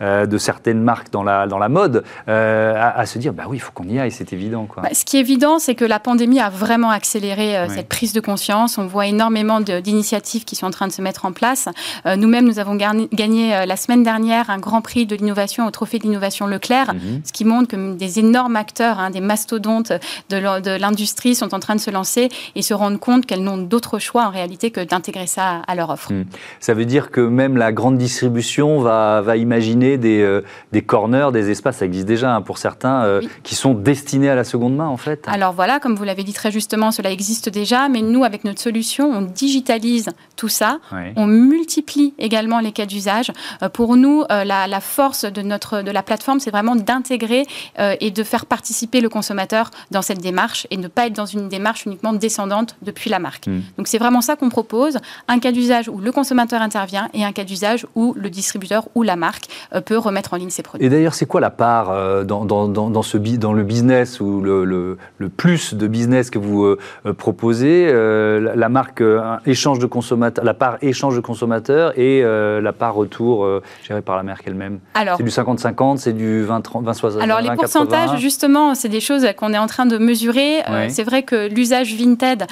euh, 0.00 0.26
de 0.26 0.38
certaines 0.38 0.82
marques 0.82 1.10
dans 1.10 1.22
la, 1.22 1.46
dans 1.46 1.58
la 1.58 1.68
mode, 1.68 2.04
à, 2.26 3.06
se 3.06 3.18
dire, 3.18 3.32
bah 3.32 3.44
oui, 3.48 3.56
il 3.56 3.60
faut 3.60 3.72
qu'on 3.72 3.88
y 3.88 3.98
aille, 3.98 4.10
c'est 4.10 4.32
évident. 4.32 4.66
Quoi. 4.66 4.82
Bah, 4.82 4.90
ce 4.92 5.04
qui 5.04 5.16
est 5.16 5.20
évident, 5.20 5.58
c'est 5.58 5.74
que 5.74 5.84
la 5.84 5.98
pandémie 5.98 6.40
a 6.40 6.50
vraiment 6.50 6.90
accéléré 6.90 7.66
cette 7.68 7.88
prise 7.88 8.12
de 8.12 8.20
conscience. 8.20 8.78
On 8.78 8.86
voit 8.86 9.06
énormément 9.06 9.60
d'initiatives 9.60 10.44
qui 10.44 10.56
sont 10.56 10.66
en 10.66 10.70
train 10.70 10.86
de 10.86 10.92
se 10.92 11.02
mettre 11.02 11.24
en 11.24 11.32
place. 11.32 11.68
Nous-mêmes, 12.04 12.46
nous 12.46 12.58
avons 12.58 12.76
gagné 12.76 13.66
la 13.66 13.76
semaine 13.76 14.02
dernière 14.02 14.50
un 14.50 14.58
grand 14.58 14.80
prix 14.80 15.06
de 15.06 15.16
l'innovation 15.16 15.66
au 15.66 15.70
Trophée 15.70 15.98
de 15.98 16.04
l'innovation 16.04 16.46
Leclerc, 16.46 16.94
mhm. 16.94 17.22
ce 17.24 17.32
qui 17.32 17.44
montre 17.44 17.68
que 17.68 17.94
des 17.94 18.18
énormes 18.18 18.56
acteurs, 18.56 18.98
hein, 18.98 19.10
des 19.10 19.20
mastodontes 19.20 19.92
de 20.30 20.76
l'industrie 20.78 21.34
sont 21.34 21.54
en 21.54 21.60
train 21.60 21.74
de 21.74 21.80
se 21.80 21.90
lancer 21.90 22.28
et 22.54 22.62
se 22.62 22.74
rendre 22.74 22.98
compte 22.98 23.21
qu'elles 23.26 23.42
n'ont 23.42 23.58
d'autre 23.58 23.98
choix 23.98 24.24
en 24.26 24.30
réalité 24.30 24.70
que 24.70 24.80
d'intégrer 24.80 25.26
ça 25.26 25.62
à 25.66 25.74
leur 25.74 25.90
offre. 25.90 26.12
Hmm. 26.12 26.24
Ça 26.60 26.74
veut 26.74 26.84
dire 26.84 27.10
que 27.10 27.20
même 27.20 27.56
la 27.56 27.72
grande 27.72 27.98
distribution 27.98 28.80
va, 28.80 29.20
va 29.20 29.36
imaginer 29.36 29.98
des, 29.98 30.20
euh, 30.20 30.44
des 30.72 30.82
corners, 30.82 31.28
des 31.32 31.50
espaces, 31.50 31.78
ça 31.78 31.84
existe 31.84 32.06
déjà 32.06 32.34
hein, 32.34 32.42
pour 32.42 32.58
certains, 32.58 33.04
euh, 33.04 33.20
qui 33.42 33.54
sont 33.54 33.74
destinés 33.74 34.28
à 34.28 34.34
la 34.34 34.44
seconde 34.44 34.76
main 34.76 34.88
en 34.88 34.96
fait 34.96 35.24
Alors 35.26 35.52
voilà, 35.52 35.80
comme 35.80 35.94
vous 35.94 36.04
l'avez 36.04 36.24
dit 36.24 36.32
très 36.32 36.50
justement, 36.50 36.90
cela 36.90 37.10
existe 37.10 37.48
déjà, 37.48 37.88
mais 37.88 38.02
nous 38.02 38.24
avec 38.24 38.44
notre 38.44 38.60
solution, 38.60 39.10
on 39.10 39.22
digitalise 39.22 40.10
tout 40.36 40.48
ça, 40.48 40.78
on 41.16 41.26
multiplie 41.26 42.14
également 42.18 42.60
les 42.60 42.72
cas 42.72 42.86
d'usage. 42.86 43.32
Euh, 43.62 43.68
pour 43.68 43.96
nous, 43.96 44.24
la, 44.28 44.66
la, 44.66 44.80
force 44.80 45.24
de, 45.24 45.42
notre, 45.42 45.82
de 45.82 45.90
la 45.90 46.02
plateforme, 46.02 46.40
c'est 46.40 46.50
vraiment 46.50 46.76
d'intégrer 46.76 47.46
et 47.78 48.10
de 48.10 48.22
faire 48.22 48.46
participer 48.46 49.00
le 49.00 49.08
consommateur 49.08 49.70
dans 49.90 50.02
cette 50.02 50.20
démarche 50.20 50.66
et 50.70 50.76
ne 50.76 50.88
pas 50.88 51.06
être 51.06 51.12
dans 51.12 51.26
une 51.26 51.48
démarche 51.48 51.86
uniquement 51.86 52.12
descendante 52.12 52.76
depuis 52.82 53.10
la 53.12 53.20
marque. 53.20 53.46
Hmm. 53.46 53.60
Donc 53.78 53.86
c'est 53.86 53.98
vraiment 53.98 54.20
ça 54.20 54.34
qu'on 54.34 54.48
propose, 54.48 54.98
un 55.28 55.38
cas 55.38 55.52
d'usage 55.52 55.88
où 55.88 55.98
le 55.98 56.10
consommateur 56.10 56.60
intervient 56.60 57.08
et 57.14 57.24
un 57.24 57.32
cas 57.32 57.44
d'usage 57.44 57.86
où 57.94 58.14
le 58.16 58.28
distributeur 58.30 58.88
ou 58.94 59.02
la 59.02 59.16
marque 59.16 59.46
euh, 59.74 59.80
peut 59.80 59.98
remettre 59.98 60.34
en 60.34 60.36
ligne 60.36 60.50
ses 60.50 60.62
produits. 60.62 60.86
Et 60.86 60.90
d'ailleurs, 60.90 61.14
c'est 61.14 61.26
quoi 61.26 61.40
la 61.40 61.50
part 61.50 61.90
euh, 61.90 62.24
dans, 62.24 62.44
dans, 62.44 62.68
dans, 62.68 63.02
ce, 63.02 63.16
dans 63.18 63.52
le 63.52 63.62
business 63.62 64.20
ou 64.20 64.40
le, 64.40 64.64
le, 64.64 65.28
plus 65.28 65.74
de 65.74 65.86
business 65.86 66.30
que 66.30 66.38
vous 66.38 66.64
euh, 66.64 66.78
proposez 67.16 67.92
la, 67.92 68.68
marque 68.68 69.02
échange 69.46 69.78
de 69.78 69.86
consommateurs, 69.86 70.44
la 70.44 70.54
part 70.54 70.78
échange 70.82 71.14
de 71.14 71.20
consommateurs 71.20 71.96
et 71.98 72.22
la 72.22 72.72
part 72.72 72.94
retour 72.94 73.46
gérée 73.82 74.02
par 74.02 74.16
la 74.16 74.22
marque 74.22 74.46
elle-même? 74.46 74.80
C'est 75.16 75.22
du 75.22 75.30
50-50, 75.30 75.98
c'est 75.98 76.12
du 76.12 76.44
20-60 76.44 77.20
Alors 77.20 77.40
les 77.40 77.50
pourcentages, 77.50 78.18
justement, 78.18 78.74
c'est 78.74 78.88
des 78.88 79.00
choses 79.00 79.26
qu'on 79.36 79.52
est 79.52 79.58
en 79.58 79.66
train 79.66 79.86
de 79.86 79.98
mesurer. 79.98 80.62
c'est 80.88 81.04
vrai 81.04 81.22
que 81.22 81.48
l'usage 81.48 81.94
Vinted 81.94 82.46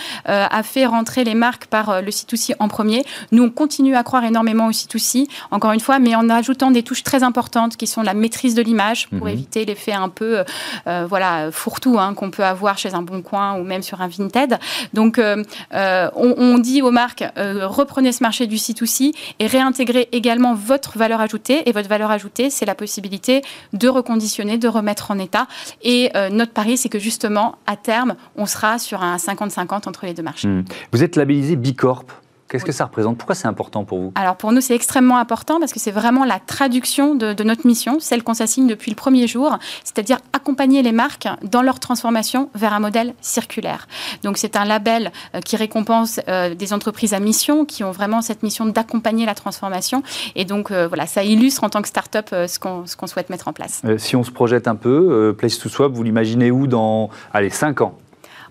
a 0.50 0.62
fait 0.62 0.86
rentrer 0.86 1.24
les 1.24 1.34
marques 1.34 1.66
par 1.66 2.02
le 2.02 2.10
C2C 2.10 2.54
en 2.58 2.68
premier. 2.68 3.04
Nous, 3.32 3.42
on 3.42 3.50
continue 3.50 3.96
à 3.96 4.02
croire 4.02 4.24
énormément 4.24 4.66
au 4.66 4.72
C2C, 4.72 5.28
encore 5.50 5.72
une 5.72 5.80
fois, 5.80 5.98
mais 5.98 6.14
en 6.14 6.28
ajoutant 6.28 6.70
des 6.70 6.82
touches 6.82 7.02
très 7.02 7.22
importantes 7.22 7.76
qui 7.76 7.86
sont 7.86 8.02
la 8.02 8.14
maîtrise 8.14 8.54
de 8.54 8.62
l'image 8.62 9.08
pour 9.08 9.26
mhm. 9.26 9.32
éviter 9.32 9.64
l'effet 9.64 9.92
un 9.92 10.08
peu 10.08 10.44
euh, 10.86 11.06
voilà, 11.08 11.50
fourre-tout 11.50 11.98
hein, 11.98 12.14
qu'on 12.14 12.30
peut 12.30 12.44
avoir 12.44 12.78
chez 12.78 12.94
un 12.94 13.02
Bon 13.02 13.22
Coin 13.22 13.58
ou 13.58 13.64
même 13.64 13.82
sur 13.82 14.00
un 14.00 14.08
Vinted. 14.08 14.58
Donc, 14.92 15.18
euh, 15.18 15.42
euh, 15.74 16.10
on, 16.14 16.58
dit 16.58 16.82
aux 16.82 16.90
marques, 16.90 17.24
reprenez 17.36 18.12
ce 18.12 18.22
marché 18.22 18.46
du 18.46 18.56
C2C 18.56 19.12
et 19.38 19.46
réintégrez 19.46 20.08
également 20.12 20.54
votre 20.54 20.98
valeur 20.98 21.20
ajoutée. 21.20 21.68
Et 21.68 21.72
votre 21.72 21.88
valeur 21.88 22.10
ajoutée, 22.10 22.50
c'est 22.50 22.66
la 22.66 22.74
possibilité 22.74 23.42
de 23.72 23.88
reconditionner, 23.88 24.58
de 24.58 24.68
remettre 24.68 25.10
en 25.10 25.18
état. 25.18 25.46
Et 25.82 26.10
notre 26.30 26.52
pari, 26.52 26.76
c'est 26.76 26.88
que 26.88 26.98
justement, 26.98 27.56
à 27.66 27.76
terme, 27.76 28.16
on 28.36 28.46
sera 28.46 28.78
sur 28.78 29.02
un 29.02 29.16
50-50 29.16 29.88
entre 29.88 30.06
les 30.06 30.14
deux 30.14 30.22
marchés. 30.22 30.39
Hmm. 30.44 30.62
Vous 30.92 31.02
êtes 31.02 31.16
labellisé 31.16 31.56
Bicorp. 31.56 32.04
Qu'est-ce 32.50 32.64
que 32.64 32.72
ça 32.72 32.86
représente? 32.86 33.16
Pourquoi 33.16 33.36
c'est 33.36 33.46
important 33.46 33.84
pour 33.84 34.00
vous? 34.00 34.12
Alors 34.16 34.34
pour 34.34 34.50
nous, 34.50 34.60
c'est 34.60 34.74
extrêmement 34.74 35.18
important 35.18 35.60
parce 35.60 35.72
que 35.72 35.78
c'est 35.78 35.92
vraiment 35.92 36.24
la 36.24 36.40
traduction 36.40 37.14
de, 37.14 37.44
notre 37.44 37.64
mission, 37.64 38.00
celle 38.00 38.24
qu'on 38.24 38.34
s'assigne 38.34 38.66
depuis 38.66 38.90
le 38.90 38.96
premier 38.96 39.28
jour, 39.28 39.56
c'est-à-dire 39.84 40.18
accompagner 40.32 40.82
les 40.82 40.90
marques 40.90 41.28
dans 41.44 41.62
leur 41.62 41.78
transformation 41.78 42.50
vers 42.56 42.72
un 42.72 42.80
modèle 42.80 43.14
circulaire. 43.20 43.86
Donc 44.24 44.36
c'est 44.36 44.56
un 44.56 44.64
label 44.64 45.12
euh, 45.36 45.40
qui 45.40 45.54
récompense 45.54 46.18
euh, 46.26 46.56
des 46.56 46.72
entreprises 46.72 47.14
à 47.14 47.20
mission 47.20 47.64
qui 47.64 47.84
ont 47.84 47.92
vraiment 47.92 48.20
cette 48.20 48.42
mission 48.42 48.66
d'accompagner 48.66 49.26
la 49.26 49.36
transformation. 49.36 50.02
Et 50.34 50.44
donc 50.44 50.72
euh, 50.72 50.88
voilà, 50.88 51.06
ça 51.06 51.22
illustre 51.22 51.62
en 51.62 51.68
tant 51.68 51.82
que 51.82 51.88
start-up 51.88 52.30
ce 52.30 52.58
qu'on 52.58 53.06
souhaite 53.06 53.30
mettre 53.30 53.46
en 53.46 53.52
place. 53.52 53.82
si 53.98 54.16
on 54.16 54.24
se 54.24 54.32
projette 54.32 54.66
un 54.66 54.74
peu, 54.74 55.32
Place 55.38 55.56
to 55.58 55.68
Swap, 55.68 55.92
vous 55.92 56.02
l'imaginez 56.02 56.50
où 56.50 56.66
dans, 56.66 57.10
allez, 57.32 57.50
5 57.50 57.80
ans? 57.82 57.94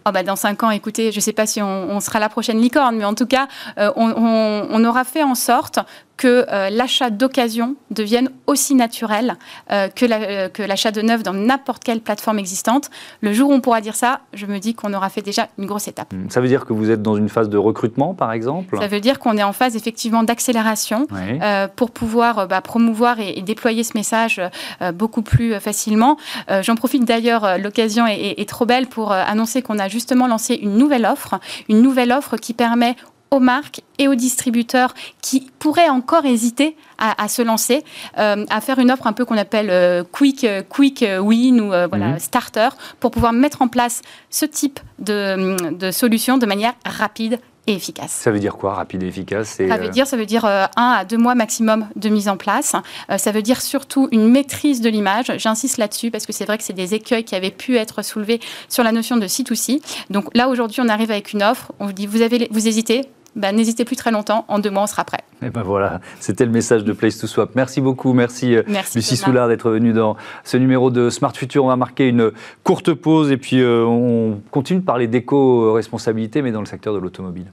Oh, 0.10 0.12
bah, 0.12 0.24
dans 0.24 0.36
cinq 0.36 0.63
ans, 0.63 0.72
écoutez, 0.72 1.12
je 1.12 1.17
ne 1.17 1.22
sais 1.22 1.34
pas 1.34 1.45
si 1.45 1.62
on, 1.62 2.00
sera 2.00 2.17
la 2.17 2.30
prochaine 2.30 2.60
licorne, 2.60 2.95
mais 2.95 3.06
en 3.06 3.13
tout 3.13 3.28
cas, 3.28 3.48
euh, 3.78 3.91
on, 3.95 4.84
aura 4.84 5.04
fait 5.04 5.22
en 5.22 5.36
sorte 5.36 5.78
que 6.20 6.46
euh, 6.52 6.70
l'achat 6.70 7.10
d'occasion 7.10 7.78
devienne 7.92 8.30
aussi 8.46 8.76
naturel 8.76 9.38
euh, 9.72 9.88
que 9.88 10.64
l'achat 10.64 10.92
de 10.92 11.02
neuf 11.02 11.24
dans 11.24 11.34
n'importe 11.34 11.82
quelle 11.82 12.02
plateforme 12.02 12.40
existante. 12.40 12.90
Le 13.22 13.32
jour 13.32 13.50
où 13.50 13.54
on 13.54 13.62
pourra 13.62 13.80
dire 13.80 13.96
ça, 13.96 14.20
je 14.34 14.46
me 14.46 14.60
dis 14.60 14.74
qu'on 14.76 14.94
aura 14.94 15.08
fait 15.10 15.22
déjà 15.22 15.48
une 15.58 15.66
grosse 15.66 15.88
étape. 15.88 16.14
Hmm. 16.14 16.30
Ça 16.30 16.42
veut 16.42 16.50
dire 16.50 16.66
que 16.66 16.74
vous 16.74 16.92
êtes 16.92 17.02
dans 17.02 17.16
une 17.16 17.30
phase 17.30 17.48
de 17.48 17.58
recrutement, 17.58 18.14
par 18.14 18.34
exemple? 18.34 18.78
Ça 18.78 18.88
veut 18.88 19.00
dire 19.00 19.18
qu'on 19.18 19.38
est 19.38 19.44
en 19.44 19.54
phase 19.54 19.78
effectivement 19.78 20.24
d'accélération 20.24 21.08
pour 21.78 21.92
pouvoir 21.92 22.50
bah, 22.50 22.60
promouvoir 22.60 23.22
et, 23.22 23.42
déployer 23.42 23.86
ce 23.86 23.94
message 23.96 24.42
beaucoup 24.94 25.22
plus 25.22 25.54
facilement. 25.62 26.18
J'en 26.62 26.76
profite 26.76 27.06
d'ailleurs, 27.06 27.58
l'occasion 27.58 28.06
est, 28.06 28.36
est, 28.38 28.50
trop 28.50 28.66
belle 28.66 28.88
pour 28.88 29.14
annoncer 29.14 29.62
qu'on 29.62 29.80
a 29.80 29.88
justement 29.88 30.28
lancé 30.28 30.56
une 30.56 30.78
nouvelle 30.78 31.06
offre, 31.06 31.40
une 31.70 31.82
nouvelle 31.82 32.12
offre 32.12 32.36
qui 32.36 32.54
permet 32.54 32.98
aux 33.32 33.39
marques 33.39 33.82
et 33.98 34.08
aux 34.08 34.15
distributeurs 34.15 34.94
qui 35.22 35.52
pourraient 35.60 35.89
encore 35.89 36.26
hésiter 36.26 36.76
à, 36.98 37.28
se 37.28 37.42
lancer, 37.42 37.84
euh, 38.18 38.46
à 38.50 38.62
faire 38.62 38.80
une 38.80 38.92
offre 38.92 39.08
un 39.08 39.13
peu 39.13 39.24
qu'on 39.24 39.38
appelle 39.38 39.70
euh, 39.70 40.04
quick, 40.04 40.44
euh, 40.44 40.62
quick 40.68 41.06
win 41.22 41.62
ou 41.62 41.68
voilà, 41.68 42.08
mhm. 42.08 42.20
starter 42.20 42.70
pour 43.00 43.12
pouvoir 43.12 43.34
mettre 43.34 43.62
en 43.62 43.68
place 43.68 44.02
ce 44.30 44.46
type 44.46 44.80
de, 45.00 45.72
de 45.72 45.92
solution 45.92 46.38
de 46.38 46.46
manière 46.46 46.74
rapide 46.86 47.39
efficace. 47.68 48.12
Ça 48.12 48.32
veut 48.32 48.39
dire 48.39 48.58
quoi, 48.58 48.74
rapide 48.74 49.04
et 49.04 49.08
efficace 49.08 49.58
Ça 49.58 49.78
veut 49.78 49.89
dire, 49.89 50.08
ça 50.08 50.18
veut 50.18 50.26
dire 50.26 50.44
un 50.46 50.70
à 50.76 51.06
deux 51.06 51.18
mois 51.18 51.36
maximum 51.36 51.88
de 51.96 52.10
mise 52.10 52.28
en 52.28 52.36
place. 52.36 52.76
ça 53.15 53.32
veut 53.32 53.44
dire 53.44 53.62
surtout 53.62 54.10
une 54.12 54.28
maîtrise 54.28 54.82
de 54.82 54.89
l'image. 54.89 55.32
J'insiste 55.38 55.78
là-dessus 55.78 56.10
parce 56.10 56.26
que 56.26 56.34
c'est 56.34 56.46
vrai 56.46 56.58
que 56.58 56.63
c'est 56.63 56.74
des 56.74 56.96
écueils 56.96 57.24
qui 57.24 57.36
avaient 57.36 57.52
pu 57.52 57.78
être 57.78 58.04
soulevés 58.04 58.39
sur 58.70 58.84
la 58.84 58.92
notion 58.92 59.18
de 59.18 59.28
C2C. 59.28 59.82
Donc 60.10 60.36
là, 60.36 60.50
aujourd'hui, 60.50 60.82
on 60.82 60.89
arrive 60.89 61.12
avec 61.12 61.32
une 61.32 61.44
offre. 61.44 61.72
On 61.80 61.86
vous 61.86 61.94
dit, 61.94 62.08
vous, 62.08 62.24
avez, 62.24 62.48
vous 62.50 62.68
hésitez 62.68 63.06
bah, 63.39 63.52
n'hésitez 63.52 63.86
plus 63.86 63.95
très 63.95 64.12
longtemps, 64.12 64.45
en 64.47 64.60
deux 64.60 64.69
mois 64.69 64.84
on 64.84 64.88
sera 64.88 65.06
prêt. 65.06 65.21
Et 65.41 65.49
ben 65.49 65.63
voilà, 65.63 66.02
c'était 66.19 66.45
le 66.45 66.52
message 66.52 66.84
de 66.84 66.91
Place 66.91 67.17
to 67.17 67.28
Swap. 67.28 67.52
Merci 67.56 67.80
beaucoup, 67.80 68.12
merci, 68.13 68.56
euh, 68.56 68.63
Lucie 68.93 69.15
Soulard 69.15 69.47
d'être 69.47 69.69
venue 69.69 69.93
dans 69.93 70.17
ce 70.43 70.58
numéro 70.58 70.91
de 70.91 71.10
Smart 71.10 71.34
Future. 71.34 71.63
On 71.63 71.69
va 71.69 71.78
marquer 71.78 72.10
une 72.10 72.32
courte 72.63 72.93
pause 72.93 73.32
et 73.32 73.38
puis 73.38 73.62
euh, 73.62 73.86
on 73.86 74.41
continue 74.52 74.82
de 74.82 74.86
parler 74.86 75.08
d'éco-responsabilité, 75.08 76.41
mais 76.41 76.52
dans 76.52 76.60
le 76.60 76.65
secteur 76.65 76.93
de 76.93 76.99
l'automobile. 76.99 77.47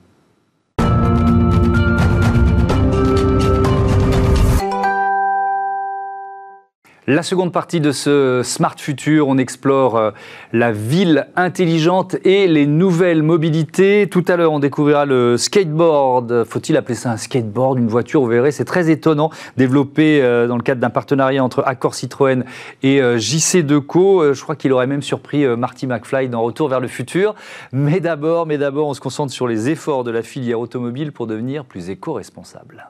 La 7.09 7.23
seconde 7.23 7.53
partie 7.53 7.79
de 7.79 7.93
ce 7.93 8.41
Smart 8.43 8.75
Future, 8.77 9.29
on 9.29 9.39
explore 9.39 9.97
euh, 9.97 10.11
la 10.53 10.73
ville 10.73 11.29
intelligente 11.37 12.17
et 12.25 12.49
les 12.49 12.67
nouvelles 12.67 13.23
mobilités. 13.23 14.09
Tout 14.11 14.25
à 14.27 14.35
l'heure, 14.35 14.51
on 14.51 14.59
découvrira 14.59 15.07
le 15.07 15.37
skateboard. 15.37 16.43
Faut-il 16.43 16.77
appeler 16.77 16.97
ça 16.97 17.13
un 17.13 17.17
skateboard, 17.17 17.79
une 17.79 17.87
voiture? 17.87 18.23
Vous 18.23 18.27
verrez, 18.27 18.51
c'est 18.51 18.65
très 18.65 18.91
étonnant, 18.91 19.31
développé 19.57 20.21
euh, 20.21 20.49
dans 20.49 20.57
le 20.57 20.65
cadre 20.65 20.81
d'un 20.81 20.91
partenariat 20.91 21.45
entre 21.45 21.63
Accor 21.65 21.95
Citroën 21.95 22.43
et 22.83 23.01
euh, 23.01 23.19
JC 23.19 23.59
Deco. 23.65 24.35
Je 24.35 24.43
crois 24.43 24.57
qu'il 24.57 24.73
aurait 24.73 24.89
même 24.89 25.03
surpris 25.03 25.47
Marty 25.47 25.87
McFly 25.87 26.29
dans 26.29 26.43
Retour 26.43 26.69
vers 26.69 26.81
le 26.81 26.89
futur. 26.89 27.37
Mais 27.71 28.01
d'abord, 28.01 28.47
mais 28.47 28.59
d'abord, 28.59 28.89
on 28.89 28.95
se 28.95 29.01
concentre 29.01 29.33
sur 29.33 29.47
les 29.47 29.71
efforts 29.71 30.03
de 30.03 30.11
la 30.11 30.23
filière 30.23 30.59
automobile 30.59 31.13
pour 31.13 31.29
devenir 31.29 31.67
plus 31.67 31.89
éco-responsable. 31.89 32.89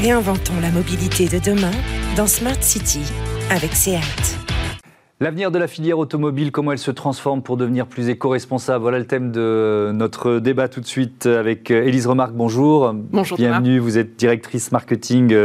Réinventons 0.00 0.58
la 0.62 0.70
mobilité 0.70 1.28
de 1.28 1.38
demain 1.38 1.74
dans 2.16 2.26
Smart 2.26 2.62
City 2.62 3.02
avec 3.50 3.74
SEAT. 3.74 4.39
L'avenir 5.22 5.50
de 5.50 5.58
la 5.58 5.66
filière 5.66 5.98
automobile, 5.98 6.50
comment 6.50 6.72
elle 6.72 6.78
se 6.78 6.90
transforme 6.90 7.42
pour 7.42 7.58
devenir 7.58 7.86
plus 7.86 8.08
éco-responsable? 8.08 8.80
Voilà 8.80 8.98
le 8.98 9.04
thème 9.04 9.32
de 9.32 9.90
notre 9.92 10.38
débat 10.38 10.66
tout 10.68 10.80
de 10.80 10.86
suite 10.86 11.26
avec 11.26 11.70
Élise 11.70 12.06
Remarque. 12.06 12.32
Bonjour. 12.32 12.94
Bonjour. 12.94 13.36
Bienvenue. 13.36 13.78
Vous 13.80 13.98
êtes 13.98 14.16
directrice 14.16 14.72
marketing 14.72 15.36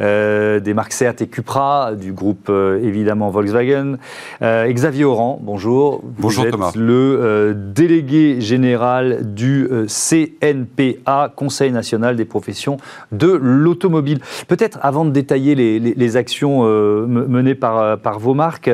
euh, 0.00 0.60
des 0.60 0.72
marques 0.72 0.94
Seat 0.94 1.20
et 1.20 1.26
Cupra, 1.26 1.92
du 1.94 2.14
groupe 2.14 2.46
euh, 2.48 2.82
évidemment 2.82 3.28
Volkswagen. 3.28 3.98
Euh, 4.40 4.72
Xavier 4.72 5.04
Oran, 5.04 5.38
bonjour. 5.42 6.00
Bonjour 6.18 6.46
vous 6.46 6.66
êtes 6.66 6.76
le 6.76 7.52
délégué 7.54 8.40
général 8.40 9.34
du 9.34 9.68
CNPA, 9.88 11.34
Conseil 11.36 11.70
national 11.70 12.16
des 12.16 12.24
professions 12.24 12.78
de 13.12 13.30
l'automobile. 13.30 14.20
Peut-être 14.48 14.78
avant 14.80 15.04
de 15.04 15.10
détailler 15.10 15.54
les, 15.54 16.16
actions 16.16 16.62
menées 16.62 17.54
par, 17.54 17.98
par 17.98 18.18
vos 18.18 18.32
marques, 18.32 18.70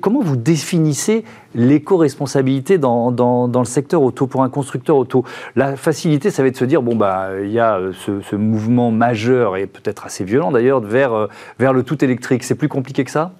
comment 0.00 0.20
vous 0.20 0.36
définissez 0.36 1.24
l'éco-responsabilité 1.54 2.78
dans, 2.78 3.10
le 3.10 3.64
secteur 3.64 4.02
auto 4.02 4.26
pour 4.26 4.42
un 4.42 4.48
constructeur 4.48 4.96
auto? 4.96 5.24
La 5.56 5.76
facilité, 5.76 6.30
ça 6.30 6.42
va 6.42 6.48
être 6.48 6.54
de 6.54 6.58
se 6.58 6.64
dire 6.64 6.82
bon 6.82 6.96
bah 6.96 7.30
il 7.42 7.50
y 7.50 7.58
a 7.58 7.78
euh, 7.78 7.92
ce, 7.92 8.36
mouvement 8.36 8.90
majeur 8.90 9.56
et 9.56 9.66
peut-être 9.66 10.06
assez 10.06 10.24
violent 10.24 10.52
d'ailleurs 10.52 10.80
vers, 10.80 11.12
euh, 11.12 11.26
vers 11.58 11.72
le 11.72 11.82
tout 11.82 12.04
électrique. 12.04 12.44
C'est 12.44 12.54
plus 12.54 12.68
compliqué 12.68 13.04
que 13.04 13.10
ça? 13.10 13.32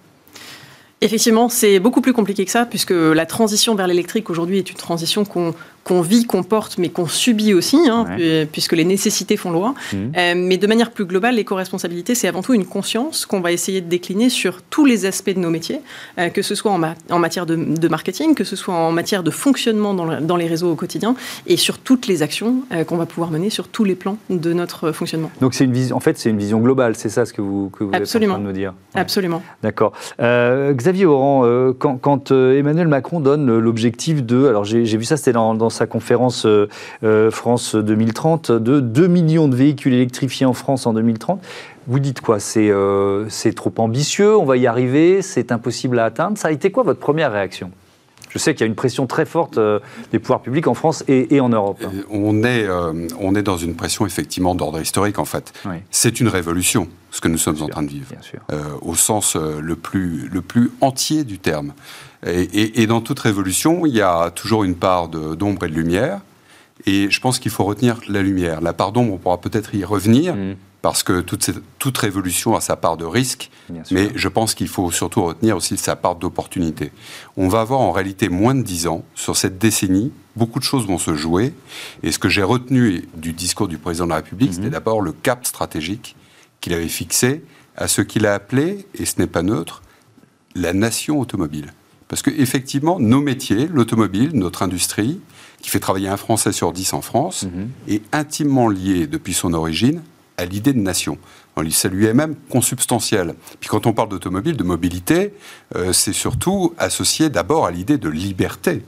Effectivement, 1.00 1.48
c'est 1.48 1.78
beaucoup 1.78 2.00
plus 2.00 2.12
compliqué 2.12 2.44
que 2.44 2.50
ça, 2.50 2.66
puisque 2.66 2.90
la 2.90 3.24
transition 3.24 3.76
vers 3.76 3.86
l'électrique 3.86 4.30
aujourd'hui 4.30 4.58
est 4.58 4.68
une 4.68 4.76
transition 4.76 5.24
qu'on 5.24 5.54
qu'on 5.84 6.00
vit, 6.02 6.26
qu'on 6.26 6.42
porte, 6.42 6.78
mais 6.78 6.88
qu'on 6.88 7.06
subit 7.06 7.54
aussi, 7.54 7.78
hein, 7.88 8.06
puisque 8.52 8.74
les 8.74 8.84
nécessités 8.84 9.36
font 9.36 9.50
loi. 9.50 9.74
Mmh. 9.92 9.96
Euh, 10.16 10.34
mais 10.36 10.56
de 10.56 10.66
manière 10.66 10.90
plus 10.90 11.04
globale, 11.04 11.36
l'éco-responsabilité, 11.36 12.14
c'est 12.14 12.28
avant 12.28 12.42
tout 12.42 12.54
une 12.54 12.66
conscience 12.66 13.26
qu'on 13.26 13.40
va 13.40 13.52
essayer 13.52 13.80
de 13.80 13.88
décliner 13.88 14.28
sur 14.28 14.62
tous 14.62 14.84
les 14.84 15.06
aspects 15.06 15.30
de 15.30 15.38
nos 15.38 15.50
métiers, 15.50 15.80
euh, 16.18 16.28
que 16.28 16.42
ce 16.42 16.54
soit 16.54 16.72
en, 16.72 16.80
en 17.10 17.18
matière 17.18 17.46
de, 17.46 17.88
marketing, 17.88 18.34
que 18.34 18.44
ce 18.44 18.56
soit 18.56 18.74
en 18.74 18.92
matière 18.92 19.22
de 19.22 19.30
fonctionnement 19.30 19.94
dans, 19.94 20.20
dans, 20.20 20.36
les 20.36 20.46
réseaux 20.46 20.72
au 20.72 20.74
quotidien, 20.74 21.14
et 21.46 21.56
sur 21.56 21.78
toutes 21.78 22.06
les 22.06 22.22
actions 22.22 22.62
euh, 22.72 22.84
qu'on 22.84 22.96
va 22.96 23.06
pouvoir 23.06 23.30
mener 23.30 23.50
sur 23.50 23.68
tous 23.68 23.84
les 23.84 23.94
plans 23.94 24.18
de 24.30 24.52
notre 24.52 24.92
fonctionnement. 24.92 25.30
Donc 25.40 25.54
c'est 25.54 25.64
une 25.64 25.72
vision, 25.72 25.96
en 25.96 26.00
fait, 26.00 26.18
c'est 26.18 26.30
une 26.30 26.38
vision 26.38 26.60
globale, 26.60 26.96
c'est 26.96 27.08
ça 27.08 27.24
ce 27.24 27.32
que 27.32 27.40
vous, 27.40 27.70
que 27.70 27.84
vous 27.84 27.92
êtes 27.92 28.02
en 28.02 28.04
train 28.04 28.38
de 28.38 28.44
nous 28.44 28.52
dire 28.52 28.74
Absolument. 28.94 29.42
D'accord. 29.62 29.92
Xavier 30.18 31.06
Oran, 31.06 31.72
quand, 31.78 31.96
quand 31.96 32.30
Emmanuel 32.30 32.88
Macron 32.88 33.20
donne 33.20 33.58
l'objectif 33.58 34.24
de, 34.24 34.46
alors 34.46 34.64
j'ai 34.64 34.84
vu 34.84 35.04
ça, 35.04 35.16
c'était 35.16 35.32
dans, 35.32 35.54
dans 35.54 35.67
sa 35.70 35.86
conférence 35.86 36.46
euh, 36.46 36.68
euh, 37.02 37.30
France 37.30 37.74
2030 37.74 38.52
de 38.52 38.80
2 38.80 39.06
millions 39.06 39.48
de 39.48 39.56
véhicules 39.56 39.94
électrifiés 39.94 40.46
en 40.46 40.52
France 40.52 40.86
en 40.86 40.92
2030. 40.92 41.40
Vous 41.86 41.98
dites 41.98 42.20
quoi? 42.20 42.38
Euh, 42.56 43.26
C'est 43.28 43.54
trop 43.54 43.72
ambitieux, 43.78 44.36
on 44.36 44.44
va 44.44 44.56
y 44.56 44.66
arriver, 44.66 45.22
c'est 45.22 45.52
impossible 45.52 45.98
à 45.98 46.06
atteindre. 46.06 46.38
Ça 46.38 46.48
a 46.48 46.50
été 46.50 46.70
quoi 46.70 46.82
votre 46.82 47.00
première 47.00 47.32
réaction? 47.32 47.70
Je 48.30 48.38
sais 48.38 48.52
qu'il 48.52 48.60
y 48.60 48.64
a 48.64 48.66
une 48.66 48.74
pression 48.74 49.06
très 49.06 49.24
forte 49.24 49.58
des 50.12 50.18
pouvoirs 50.18 50.42
publics 50.42 50.66
en 50.66 50.74
France 50.74 51.02
et, 51.08 51.40
en 51.40 51.48
Europe. 51.48 51.82
On 52.10 52.44
est, 52.44 52.68
on 53.18 53.34
est 53.34 53.42
dans 53.42 53.56
une 53.56 53.74
pression 53.74 54.04
effectivement 54.04 54.54
d'ordre 54.54 54.78
historique 54.82 55.18
en 55.18 55.24
fait. 55.24 55.54
C'est 55.90 56.20
une 56.20 56.28
révolution 56.28 56.88
ce 57.10 57.22
que 57.22 57.28
nous 57.28 57.38
sommes 57.38 57.62
en 57.62 57.68
train 57.68 57.82
de 57.82 57.88
vivre, 57.88 58.12
au 58.82 58.94
sens 58.96 59.34
le, 59.34 59.76
plus, 59.76 60.28
le 60.28 60.42
plus 60.42 60.70
entier 60.82 61.24
du 61.24 61.38
terme. 61.38 61.72
Et, 62.26 62.82
et, 62.82 62.86
dans 62.86 63.00
toute 63.00 63.20
révolution, 63.20 63.86
il 63.86 63.94
y 63.94 64.00
a 64.00 64.30
toujours 64.30 64.64
une 64.64 64.74
part 64.74 65.08
d'ombre 65.08 65.66
et 65.66 65.68
de 65.68 65.74
lumière. 65.74 66.20
Et 66.86 67.10
je 67.10 67.20
pense 67.20 67.38
qu'il 67.38 67.50
faut 67.50 67.64
retenir 67.64 68.00
la 68.08 68.22
lumière. 68.22 68.60
La 68.60 68.72
part 68.72 68.92
d'ombre, 68.92 69.14
on 69.14 69.18
pourra 69.18 69.40
peut-être 69.40 69.74
y 69.74 69.84
revenir, 69.84 70.34
mm. 70.34 70.56
parce 70.82 71.02
que 71.02 71.20
toute, 71.20 71.50
toute, 71.78 71.98
révolution 71.98 72.56
a 72.56 72.60
sa 72.60 72.76
part 72.76 72.96
de 72.96 73.04
risque, 73.04 73.50
mais 73.90 74.10
je 74.14 74.28
pense 74.28 74.54
qu'il 74.54 74.68
faut 74.68 74.90
surtout 74.90 75.24
retenir 75.24 75.56
aussi 75.56 75.76
sa 75.76 75.96
part 75.96 76.16
d'opportunité. 76.16 76.92
On 77.36 77.48
va 77.48 77.60
avoir 77.60 77.80
en 77.80 77.92
réalité 77.92 78.28
moins 78.28 78.54
de 78.54 78.62
dix 78.62 78.86
ans 78.86 79.04
sur 79.14 79.36
cette 79.36 79.58
décennie. 79.58 80.12
Beaucoup 80.36 80.58
de 80.58 80.64
choses 80.64 80.86
vont 80.86 80.98
se 80.98 81.14
jouer. 81.14 81.52
Et 82.02 82.12
ce 82.12 82.18
que 82.18 82.28
j'ai 82.28 82.44
retenu 82.44 83.08
du 83.16 83.32
discours 83.32 83.68
du 83.68 83.78
président 83.78 84.06
de 84.06 84.10
la 84.10 84.16
République, 84.16 84.54
c'était 84.54 84.68
mm-hmm. 84.68 84.70
d'abord 84.70 85.00
le 85.00 85.12
cap 85.12 85.46
stratégique 85.46 86.16
qu'il 86.60 86.72
avait 86.72 86.88
fixé 86.88 87.44
à 87.76 87.86
ce 87.86 88.02
qu'il 88.02 88.26
a 88.26 88.34
appelé, 88.34 88.86
et 88.94 89.04
ce 89.04 89.20
n'est 89.20 89.28
pas 89.28 89.42
neutre, 89.42 89.82
la 90.56 90.72
nation 90.72 91.20
automobile. 91.20 91.72
Parce 92.08 92.22
qu'effectivement, 92.22 92.98
nos 92.98 93.20
métiers, 93.20 93.68
l'automobile, 93.72 94.30
notre 94.32 94.62
industrie, 94.62 95.20
qui 95.60 95.70
fait 95.70 95.80
travailler 95.80 96.08
un 96.08 96.16
Français 96.16 96.52
sur 96.52 96.72
dix 96.72 96.92
en 96.92 97.02
France, 97.02 97.44
mhm. 97.44 97.70
est 97.88 98.02
intimement 98.12 98.68
lié 98.68 99.06
depuis 99.06 99.34
son 99.34 99.52
origine 99.52 100.02
à 100.36 100.44
l'idée 100.44 100.72
de 100.72 100.78
nation. 100.78 101.18
Ça 101.70 101.88
lui 101.88 102.06
est 102.06 102.14
même 102.14 102.36
consubstantiel. 102.48 103.34
Puis 103.58 103.68
quand 103.68 103.86
on 103.86 103.92
parle 103.92 104.08
d'automobile, 104.08 104.56
de 104.56 104.62
mobilité, 104.62 105.34
euh, 105.74 105.92
c'est 105.92 106.12
surtout 106.12 106.72
associé 106.78 107.30
d'abord 107.30 107.66
à 107.66 107.72
l'idée 107.72 107.98
de 107.98 108.08
liberté. 108.08 108.84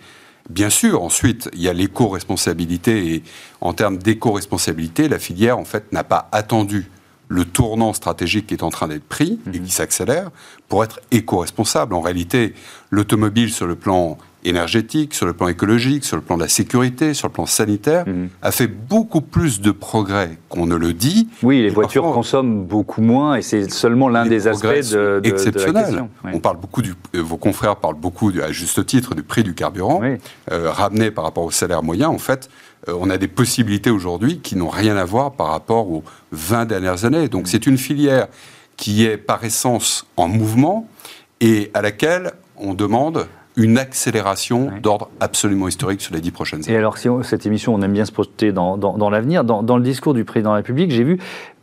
Bien 0.49 0.71
sûr, 0.71 1.03
ensuite, 1.03 1.51
il 1.53 1.63
y 1.63 1.69
a 1.69 1.73
l'éco-responsabilité, 1.73 3.15
et 3.15 3.23
en 3.61 3.73
termes 3.73 3.99
d'éco-responsabilité, 3.99 5.09
la 5.09 5.19
filière, 5.19 5.59
en 5.59 5.65
fait, 5.65 5.93
n'a 5.93 6.05
pas 6.05 6.29
attendu 6.33 6.89
le 7.31 7.45
tournant 7.45 7.93
stratégique 7.93 8.49
qui 8.49 8.55
est 8.55 8.65
en 8.65 8.71
train 8.71 8.89
d'être 8.89 9.05
pris 9.05 9.39
et 9.55 9.59
mhm. 9.59 9.65
qui 9.65 9.71
s'accélère 9.71 10.31
pour 10.69 10.83
être 10.83 11.01
éco-responsable. 11.13 11.95
En 11.95 12.01
réalité, 12.01 12.55
l'automobile, 12.91 13.53
sur 13.53 13.69
le 13.69 13.77
plan 13.77 14.19
énergétique, 14.43 15.15
sur 15.15 15.27
le 15.27 15.33
plan 15.33 15.47
écologique, 15.47 16.05
sur 16.05 16.17
le 16.17 16.23
plan 16.23 16.37
de 16.37 16.43
la 16.43 16.49
sécurité, 16.49 17.15
sur 17.15 17.29
le 17.29 17.33
plan 17.33 17.47
sanitaire, 17.47 18.05
mhm. 18.09 18.31
a 18.43 18.51
fait 18.51 18.67
beaucoup 18.67 19.21
plus 19.21 19.61
de 19.61 19.71
progrès 19.71 20.39
qu'on 20.49 20.67
ne 20.67 20.75
le 20.75 20.93
dit. 20.93 21.29
Oui, 21.45 21.63
les 21.63 21.69
voitures 21.69 22.03
consomment 22.13 22.65
beaucoup 22.65 23.01
moins 23.01 23.37
et 23.37 23.43
c'est 23.43 23.71
seulement 23.71 24.09
l'un 24.09 24.27
des 24.27 24.49
aspects 24.49 24.67
de, 24.67 25.21
de, 25.21 26.35
On 26.35 26.41
parle 26.41 26.57
beaucoup 26.57 26.83
du, 26.83 26.95
euh, 27.15 27.23
vos 27.23 27.37
confrères 27.37 27.77
parlent 27.77 27.95
beaucoup, 27.95 28.33
à 28.43 28.51
juste 28.51 28.85
titre, 28.87 29.15
du 29.15 29.23
prix 29.23 29.45
du 29.45 29.55
carburant 29.55 30.03
euh, 30.51 30.71
ramené 30.71 31.13
par 31.13 31.23
rapport 31.23 31.45
au 31.45 31.53
salaire 31.53 31.85
moyen. 31.85 32.09
En 32.09 32.19
fait, 32.19 32.51
on 32.87 33.11
a 33.11 33.19
des 33.19 33.29
possibilités 33.29 33.91
aujourd'hui 33.91 34.39
qui 34.39 34.57
n'ont 34.57 34.69
rien 34.69 34.97
à 34.97 35.05
voir 35.05 35.33
par 35.33 35.49
rapport 35.49 35.91
aux 35.91 36.03
20 36.33 36.67
dernières 36.67 37.05
années. 37.05 37.29
Donc 37.29 37.49
c'est 37.49 37.67
une 37.67 37.79
filière 37.79 38.29
qui 38.77 39.05
est 39.05 39.19
par 39.19 39.45
essence 39.45 40.07
en 40.17 40.29
mouvement 40.29 40.89
et 41.41 41.71
à 41.75 41.83
laquelle 41.83 42.33
on 42.57 42.75
demande 42.75 43.27
une 43.57 43.79
accélération 43.79 44.71
d'ordre 44.83 45.11
absolument 45.21 45.69
historique 45.69 46.01
sur 46.01 46.15
les 46.15 46.21
dix 46.21 46.31
prochaines 46.31 46.65
années. 46.65 46.73
Et 46.73 46.79
alors, 46.79 46.99
si 46.99 47.09
cette 47.23 47.47
émission, 47.47 47.75
on 47.75 47.83
aime 47.83 47.93
bien 47.93 48.05
se 48.05 48.13
projeter 48.13 48.53
dans, 48.53 48.77
l'avenir, 49.11 49.45
dans, 49.45 49.77
le 49.77 49.83
discours 49.83 50.15
du 50.15 50.25
président 50.25 50.51
de 50.51 50.55
la 50.55 50.59
République, 50.59 50.93
j'ai 50.93 51.05
vu 51.05 51.19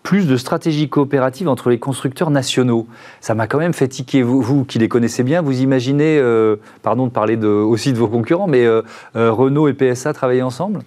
plus 0.08 0.26
de 0.26 0.38
stratégies 0.38 0.88
coopératives 0.88 1.50
entre 1.50 1.70
les 1.70 1.80
constructeurs 1.80 2.30
nationaux. 2.30 2.88
Ça 3.20 3.36
m'a 3.36 3.46
quand 3.46 3.58
même 3.58 3.74
fait 3.74 3.90
tiquer. 3.90 4.24
Vous, 4.24 4.42
vous, 4.42 4.64
qui 4.64 4.80
les 4.80 4.88
connaissez 4.88 5.22
bien, 5.22 5.42
vous 5.42 5.60
imaginez, 5.60 6.18
euh, 6.18 6.56
pardon 6.82 7.08
de 7.08 7.12
parler 7.12 7.36
de, 7.36 7.48
aussi 7.48 7.92
de 7.92 7.98
vos 7.98 8.08
concurrents, 8.08 8.48
mais 8.48 8.66
euh, 8.66 8.84
euh, 9.18 9.34
Renault 9.34 9.68
et 9.68 9.74
PSA 9.74 10.14
travailler 10.14 10.44
ensemble? 10.44 10.80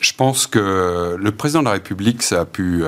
Je 0.00 0.12
pense 0.12 0.46
que 0.46 1.16
le 1.18 1.30
président 1.30 1.60
de 1.60 1.64
la 1.64 1.72
République, 1.72 2.22
ça 2.22 2.42
a 2.42 2.44
pu 2.44 2.82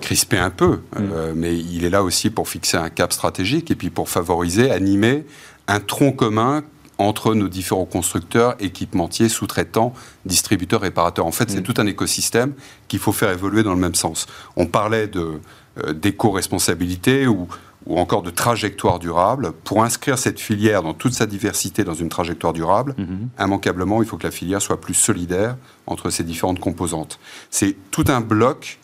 crisper 0.00 0.38
un 0.38 0.50
peu, 0.50 0.80
mm. 0.96 1.02
mais 1.36 1.56
il 1.56 1.84
est 1.84 1.90
là 1.90 2.02
aussi 2.02 2.28
pour 2.28 2.48
fixer 2.48 2.78
un 2.78 2.90
cap 2.90 3.12
stratégique 3.12 3.70
et 3.70 3.76
puis 3.76 3.90
pour 3.90 4.08
favoriser, 4.08 4.72
animer 4.72 5.24
un 5.68 5.78
tronc 5.78 6.12
commun 6.12 6.64
entre 6.98 7.34
nos 7.34 7.48
différents 7.48 7.84
constructeurs, 7.84 8.56
équipementiers, 8.58 9.28
sous-traitants, 9.28 9.94
distributeurs, 10.24 10.80
réparateurs. 10.80 11.26
En 11.26 11.32
fait, 11.32 11.50
c'est 11.50 11.60
mm. 11.60 11.62
tout 11.62 11.74
un 11.78 11.86
écosystème 11.86 12.52
qu'il 12.88 12.98
faut 12.98 13.12
faire 13.12 13.30
évoluer 13.30 13.62
dans 13.62 13.74
le 13.74 13.80
même 13.80 13.94
sens. 13.94 14.26
On 14.56 14.66
parlait 14.66 15.06
de, 15.06 15.40
euh, 15.84 15.92
d'éco-responsabilité 15.92 17.28
ou, 17.28 17.46
ou, 17.86 17.98
encore 17.98 18.22
de 18.22 18.30
trajectoire 18.30 18.98
durable. 18.98 19.52
Pour 19.64 19.84
inscrire 19.84 20.18
cette 20.18 20.40
filière 20.40 20.82
dans 20.82 20.94
toute 20.94 21.14
sa 21.14 21.26
diversité 21.26 21.84
dans 21.84 21.94
une 21.94 22.08
trajectoire 22.08 22.52
durable, 22.52 22.96
mm-hmm. 22.98 23.44
immanquablement, 23.44 24.02
il 24.02 24.08
faut 24.08 24.16
que 24.16 24.26
la 24.26 24.32
filière 24.32 24.60
soit 24.60 24.80
plus 24.80 24.94
solidaire 24.94 25.56
entre 25.86 26.10
ses 26.10 26.24
différentes 26.24 26.58
composantes. 26.58 27.20
C'est 27.50 27.76
tout 27.92 28.04
un 28.08 28.20
bloc 28.20 28.77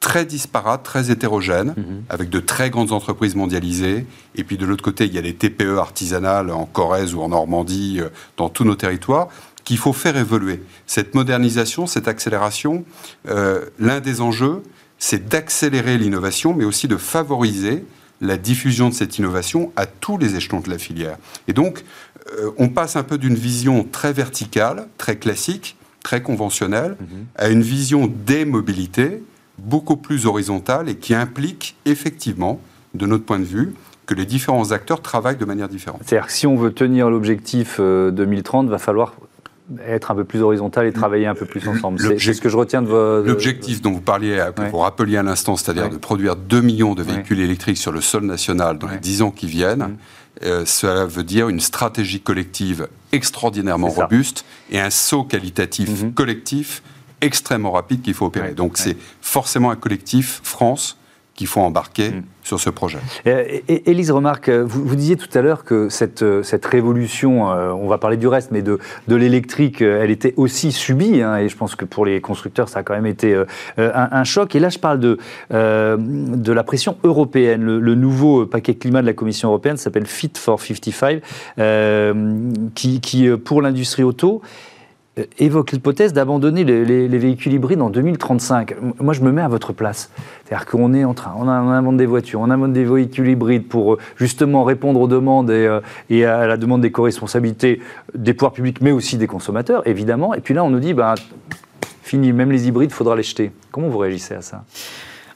très 0.00 0.24
disparate, 0.24 0.82
très 0.82 1.10
hétérogène, 1.10 1.74
mhm. 1.76 2.02
avec 2.08 2.30
de 2.30 2.40
très 2.40 2.70
grandes 2.70 2.92
entreprises 2.92 3.34
mondialisées. 3.34 4.06
Et 4.36 4.44
puis 4.44 4.56
de 4.56 4.64
l'autre 4.64 4.84
côté, 4.84 5.06
il 5.06 5.14
y 5.14 5.18
a 5.18 5.20
les 5.20 5.34
TPE 5.34 5.78
artisanales 5.78 6.50
en 6.50 6.66
Corrèze 6.66 7.14
ou 7.14 7.20
en 7.20 7.28
Normandie, 7.28 7.98
euh, 8.00 8.08
dans 8.36 8.48
tous 8.48 8.64
nos 8.64 8.76
territoires, 8.76 9.28
qu'il 9.64 9.78
faut 9.78 9.92
faire 9.92 10.16
évoluer. 10.16 10.62
Cette 10.86 11.14
modernisation, 11.14 11.86
cette 11.86 12.08
accélération, 12.08 12.84
euh, 13.28 13.66
l'un 13.78 14.00
des 14.00 14.20
enjeux, 14.20 14.62
c'est 14.98 15.28
d'accélérer 15.28 15.98
l'innovation, 15.98 16.54
mais 16.54 16.64
aussi 16.64 16.88
de 16.88 16.96
favoriser 16.96 17.84
la 18.20 18.36
diffusion 18.36 18.88
de 18.88 18.94
cette 18.94 19.18
innovation 19.18 19.72
à 19.76 19.86
tous 19.86 20.18
les 20.18 20.36
échelons 20.36 20.60
de 20.60 20.70
la 20.70 20.78
filière. 20.78 21.18
Et 21.46 21.52
donc, 21.52 21.84
euh, 22.38 22.50
on 22.56 22.68
passe 22.68 22.96
un 22.96 23.02
peu 23.02 23.18
d'une 23.18 23.34
vision 23.34 23.84
très 23.84 24.12
verticale, 24.12 24.88
très 24.96 25.16
classique, 25.16 25.76
très 26.02 26.22
conventionnelle, 26.22 26.96
mhm. 27.00 27.26
à 27.36 27.48
une 27.48 27.62
vision 27.62 28.06
des 28.06 28.44
mobilités, 28.44 29.22
beaucoup 29.58 29.96
plus 29.96 30.26
horizontale 30.26 30.88
et 30.88 30.96
qui 30.96 31.14
implique 31.14 31.76
effectivement, 31.84 32.60
de 32.94 33.06
notre 33.06 33.24
point 33.24 33.38
de 33.38 33.44
vue, 33.44 33.74
que 34.06 34.14
les 34.14 34.24
différents 34.24 34.72
acteurs 34.72 35.02
travaillent 35.02 35.36
de 35.36 35.44
manière 35.44 35.68
différente. 35.68 36.00
C'est-à-dire 36.04 36.26
que 36.26 36.32
si 36.32 36.46
on 36.46 36.56
veut 36.56 36.72
tenir 36.72 37.10
l'objectif 37.10 37.78
2030, 37.78 38.66
il 38.66 38.70
va 38.70 38.78
falloir 38.78 39.14
être 39.86 40.10
un 40.10 40.14
peu 40.14 40.24
plus 40.24 40.40
horizontal 40.40 40.86
et 40.86 40.92
travailler 40.92 41.26
un 41.26 41.34
peu 41.34 41.44
plus 41.44 41.66
ensemble. 41.68 42.00
C'est 42.18 42.32
ce 42.32 42.40
que 42.40 42.48
je 42.48 42.56
retiens 42.56 42.82
de 42.82 42.88
votre... 42.88 43.28
L'objectif 43.28 43.82
dont 43.82 43.92
vous 43.92 44.00
parliez, 44.00 44.42
que 44.56 44.62
vous 44.70 44.78
rappeliez 44.78 45.18
à 45.18 45.22
l'instant, 45.22 45.56
c'est-à-dire 45.56 45.90
de 45.90 45.96
produire 45.96 46.36
2 46.36 46.60
millions 46.60 46.94
de 46.94 47.02
véhicules 47.02 47.40
électriques 47.40 47.78
sur 47.78 47.92
le 47.92 48.00
sol 48.00 48.24
national 48.24 48.78
dans 48.78 48.88
les 48.88 48.98
10 48.98 49.22
ans 49.22 49.30
qui 49.30 49.46
viennent, 49.46 49.80
mmh. 49.80 49.96
euh, 50.44 50.64
cela 50.64 51.04
veut 51.04 51.24
dire 51.24 51.48
une 51.48 51.60
stratégie 51.60 52.20
collective 52.20 52.88
extraordinairement 53.12 53.88
robuste 53.88 54.44
et 54.70 54.80
un 54.80 54.90
saut 54.90 55.24
qualitatif 55.24 56.04
mmh. 56.04 56.12
collectif 56.12 56.82
extrêmement 57.20 57.72
rapide 57.72 58.02
qu'il 58.02 58.14
faut 58.14 58.26
opérer. 58.26 58.52
Donc 58.52 58.78
c'est 58.78 58.96
forcément 59.20 59.70
un 59.70 59.76
collectif 59.76 60.40
France 60.42 60.98
qu'il 61.38 61.46
faut 61.46 61.60
embarquer 61.60 62.10
mm. 62.10 62.22
sur 62.42 62.58
ce 62.58 62.68
projet. 62.68 62.98
Et, 63.24 63.88
Élise 63.88 64.10
remarque, 64.10 64.50
vous, 64.50 64.84
vous, 64.84 64.96
disiez 64.96 65.14
tout 65.14 65.28
à 65.38 65.40
l'heure 65.40 65.62
que 65.62 65.88
cette, 65.88 66.24
cette 66.42 66.66
révolution, 66.66 67.52
euh, 67.52 67.70
on 67.70 67.86
va 67.86 67.96
parler 67.96 68.16
du 68.16 68.26
reste, 68.26 68.50
mais 68.50 68.60
de, 68.60 68.80
de 69.06 69.14
l'électrique, 69.14 69.80
euh, 69.80 70.02
elle 70.02 70.10
était 70.10 70.34
aussi 70.36 70.72
subie, 70.72 71.22
hein, 71.22 71.36
et 71.36 71.48
je 71.48 71.56
pense 71.56 71.76
que 71.76 71.84
pour 71.84 72.04
les 72.04 72.20
constructeurs, 72.20 72.68
ça 72.68 72.80
a 72.80 72.82
quand 72.82 72.94
même 72.94 73.06
été 73.06 73.34
euh, 73.34 73.44
un, 73.76 74.24
choc. 74.24 74.56
Et 74.56 74.58
là, 74.58 74.68
je 74.68 74.80
parle 74.80 74.98
de, 74.98 75.16
de 75.50 76.52
la 76.52 76.64
pression 76.64 76.96
européenne. 77.04 77.62
Le, 77.62 77.94
nouveau 77.94 78.44
paquet 78.44 78.74
climat 78.74 79.00
de 79.00 79.06
la 79.06 79.12
Commission 79.12 79.48
européenne 79.50 79.76
s'appelle 79.76 80.06
Fit 80.06 80.32
for 80.36 80.60
55, 80.60 81.22
qui, 82.74 83.00
qui, 83.00 83.28
pour 83.30 83.62
l'industrie 83.62 84.02
auto, 84.02 84.42
euh, 84.42 84.77
évoque 85.38 85.72
l'hypothèse 85.72 86.12
d'abandonner 86.12 86.64
les, 86.64 87.18
véhicules 87.18 87.52
hybrides 87.52 87.80
en 87.80 87.90
2035. 87.90 88.74
Moi, 89.00 89.14
je 89.14 89.20
me 89.20 89.32
mets 89.32 89.42
à 89.42 89.48
votre 89.48 89.72
place. 89.72 90.10
C'est-à-dire 90.44 90.66
qu'on 90.66 90.94
est 90.94 91.04
en 91.04 91.14
train, 91.14 91.34
on, 91.36 91.48
invente 91.48 91.96
des 91.96 92.06
voitures, 92.06 92.40
on 92.40 92.50
invente 92.50 92.72
des 92.72 92.84
véhicules 92.84 93.28
hybrides 93.28 93.66
pour 93.66 93.94
euh, 93.94 93.98
justement 94.16 94.64
répondre 94.64 95.00
aux 95.00 95.08
demandes 95.08 95.50
et, 95.50 95.66
euh, 95.66 96.42
à 96.42 96.46
la 96.46 96.56
demande 96.56 96.80
des 96.80 96.90
co-responsabilités 96.90 97.80
des 98.14 98.34
pouvoirs 98.34 98.52
publics, 98.52 98.80
mais 98.80 98.92
aussi 98.92 99.16
des 99.16 99.26
consommateurs, 99.26 99.86
évidemment. 99.86 100.34
Et 100.34 100.40
puis 100.40 100.54
là, 100.54 100.64
on 100.64 100.70
nous 100.70 100.80
dit, 100.80 100.94
bah, 100.94 101.14
fini, 102.02 102.32
même 102.32 102.50
les 102.50 102.68
hybrides, 102.68 102.90
il 102.90 102.94
faudra 102.94 103.16
les 103.16 103.22
jeter. 103.22 103.50
Comment 103.70 103.88
vous 103.88 103.98
réagissez 103.98 104.34
à 104.34 104.42
ça? 104.42 104.64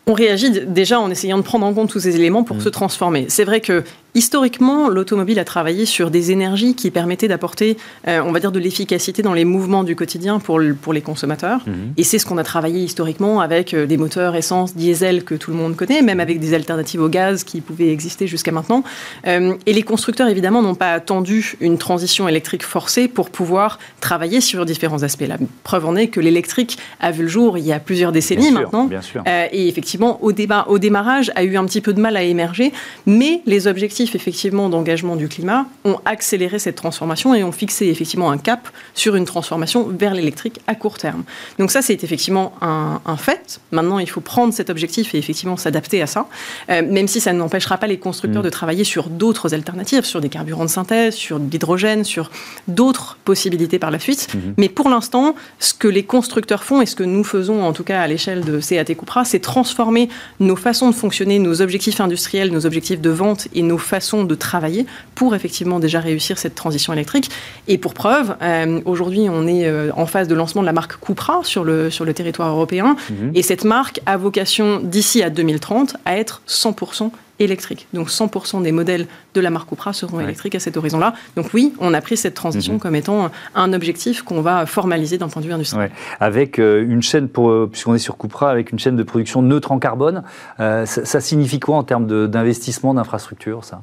On 0.06 0.14
réagit 0.14 0.66
déjà 0.66 0.98
en 0.98 1.10
essayant 1.10 1.38
de 1.38 1.42
prendre 1.42 1.64
en 1.64 1.72
compte 1.72 1.90
tous 1.90 2.00
ces 2.00 2.16
éléments 2.16 2.42
pour 2.42 2.56
mmh. 2.56 2.62
se 2.62 2.68
transformer. 2.68 3.26
C'est 3.28 3.44
vrai 3.44 3.60
que 3.60 3.84
Historiquement, 4.14 4.90
l'automobile 4.90 5.38
a 5.38 5.44
travaillé 5.44 5.86
sur 5.86 6.10
des 6.10 6.32
énergies 6.32 6.74
qui 6.74 6.90
permettaient 6.90 7.28
d'apporter, 7.28 7.78
euh, 8.08 8.20
on 8.22 8.30
va 8.30 8.40
dire, 8.40 8.52
de 8.52 8.58
l'efficacité 8.58 9.22
dans 9.22 9.32
les 9.32 9.46
mouvements 9.46 9.84
du 9.84 9.96
quotidien 9.96 10.38
pour, 10.38 10.60
pour 10.82 10.92
les 10.92 11.00
consommateurs. 11.00 11.62
Mhm. 11.66 11.94
Et 11.96 12.04
c'est 12.04 12.18
ce 12.18 12.26
qu'on 12.26 12.36
a 12.36 12.44
travaillé 12.44 12.82
historiquement 12.82 13.40
avec 13.40 13.72
euh, 13.72 13.86
des 13.86 13.96
moteurs 13.96 14.36
essence, 14.36 14.76
diesel 14.76 15.24
que 15.24 15.34
tout 15.34 15.50
le 15.50 15.56
monde 15.56 15.76
connaît, 15.76 16.02
même 16.02 16.20
avec 16.20 16.40
des 16.40 16.52
alternatives 16.52 17.00
au 17.00 17.08
gaz 17.08 17.42
qui 17.42 17.62
pouvaient 17.62 17.90
exister 17.90 18.26
jusqu'à 18.26 18.52
maintenant. 18.52 18.84
Euh, 19.26 19.54
et 19.64 19.72
les 19.72 19.82
constructeurs, 19.82 20.28
évidemment, 20.28 20.60
n'ont 20.60 20.74
pas 20.74 20.92
attendu 20.92 21.56
une 21.60 21.78
transition 21.78 22.28
électrique 22.28 22.64
forcée 22.64 23.08
pour 23.08 23.30
pouvoir 23.30 23.78
travailler 24.00 24.42
sur 24.42 24.66
différents 24.66 25.04
aspects. 25.04 25.24
La 25.26 25.38
preuve 25.64 25.86
en 25.86 25.96
est 25.96 26.08
que 26.08 26.20
l'électrique 26.20 26.76
a 27.00 27.12
vu 27.12 27.22
le 27.22 27.28
jour 27.28 27.56
il 27.56 27.64
y 27.64 27.72
a 27.72 27.80
plusieurs 27.80 28.12
décennies 28.12 28.50
maintenant. 28.50 28.84
bien 28.84 29.00
sûr. 29.00 29.22
et 29.26 29.68
effectivement, 29.68 30.22
au, 30.22 30.32
débat, 30.32 30.66
au 30.68 30.78
démarrage, 30.78 31.32
a 31.34 31.44
eu 31.44 31.56
un 31.56 31.64
petit 31.64 31.80
peu 31.80 31.94
de 31.94 32.00
mal 32.00 32.16
à 32.18 32.22
émerger, 32.22 32.72
mais 33.06 33.40
les 33.46 33.66
objectifs 33.66 34.01
objectifs 34.02 34.14
effectivement 34.14 34.68
d'engagement 34.68 35.16
du 35.16 35.28
climat 35.28 35.66
ont 35.84 35.98
accéléré 36.04 36.58
cette 36.58 36.76
transformation 36.76 37.34
et 37.34 37.44
ont 37.44 37.52
fixé 37.52 37.86
effectivement 37.86 38.30
un 38.30 38.38
cap 38.38 38.68
sur 38.94 39.14
une 39.16 39.24
transformation 39.24 39.86
vers 39.88 40.14
l'électrique 40.14 40.60
à 40.66 40.74
court 40.74 40.98
terme. 40.98 41.22
Donc 41.58 41.70
ça, 41.70 41.82
c'est 41.82 42.02
effectivement 42.02 42.52
un, 42.60 43.16
fait. 43.16 43.60
Maintenant, 43.70 43.98
il 43.98 44.08
faut 44.08 44.20
prendre 44.20 44.52
cet 44.52 44.70
objectif 44.70 45.14
et 45.14 45.18
effectivement 45.18 45.56
s'adapter 45.56 46.02
à 46.02 46.06
ça, 46.06 46.26
euh, 46.70 46.82
même 46.82 47.06
si 47.06 47.20
ça 47.20 47.32
n'empêchera 47.32 47.76
pas 47.78 47.86
les 47.86 47.98
constructeurs 47.98 48.42
mmh. 48.42 48.46
de 48.46 48.50
travailler 48.50 48.84
sur 48.84 49.08
d'autres 49.08 49.54
alternatives, 49.54 50.04
sur 50.04 50.20
des 50.20 50.28
carburants 50.28 50.64
de 50.64 50.70
synthèse, 50.70 51.14
sur 51.14 51.38
l'hydrogène, 51.38 52.04
sur 52.04 52.30
d'autres 52.66 53.18
possibilités 53.24 53.78
par 53.78 53.90
la 53.90 53.98
suite. 53.98 54.34
Mmh. 54.34 54.38
Mais 54.56 54.68
pour 54.68 54.88
l'instant, 54.88 55.34
ce 55.60 55.74
que 55.74 55.88
les 55.88 56.02
constructeurs 56.02 56.64
font 56.64 56.80
et 56.80 56.86
ce 56.86 56.96
que 56.96 57.04
nous 57.04 57.24
faisons, 57.24 57.62
en 57.62 57.72
tout 57.72 57.84
cas 57.84 58.00
à 58.00 58.06
l'échelle 58.08 58.44
de 58.44 58.58
CAT 58.60 58.94
Cupra, 58.94 59.24
c'est 59.24 59.40
transformer 59.40 60.08
nos 60.40 60.56
façons 60.56 60.88
de 60.88 60.94
fonctionner, 60.94 61.38
nos 61.38 61.60
objectifs 61.60 62.00
industriels, 62.00 62.50
nos 62.50 62.66
objectifs 62.66 63.00
de 63.00 63.10
vente 63.10 63.46
et 63.54 63.62
nos 63.62 63.78
façons 63.92 64.24
de 64.24 64.34
travailler 64.34 64.86
pour 65.14 65.34
effectivement 65.34 65.78
déjà 65.78 66.00
réussir 66.00 66.38
cette 66.38 66.54
transition 66.54 66.94
électrique. 66.94 67.28
Et 67.68 67.76
pour 67.76 67.92
preuve, 67.92 68.36
euh, 68.40 68.80
aujourd'hui, 68.86 69.26
on 69.28 69.46
est 69.46 69.66
euh, 69.66 69.90
en 69.96 70.06
phase 70.06 70.28
de 70.28 70.34
lancement 70.34 70.62
de 70.62 70.66
la 70.66 70.72
marque 70.72 70.98
Cupra 70.98 71.40
sur 71.44 71.62
le, 71.62 71.90
sur 71.90 72.06
le 72.06 72.14
territoire 72.14 72.48
européen. 72.48 72.96
Mhm. 73.10 73.32
Et 73.34 73.42
cette 73.42 73.64
marque 73.64 74.00
a 74.06 74.16
vocation, 74.16 74.80
d'ici 74.82 75.22
à 75.22 75.28
2030, 75.28 75.96
à 76.06 76.16
être 76.16 76.40
100% 76.48 77.10
électrique. 77.44 77.86
Donc 77.92 78.08
100% 78.08 78.62
des 78.62 78.72
modèles 78.72 79.06
de 79.34 79.40
la 79.40 79.50
marque 79.50 79.68
Cupra 79.68 79.92
seront 79.92 80.20
électriques 80.20 80.54
à 80.54 80.60
cet 80.60 80.76
horizon-là. 80.76 81.14
Donc 81.36 81.46
oui, 81.54 81.72
on 81.78 81.94
a 81.94 82.00
pris 82.00 82.16
cette 82.16 82.34
transition 82.34 82.74
mhm. 82.74 82.80
comme 82.80 82.94
étant 82.94 83.30
un 83.54 83.72
objectif 83.72 84.22
qu'on 84.22 84.40
va 84.40 84.66
formaliser 84.66 85.18
d'un 85.18 85.28
point 85.28 85.42
de 85.42 85.46
vue 85.46 85.52
industriel. 85.52 85.90
Avec 86.20 86.58
euh, 86.58 86.84
une 86.86 87.02
chaîne, 87.02 87.28
pour, 87.28 87.50
euh, 87.50 87.68
puisqu'on 87.70 87.94
est 87.94 87.98
sur 87.98 88.18
Cupra, 88.18 88.50
avec 88.50 88.72
une 88.72 88.78
chaîne 88.78 88.96
de 88.96 89.02
production 89.02 89.42
neutre 89.42 89.72
en 89.72 89.78
carbone, 89.78 90.22
euh, 90.60 90.86
ça, 90.86 91.20
signifie 91.20 91.60
quoi 91.60 91.76
en 91.76 91.84
termes 91.84 92.28
d'investissement, 92.28 92.94
d'infrastructure 92.94 93.64
ça? 93.64 93.82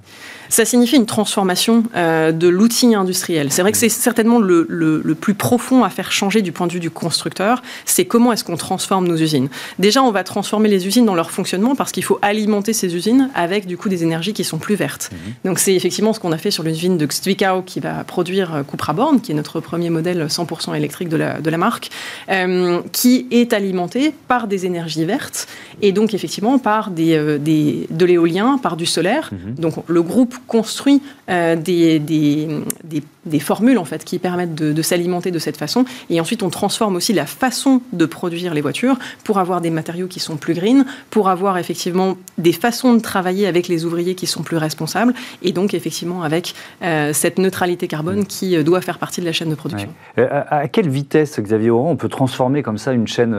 Ça 0.49 0.65
signifie 0.65 0.95
une 0.95 1.05
transformation 1.05 1.83
de 1.95 2.47
l'outil 2.47 2.95
industriel. 2.95 3.51
C'est 3.51 3.61
vrai 3.61 3.71
que 3.71 3.77
c'est 3.77 3.89
certainement 3.89 4.39
le, 4.39 4.65
le, 4.69 5.15
plus 5.15 5.33
profond 5.33 5.83
à 5.83 5.89
faire 5.89 6.11
changer 6.11 6.41
du 6.41 6.51
point 6.51 6.67
de 6.67 6.73
vue 6.73 6.79
du 6.79 6.89
constructeur, 6.89 7.61
c'est 7.85 8.05
comment 8.05 8.31
est-ce 8.33 8.43
qu'on 8.43 8.57
transforme 8.57 9.07
nos 9.07 9.17
usines. 9.17 9.49
Déjà, 9.77 10.01
on 10.03 10.11
va 10.11 10.23
transformer 10.23 10.69
les 10.69 10.87
usines 10.87 11.05
dans 11.05 11.15
leur 11.15 11.31
fonctionnement 11.31 11.75
parce 11.75 11.91
qu'il 11.91 12.03
faut 12.03 12.19
alimenter 12.21 12.73
ces 12.73 12.95
usines 12.95 13.29
avec 13.35 13.67
du 13.67 13.77
coup 13.77 13.89
des 13.89 14.03
énergies 14.03 14.33
qui 14.33 14.43
sont 14.43 14.57
plus 14.57 14.75
vertes. 14.75 15.09
Mhm. 15.11 15.33
Donc 15.45 15.59
c'est 15.59 15.73
effectivement 15.73 16.13
ce 16.13 16.19
qu'on 16.19 16.31
a 16.31 16.37
fait 16.37 16.51
sur 16.51 16.63
l'usine 16.63 16.97
de 16.97 17.07
Zwickau 17.11 17.61
qui 17.65 17.79
va 17.79 18.03
produire 18.03 18.55
euh, 18.55 18.63
Cupra 18.63 18.93
Born, 18.93 19.21
qui 19.21 19.31
est 19.31 19.35
notre 19.35 19.59
premier 19.59 19.89
modèle 19.89 20.25
100% 20.27 20.75
électrique 20.75 21.09
de 21.09 21.17
la, 21.17 21.39
de 21.39 21.49
la 21.49 21.57
marque, 21.57 21.89
euh, 22.29 22.81
qui 22.91 23.27
est 23.31 23.53
alimenté 23.53 24.13
par 24.27 24.47
des 24.47 24.65
énergies 24.65 25.05
vertes 25.05 25.47
et 25.81 25.91
donc 25.91 26.13
effectivement 26.13 26.59
par 26.59 26.91
des, 26.91 27.15
euh, 27.15 27.37
des 27.37 27.87
de 27.89 28.05
l'éolien, 28.05 28.57
par 28.57 28.75
du 28.75 28.85
solaire. 28.85 29.31
Mhm. 29.31 29.55
Donc 29.55 29.73
le 29.87 30.01
groupe 30.01 30.35
construit 30.47 31.01
des, 31.27 31.99
des, 31.99 32.47
des 32.83 33.03
des 33.25 33.39
formules 33.39 33.77
en 33.77 33.85
fait 33.85 34.03
qui 34.03 34.19
permettent 34.19 34.55
de, 34.55 34.81
s'alimenter 34.81 35.31
de 35.31 35.39
cette 35.39 35.57
façon. 35.57 35.85
Et 36.09 36.19
ensuite, 36.21 36.43
on 36.43 36.49
transforme 36.49 36.95
aussi 36.95 37.13
la 37.13 37.25
façon 37.25 37.81
de 37.91 38.05
produire 38.05 38.53
les 38.53 38.61
voitures 38.61 38.97
pour 39.23 39.39
avoir 39.39 39.61
des 39.61 39.69
matériaux 39.69 40.07
qui 40.07 40.19
sont 40.19 40.37
plus 40.37 40.53
green, 40.53 40.85
pour 41.09 41.29
avoir 41.29 41.57
effectivement 41.57 42.17
des 42.37 42.53
façons 42.53 42.93
de 42.93 42.99
travailler 42.99 43.47
avec 43.47 43.67
les 43.67 43.85
ouvriers 43.85 44.15
qui 44.15 44.27
sont 44.27 44.43
plus 44.43 44.57
responsables, 44.57 45.13
et 45.41 45.51
donc 45.51 45.73
effectivement 45.73 46.23
avec 46.23 46.53
euh, 46.81 47.13
cette 47.13 47.39
neutralité 47.39 47.87
carbone 47.87 48.25
qui 48.25 48.55
euh, 48.55 48.63
doit 48.63 48.81
faire 48.81 48.97
partie 48.97 49.21
de 49.21 49.25
la 49.25 49.33
chaîne 49.33 49.49
de 49.49 49.55
production. 49.55 49.89
Euh, 50.17 50.27
à, 50.49 50.67
quelle 50.67 50.89
vitesse, 50.89 51.39
Xavier 51.39 51.69
Oran, 51.69 51.91
on 51.91 51.95
peut 51.95 52.09
transformer 52.09 52.63
comme 52.63 52.77
ça 52.77 52.93
une 52.93 53.07
chaîne 53.07 53.35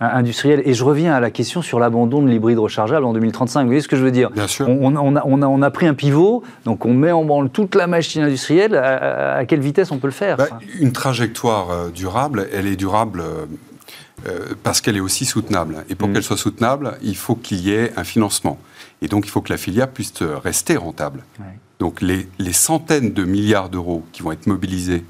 industrielle? 0.00 0.62
Et 0.64 0.74
je 0.74 0.84
reviens 0.84 1.14
à 1.14 1.20
la 1.20 1.30
question 1.30 1.62
sur 1.62 1.78
l'abandon 1.78 2.22
de 2.22 2.28
l'hybride 2.28 2.58
rechargeable 2.58 3.04
en 3.04 3.12
2035. 3.12 3.62
Vous 3.62 3.66
voyez 3.66 3.80
ce 3.80 3.88
que 3.88 3.96
je 3.96 4.02
veux 4.02 4.10
dire? 4.10 4.30
Bien 4.30 4.48
sûr. 4.48 4.68
On, 4.68 4.96
on, 4.96 5.16
a, 5.16 5.22
on, 5.24 5.42
a, 5.42 5.46
on, 5.46 5.62
a, 5.62 5.70
pris 5.70 5.86
un 5.86 5.94
pivot, 5.94 6.42
donc 6.64 6.86
on 6.86 6.94
met 6.94 7.12
en 7.12 7.24
branle 7.24 7.50
toute 7.50 7.74
la 7.74 7.86
machine 7.86 8.22
industrielle 8.22 8.74
à 8.74 9.10
quelle 9.48 9.60
vitesse 9.60 9.90
on 9.90 9.98
peut 9.98 10.06
le 10.06 10.12
faire 10.12 10.36
bah, 10.36 10.48
Une 10.78 10.92
trajectoire 10.92 11.70
euh, 11.70 11.88
durable, 11.90 12.48
elle 12.52 12.66
est 12.66 12.76
durable 12.76 13.20
euh, 13.20 13.46
euh, 14.28 14.54
parce 14.62 14.80
qu'elle 14.80 14.96
est 14.96 15.00
aussi 15.00 15.24
soutenable. 15.24 15.84
Et 15.88 15.94
pour 15.94 16.08
mm. 16.08 16.12
qu'elle 16.14 16.22
soit 16.22 16.36
soutenable, 16.36 16.98
il 17.02 17.16
faut 17.16 17.34
qu'il 17.34 17.60
y 17.60 17.72
ait 17.72 17.92
un 17.96 18.04
financement. 18.04 18.58
Et 19.02 19.08
donc, 19.08 19.26
il 19.26 19.30
faut 19.30 19.40
que 19.40 19.52
la 19.52 19.58
filière 19.58 19.88
puisse 19.88 20.22
rester 20.22 20.76
rentable. 20.76 21.24
Donc, 21.78 22.02
les, 22.02 22.28
centaines 22.52 23.14
de 23.14 23.24
milliards 23.24 23.70
d'euros 23.70 24.04
qui 24.12 24.22
vont 24.22 24.32
être 24.32 24.46
mobilisés 24.46 25.04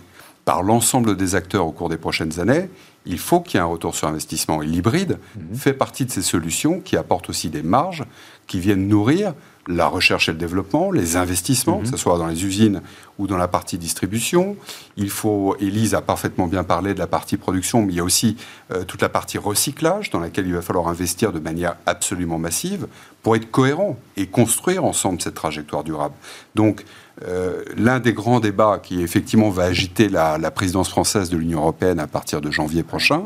par 0.45 0.63
l'ensemble 0.63 1.17
des 1.17 1.35
acteurs 1.35 1.67
au 1.67 1.73
cours 1.73 1.89
des 1.89 1.97
prochaines 1.97 2.39
années, 2.39 2.71
il 3.05 3.19
faut 3.19 3.41
qu'il 3.41 3.55
y 3.55 3.59
ait 3.59 3.65
un 3.65 3.67
retour 3.67 3.95
sur 3.95 4.07
investissement. 4.07 4.63
Et 4.63 4.67
l'hybride 4.67 5.19
mm. 5.37 5.55
fait 5.57 5.73
partie 5.73 6.05
de 6.05 6.11
ces 6.13 6.23
solutions 6.23 6.81
qui 6.81 6.97
apportent 6.97 7.31
aussi 7.31 7.51
des 7.51 7.63
marges 7.63 8.05
qui 8.51 8.59
viennent 8.59 8.89
nourrir 8.89 9.35
la 9.69 9.87
recherche 9.87 10.29
et 10.29 10.33
le 10.33 10.39
développement, 10.39 10.91
les 10.91 11.17
investissements, 11.17 11.79
mhm. 11.79 11.85
que 11.85 11.91
ce 11.91 11.97
soit 11.97 12.19
dans 12.19 12.27
les 12.27 12.45
usines 12.45 12.83
ou 13.19 13.29
dans 13.29 13.37
la 13.37 13.47
partie 13.47 13.79
distribution. 13.79 14.57
Il 14.97 15.09
faut, 15.09 15.55
Elise 15.61 15.95
a 15.95 16.01
parfaitement 16.01 16.49
bien 16.49 16.65
parlé 16.65 16.93
de 16.93 16.99
la 16.99 17.07
partie 17.07 17.37
production, 17.37 17.83
mais 17.83 17.93
il 17.93 17.97
y 17.97 18.01
a 18.01 18.05
aussi 18.05 18.37
euh, 18.73 18.83
toute 18.83 19.03
la 19.03 19.09
partie 19.09 19.39
recyclage 19.39 20.11
dans 20.11 20.19
laquelle 20.19 20.49
il 20.49 20.55
va 20.55 20.63
falloir 20.63 20.89
investir 20.89 21.31
de 21.31 21.39
manière 21.39 21.77
absolument 21.87 22.39
massive 22.39 22.89
pour 23.23 23.37
être 23.37 23.49
cohérent 23.53 23.97
et 24.17 24.27
construire 24.27 24.85
ensemble 24.85 25.21
cette 25.21 25.35
trajectoire 25.35 25.85
durable. 25.85 26.15
Donc, 26.57 26.85
euh, 27.29 27.63
l'un 27.77 28.01
des 28.01 28.15
grands 28.15 28.41
débats 28.41 28.81
qui 28.83 29.03
effectivement 29.03 29.51
va 29.51 29.65
agiter 29.65 30.09
la, 30.09 30.39
présidence 30.51 30.89
française 30.89 31.31
de 31.31 31.37
l'Union 31.37 31.61
européenne 31.61 32.01
à 32.01 32.07
partir 32.07 32.41
de 32.41 32.51
janvier 32.51 32.83
prochain, 32.83 33.25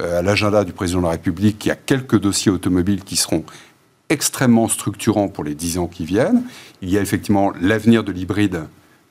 euh, 0.00 0.20
à 0.20 0.22
l'agenda 0.22 0.64
du 0.64 0.72
président 0.72 1.00
de 1.00 1.04
la 1.04 1.10
République, 1.10 1.64
il 1.64 1.68
y 1.68 1.72
a 1.72 1.76
quelques 1.76 2.18
dossiers 2.18 2.50
automobiles 2.50 3.04
qui 3.04 3.16
seront 3.16 3.44
extrêmement 4.10 4.68
structurant 4.68 5.28
pour 5.28 5.44
les 5.44 5.54
dix 5.54 5.78
ans 5.78 5.86
qui 5.86 6.04
viennent. 6.04 6.42
Il 6.82 6.90
y 6.90 6.98
a 6.98 7.02
effectivement 7.02 7.52
l'avenir 7.60 8.04
de 8.04 8.12
l'hybride 8.12 8.64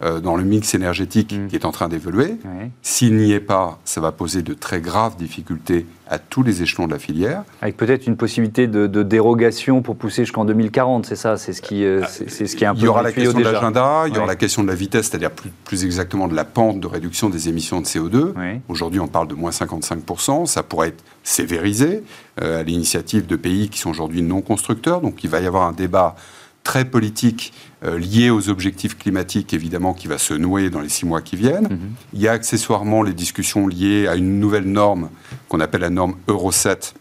euh, 0.03 0.19
dans 0.19 0.35
le 0.35 0.43
mix 0.43 0.75
énergétique 0.75 1.33
mm. 1.33 1.47
qui 1.47 1.55
est 1.55 1.65
en 1.65 1.71
train 1.71 1.87
d'évoluer. 1.87 2.35
S'il 2.83 3.15
n'y 3.15 3.31
est 3.31 3.39
pas, 3.39 3.79
ça 3.83 3.99
va 3.99 4.11
poser 4.11 4.43
de 4.43 4.53
très 4.53 4.79
graves 4.79 5.15
difficultés 5.17 5.87
à 6.07 6.19
tous 6.19 6.43
les 6.43 6.61
échelons 6.61 6.85
de 6.85 6.91
la 6.91 6.99
filière. 6.99 7.43
Avec 7.61 7.77
peut-être 7.77 8.05
une 8.05 8.15
possibilité 8.15 8.67
de, 8.67 8.87
dérogation 9.03 9.81
pour 9.81 9.95
pousser 9.95 10.23
jusqu'en 10.23 10.45
2040, 10.45 11.07
c'est 11.07 11.15
ça 11.15 11.37
C'est 11.37 11.51
ce, 11.51 11.61
qui, 11.61 11.83
euh, 11.83 12.03
c'est, 12.07 12.29
ce 12.29 12.55
qui 12.55 12.63
est 12.63 12.67
un 12.67 12.75
peu 12.75 12.81
Il 12.81 12.85
y 12.85 12.87
aura 12.87 13.01
la 13.01 13.11
question 13.11 13.39
de 13.39 13.43
l'agenda, 13.43 14.03
il 14.07 14.13
y 14.13 14.17
aura 14.17 14.27
la 14.27 14.35
question 14.35 14.63
de 14.63 14.67
la 14.67 14.75
vitesse, 14.75 15.07
c'est-à-dire 15.07 15.31
plus, 15.31 15.49
plus, 15.65 15.83
exactement 15.83 16.27
de 16.27 16.35
la 16.35 16.45
pente 16.45 16.79
de 16.79 16.87
réduction 16.87 17.29
des 17.29 17.49
émissions 17.49 17.81
de 17.81 17.85
CO2. 17.85 18.33
Aujourd'hui, 18.69 18.99
on 18.99 19.07
parle 19.07 19.27
de 19.27 19.35
moins 19.35 19.51
55%, 19.51 20.45
ça 20.45 20.63
pourrait 20.63 20.89
être 20.89 21.03
sévérisé 21.23 22.03
euh, 22.41 22.59
à 22.59 22.63
l'initiative 22.63 23.25
de 23.25 23.35
pays 23.35 23.69
qui 23.69 23.79
sont 23.79 23.89
aujourd'hui 23.89 24.21
non 24.21 24.41
constructeurs, 24.41 25.01
donc 25.01 25.23
il 25.23 25.29
va 25.29 25.39
y 25.39 25.47
avoir 25.47 25.67
un 25.67 25.73
débat 25.73 26.15
très 26.67 26.83
politique 26.83 27.53
euh, 27.85 27.97
lié 27.97 28.29
aux 28.29 28.49
objectifs 28.49 28.97
climatiques, 28.97 29.53
évidemment, 29.53 29.93
qui 29.93 30.09
va 30.09 30.17
se 30.17 30.33
nouer 30.33 30.69
dans 30.69 30.81
les 30.81 30.89
six 30.89 31.05
mois 31.05 31.21
qui 31.21 31.37
viennent. 31.37 31.69
Mhm. 31.69 31.93
Il 32.11 32.19
y 32.19 32.27
a 32.27 32.33
accessoirement 32.33 33.03
les 33.03 33.13
discussions 33.13 33.69
liées 33.69 34.05
à 34.05 34.17
une 34.17 34.41
nouvelle 34.41 34.65
norme 34.65 35.09
qu'on 35.47 35.61
appelle 35.61 35.79
la 35.79 35.89
norme 35.89 36.15
Euro 36.27 36.51
7, 36.51 36.93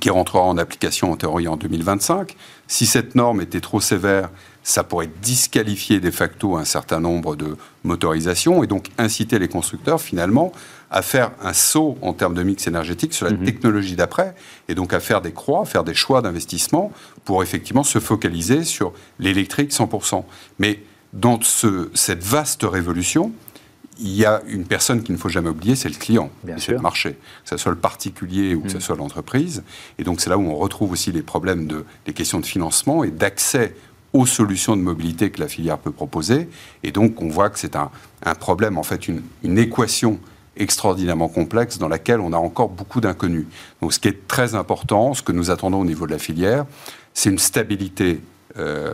qui 0.00 0.08
rentrera 0.08 0.40
en 0.40 0.56
application 0.56 1.12
en 1.12 1.16
théorie 1.16 1.48
en 1.48 1.58
2025. 1.58 2.34
Si 2.66 2.86
cette 2.86 3.14
norme 3.14 3.42
était 3.42 3.60
trop 3.60 3.78
sévère, 3.78 4.30
ça 4.62 4.84
pourrait 4.84 5.10
disqualifier 5.20 6.00
de 6.00 6.10
facto 6.10 6.56
un 6.56 6.64
certain 6.64 7.00
nombre 7.00 7.36
de 7.36 7.58
motorisations 7.82 8.64
et 8.64 8.66
donc 8.66 8.88
inciter 8.96 9.38
les 9.38 9.48
constructeurs 9.48 10.00
finalement 10.00 10.52
à 10.94 11.02
faire 11.02 11.32
un 11.42 11.52
saut 11.52 11.98
en 12.02 12.12
termes 12.12 12.34
de 12.34 12.42
mix 12.44 12.68
énergétique 12.68 13.14
sur 13.14 13.26
la 13.26 13.32
mhm. 13.32 13.44
technologie 13.44 13.96
d'après 13.96 14.32
et 14.68 14.76
donc 14.76 14.92
à 14.92 15.00
faire 15.00 15.20
des 15.20 15.32
croix, 15.32 15.64
faire 15.64 15.82
des 15.82 15.92
choix 15.92 16.22
d'investissement 16.22 16.92
pour 17.24 17.42
effectivement 17.42 17.82
se 17.82 17.98
focaliser 17.98 18.62
sur 18.62 18.92
l'électrique 19.18 19.72
100%. 19.72 20.22
Mais 20.60 20.78
dans 21.12 21.40
ce, 21.42 21.90
cette 21.94 22.22
vaste 22.22 22.62
révolution, 22.62 23.32
il 23.98 24.12
y 24.12 24.24
a 24.24 24.40
une 24.46 24.66
personne 24.66 25.02
qu'il 25.02 25.16
ne 25.16 25.18
faut 25.18 25.28
jamais 25.28 25.48
oublier, 25.48 25.74
c'est 25.74 25.88
le 25.88 25.96
client, 25.96 26.30
c'est 26.58 26.72
le 26.72 26.78
marché, 26.78 27.14
que 27.42 27.50
ce 27.50 27.56
soit 27.56 27.72
le 27.72 27.78
particulier 27.78 28.54
ou 28.54 28.62
que 28.62 28.68
ce 28.68 28.76
mm. 28.76 28.80
soit 28.80 28.96
l'entreprise. 28.96 29.64
Et 29.98 30.04
donc 30.04 30.20
c'est 30.20 30.30
là 30.30 30.38
où 30.38 30.46
on 30.46 30.56
retrouve 30.56 30.92
aussi 30.92 31.10
les 31.10 31.22
problèmes 31.22 31.66
de 31.66 31.84
les 32.06 32.12
questions 32.12 32.38
de 32.38 32.46
financement 32.46 33.02
et 33.02 33.10
d'accès 33.10 33.74
aux 34.12 34.26
solutions 34.26 34.76
de 34.76 34.82
mobilité 34.82 35.30
que 35.30 35.40
la 35.40 35.48
filière 35.48 35.78
peut 35.78 35.90
proposer. 35.90 36.48
Et 36.84 36.92
donc 36.92 37.20
on 37.20 37.28
voit 37.28 37.50
que 37.50 37.58
c'est 37.58 37.74
un, 37.74 37.90
un, 38.24 38.34
problème, 38.36 38.78
en 38.78 38.84
fait, 38.84 39.08
une, 39.08 39.22
une, 39.42 39.58
équation 39.58 40.20
extraordinairement 40.56 41.28
complexe 41.28 41.78
dans 41.78 41.88
laquelle 41.88 42.20
on 42.20 42.32
a 42.32 42.38
encore 42.38 42.68
beaucoup 42.68 43.00
d'inconnus. 43.00 43.46
Donc 43.80 43.92
ce 43.92 43.98
qui 43.98 44.08
est 44.08 44.26
très 44.28 44.54
important, 44.54 45.14
ce 45.14 45.22
que 45.22 45.32
nous 45.32 45.50
attendons 45.50 45.80
au 45.80 45.84
niveau 45.84 46.06
de 46.06 46.12
la 46.12 46.18
filière, 46.18 46.66
c'est 47.12 47.30
une 47.30 47.38
stabilité 47.38 48.20
euh, 48.58 48.92